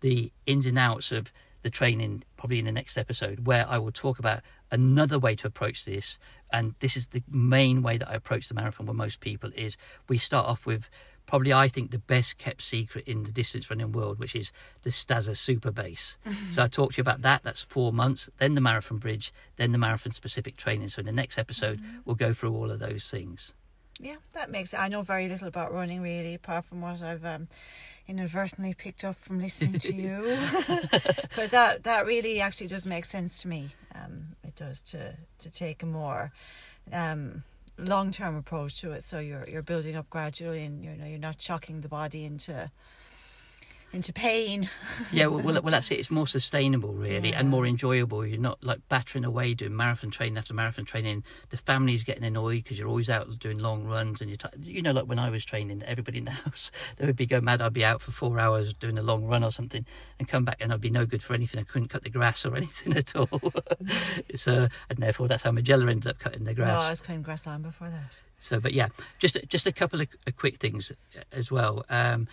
the 0.01 0.31
ins 0.47 0.67
and 0.67 0.79
outs 0.79 1.11
of 1.11 1.33
the 1.63 1.71
training 1.71 2.23
probably 2.37 2.61
in 2.61 2.67
the 2.67 2.73
next 2.73 2.99
episode 2.99 3.47
where 3.47 3.67
i 3.67 3.79
will 3.79 3.91
talk 3.91 4.19
about 4.19 4.43
another 4.71 5.19
way 5.19 5.35
to 5.37 5.47
approach 5.47 5.85
this, 5.85 6.19
and 6.53 6.75
this 6.81 6.97
is 6.97 7.09
the 7.09 7.23
main 7.29 7.83
way 7.83 7.97
that 7.97 8.09
I 8.09 8.15
approach 8.15 8.49
the 8.49 8.55
marathon 8.55 8.87
with 8.87 8.97
most 8.97 9.21
people, 9.21 9.51
is 9.57 9.77
we 10.09 10.19
start 10.19 10.47
off 10.47 10.67
with 10.67 10.89
probably 11.35 11.53
I 11.53 11.67
think 11.67 11.91
the 11.91 11.99
best 11.99 12.39
kept 12.39 12.63
secret 12.63 13.09
in 13.09 13.25
the 13.25 13.33
distance 13.33 13.69
running 13.69 13.91
world, 13.91 14.21
which 14.21 14.37
is 14.37 14.53
the 14.83 14.91
Stazza 14.91 15.37
Super 15.37 15.73
Base. 15.73 16.17
so 16.53 16.63
I 16.63 16.69
talked 16.69 16.95
to 16.95 16.99
you 16.99 17.03
about 17.03 17.23
that. 17.23 17.43
That's 17.43 17.61
four 17.61 17.93
months. 17.93 18.31
Then 18.39 18.55
the 18.55 18.61
marathon 18.61 18.99
bridge. 18.99 19.33
Then 19.57 19.73
the 19.73 19.79
marathon 19.79 20.13
specific 20.13 20.57
training. 20.57 20.91
So 20.91 21.01
in 21.01 21.07
the 21.07 21.13
next 21.13 21.37
episode, 21.37 21.81
mm-hmm. 21.81 21.99
we'll 22.05 22.15
go 22.15 22.33
through 22.33 22.55
all 22.55 22.71
of 22.71 22.79
those 22.79 23.11
things. 23.11 23.53
Yeah, 23.99 24.15
that 24.35 24.49
makes. 24.49 24.73
it. 24.73 24.79
I 24.79 24.87
know 24.87 25.03
very 25.03 25.27
little 25.27 25.49
about 25.49 25.75
running 25.75 26.03
really, 26.03 26.35
apart 26.35 26.67
from 26.67 26.81
what 26.81 27.03
I've 27.03 27.25
um, 27.25 27.49
inadvertently 28.07 28.75
picked 28.75 29.03
up 29.03 29.17
from 29.17 29.41
listening 29.41 29.81
to 29.81 29.93
you. 29.93 30.39
but 31.35 31.51
that 31.51 31.83
that 31.83 32.07
really 32.07 32.41
actually 32.41 32.69
does 32.69 32.87
make 32.87 33.07
sense 33.07 33.43
to 33.43 33.49
me. 33.49 33.71
Um, 33.93 34.37
it 34.45 34.55
does 34.55 34.83
to 34.83 35.17
to 35.41 35.51
take 35.51 35.83
a 35.83 35.87
more 35.87 36.31
um, 36.93 37.43
long 37.79 38.11
term 38.11 38.37
approach 38.37 38.81
to 38.81 38.93
it. 38.93 39.03
So 39.03 39.19
you're 39.19 39.49
you're 39.49 39.63
building 39.63 39.97
up 39.97 40.09
gradually, 40.11 40.65
and 40.65 40.85
you 40.85 40.97
know 40.97 41.07
you're 41.07 41.19
not 41.19 41.41
shocking 41.41 41.81
the 41.81 41.89
body 41.89 42.25
into 42.25 42.71
into 43.95 44.13
pain. 44.13 44.69
yeah, 45.13 45.27
well, 45.27 45.41
well, 45.41 45.55
well, 45.63 45.71
that's 45.73 45.91
it. 45.91 45.99
It's 45.99 46.11
more 46.11 46.27
sustainable, 46.27 46.93
really, 46.93 47.31
yeah. 47.31 47.39
and 47.39 47.49
more 47.49 47.67
enjoyable. 47.67 48.27
You're 48.27 48.41
not 48.41 48.63
like 48.63 48.81
battering 48.89 49.25
away 49.25 49.55
doing 49.55 49.77
marathon 49.77 50.11
training 50.11 50.37
after 50.37 50.53
marathon 50.55 50.85
training. 50.85 51.25
The 51.51 51.57
family's 51.57 52.03
getting 52.03 52.25
annoyed 52.25 52.65
because 52.65 52.79
you're 52.79 52.89
always 52.89 53.09
out 53.09 53.39
doing 53.39 53.59
long 53.59 53.85
runs, 53.85 54.21
and 54.21 54.31
you're, 54.31 54.37
t- 54.37 54.73
you 54.73 54.83
know, 54.83 54.93
like 54.93 55.07
when 55.07 55.19
I 55.19 55.31
was 55.31 55.45
training, 55.45 55.83
everybody 55.87 56.19
in 56.19 56.25
the 56.25 56.31
house 56.45 56.71
they 56.97 57.07
would 57.07 57.17
be 57.17 57.27
going 57.27 57.45
mad. 57.45 57.63
I'd 57.63 57.73
be 57.73 57.85
out 57.85 58.03
for 58.03 58.11
four 58.11 58.39
hours 58.39 58.73
doing 58.75 58.99
a 58.99 59.03
long 59.03 59.25
run 59.25 59.45
or 59.45 59.51
something, 59.51 59.87
and 60.19 60.29
come 60.29 60.45
back 60.45 60.59
and 60.61 60.73
I'd 60.73 60.81
be 60.81 60.91
no 60.91 61.07
good 61.07 61.23
for 61.23 61.35
anything. 61.35 61.61
I 61.61 61.65
couldn't 61.65 61.89
cut 61.89 62.03
the 62.03 62.11
grass 62.11 62.45
or 62.45 62.57
anything 62.57 62.97
at 62.97 63.15
all. 63.17 63.53
so, 64.35 64.69
and 64.91 64.99
therefore, 64.99 65.29
that's 65.29 65.43
how 65.43 65.53
Majella 65.53 65.91
ended 65.91 66.09
up 66.09 66.19
cutting 66.19 66.45
the 66.45 66.55
grass. 66.55 66.83
Oh, 66.83 66.87
I 66.87 66.91
was 66.91 67.03
cutting 67.03 67.23
grass 67.23 67.47
on 67.47 67.63
before 67.63 67.91
that. 67.91 68.23
So, 68.39 68.61
but 68.61 68.75
yeah, 68.75 68.89
just 69.19 69.39
just 69.49 69.67
a 69.67 69.73
couple 69.73 70.01
of, 70.01 70.09
of 70.27 70.37
quick 70.37 70.57
things 70.57 70.93
as 71.33 71.51
well. 71.51 71.85
Um, 71.89 72.29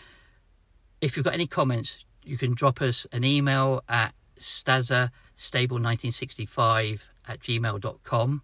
if 1.01 1.17
you've 1.17 1.25
got 1.25 1.33
any 1.33 1.47
comments, 1.47 2.05
you 2.23 2.37
can 2.37 2.53
drop 2.53 2.81
us 2.81 3.07
an 3.11 3.23
email 3.23 3.83
at 3.89 4.13
stazza 4.37 5.09
stable1965 5.37 7.01
at 7.27 7.39
gmail.com. 7.39 8.41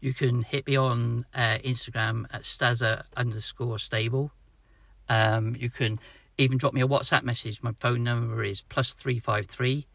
You 0.00 0.12
can 0.12 0.42
hit 0.42 0.66
me 0.66 0.76
on 0.76 1.24
uh, 1.34 1.58
Instagram 1.64 2.26
at 2.32 2.42
stazza 2.42 3.04
underscore 3.16 3.78
stable. 3.78 4.32
Um, 5.08 5.56
you 5.58 5.70
can 5.70 5.98
even 6.36 6.58
drop 6.58 6.74
me 6.74 6.82
a 6.82 6.88
WhatsApp 6.88 7.22
message. 7.22 7.62
My 7.62 7.72
phone 7.72 8.02
number 8.02 8.42
is 8.42 8.62
plus 8.62 8.94
353 8.94 9.86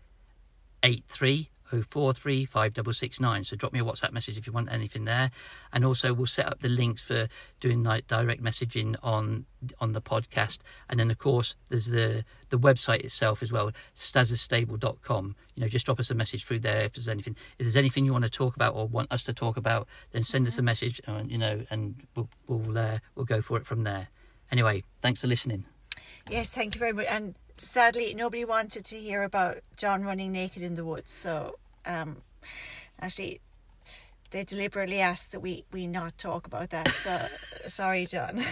83 0.81 1.49
043569. 1.71 3.45
So 3.45 3.55
drop 3.55 3.73
me 3.73 3.79
a 3.79 3.83
WhatsApp 3.83 4.11
message 4.11 4.37
if 4.37 4.47
you 4.47 4.53
want 4.53 4.71
anything 4.71 5.05
there. 5.05 5.31
And 5.73 5.85
also 5.85 6.13
we'll 6.13 6.27
set 6.27 6.47
up 6.47 6.61
the 6.61 6.69
links 6.69 7.01
for 7.01 7.27
doing 7.59 7.83
like 7.83 8.07
direct 8.07 8.43
messaging 8.43 8.95
on 9.03 9.45
on 9.79 9.93
the 9.93 10.01
podcast. 10.01 10.59
And 10.89 10.99
then 10.99 11.11
of 11.11 11.17
course 11.17 11.55
there's 11.69 11.87
the 11.87 12.23
the 12.49 12.57
website 12.57 13.01
itself 13.01 13.43
as 13.43 13.51
well, 13.51 13.71
stazzastable.com. 13.95 15.35
You 15.55 15.61
know, 15.61 15.67
just 15.67 15.85
drop 15.85 15.99
us 15.99 16.09
a 16.09 16.15
message 16.15 16.45
through 16.45 16.59
there 16.59 16.81
if 16.81 16.93
there's 16.93 17.07
anything 17.07 17.35
if 17.57 17.65
there's 17.65 17.77
anything 17.77 18.05
you 18.05 18.11
want 18.11 18.25
to 18.25 18.29
talk 18.29 18.55
about 18.55 18.75
or 18.75 18.87
want 18.87 19.11
us 19.11 19.23
to 19.23 19.33
talk 19.33 19.57
about, 19.57 19.87
then 20.11 20.23
send 20.23 20.47
us 20.47 20.53
a 20.53 20.57
mm-hmm. 20.57 20.65
message 20.65 21.01
and 21.05 21.31
you 21.31 21.37
know 21.37 21.63
and 21.69 21.95
we'll 22.15 22.29
we'll 22.47 22.77
uh, 22.77 22.99
we'll 23.15 23.25
go 23.25 23.41
for 23.41 23.57
it 23.57 23.65
from 23.65 23.83
there. 23.83 24.07
Anyway, 24.51 24.83
thanks 25.01 25.21
for 25.21 25.27
listening. 25.27 25.65
Yes, 26.29 26.49
thank 26.49 26.75
you 26.75 26.79
very 26.79 26.93
much. 26.93 27.05
And 27.09 27.35
sadly, 27.59 28.13
nobody 28.13 28.45
wanted 28.45 28.85
to 28.85 28.95
hear 28.95 29.23
about 29.23 29.59
John 29.77 30.03
running 30.03 30.31
naked 30.31 30.61
in 30.61 30.75
the 30.75 30.85
woods. 30.85 31.11
So, 31.11 31.57
um, 31.85 32.21
actually, 32.99 33.41
they 34.31 34.43
deliberately 34.43 34.99
asked 34.99 35.31
that 35.31 35.39
we, 35.39 35.65
we 35.71 35.87
not 35.87 36.17
talk 36.17 36.45
about 36.45 36.69
that. 36.69 36.89
So, 36.89 37.11
sorry, 37.67 38.05
John. 38.05 38.43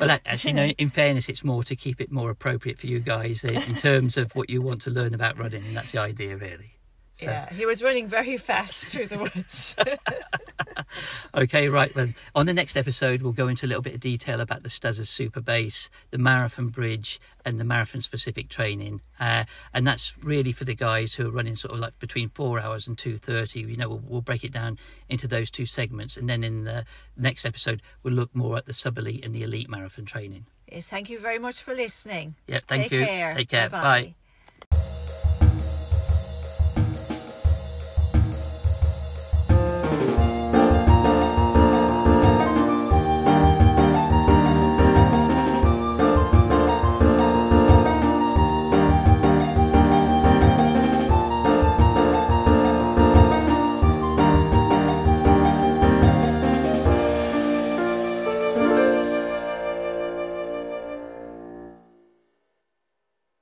well, 0.00 0.18
actually, 0.24 0.52
no. 0.54 0.64
In 0.78 0.88
fairness, 0.88 1.28
it's 1.28 1.44
more 1.44 1.62
to 1.64 1.76
keep 1.76 2.00
it 2.00 2.10
more 2.10 2.30
appropriate 2.30 2.78
for 2.78 2.86
you 2.86 3.00
guys 3.00 3.44
in 3.44 3.74
terms 3.76 4.16
of 4.16 4.34
what 4.34 4.48
you 4.48 4.62
want 4.62 4.80
to 4.82 4.90
learn 4.90 5.14
about 5.14 5.38
running. 5.38 5.64
And 5.66 5.76
that's 5.76 5.92
the 5.92 5.98
idea, 5.98 6.36
really. 6.36 6.77
So. 7.18 7.26
Yeah, 7.26 7.52
he 7.52 7.66
was 7.66 7.82
running 7.82 8.06
very 8.06 8.36
fast 8.36 8.92
through 8.92 9.06
the 9.06 9.18
woods. 9.18 9.74
okay, 11.34 11.68
right 11.68 11.92
then. 11.92 12.14
On 12.36 12.46
the 12.46 12.54
next 12.54 12.76
episode, 12.76 13.22
we'll 13.22 13.32
go 13.32 13.48
into 13.48 13.66
a 13.66 13.68
little 13.68 13.82
bit 13.82 13.94
of 13.94 14.00
detail 14.00 14.40
about 14.40 14.62
the 14.62 14.68
Stazza 14.68 15.04
Super 15.04 15.40
Base, 15.40 15.90
the 16.12 16.18
Marathon 16.18 16.68
Bridge, 16.68 17.20
and 17.44 17.58
the 17.58 17.64
marathon 17.64 18.02
specific 18.02 18.48
training. 18.48 19.00
Uh, 19.18 19.44
and 19.74 19.84
that's 19.84 20.16
really 20.18 20.52
for 20.52 20.64
the 20.64 20.76
guys 20.76 21.14
who 21.14 21.26
are 21.26 21.30
running 21.32 21.56
sort 21.56 21.74
of 21.74 21.80
like 21.80 21.98
between 21.98 22.28
four 22.28 22.60
hours 22.60 22.86
and 22.86 22.96
2.30. 22.96 23.68
You 23.68 23.76
know, 23.76 23.88
we'll, 23.88 24.02
we'll 24.06 24.20
break 24.20 24.44
it 24.44 24.52
down 24.52 24.78
into 25.08 25.26
those 25.26 25.50
two 25.50 25.66
segments. 25.66 26.16
And 26.16 26.28
then 26.28 26.44
in 26.44 26.62
the 26.64 26.84
next 27.16 27.44
episode, 27.44 27.82
we'll 28.04 28.14
look 28.14 28.32
more 28.32 28.56
at 28.56 28.66
the 28.66 28.72
sub 28.72 28.96
elite 28.96 29.24
and 29.24 29.34
the 29.34 29.42
elite 29.42 29.68
marathon 29.68 30.04
training. 30.04 30.46
Yes, 30.70 30.88
thank 30.88 31.10
you 31.10 31.18
very 31.18 31.40
much 31.40 31.62
for 31.62 31.74
listening. 31.74 32.36
Yeah, 32.46 32.60
thank 32.68 32.84
Take 32.84 32.92
you. 32.92 33.04
Care. 33.04 33.32
Take 33.32 33.48
care. 33.48 33.68
Bye-bye. 33.70 34.02
Bye. 34.02 34.14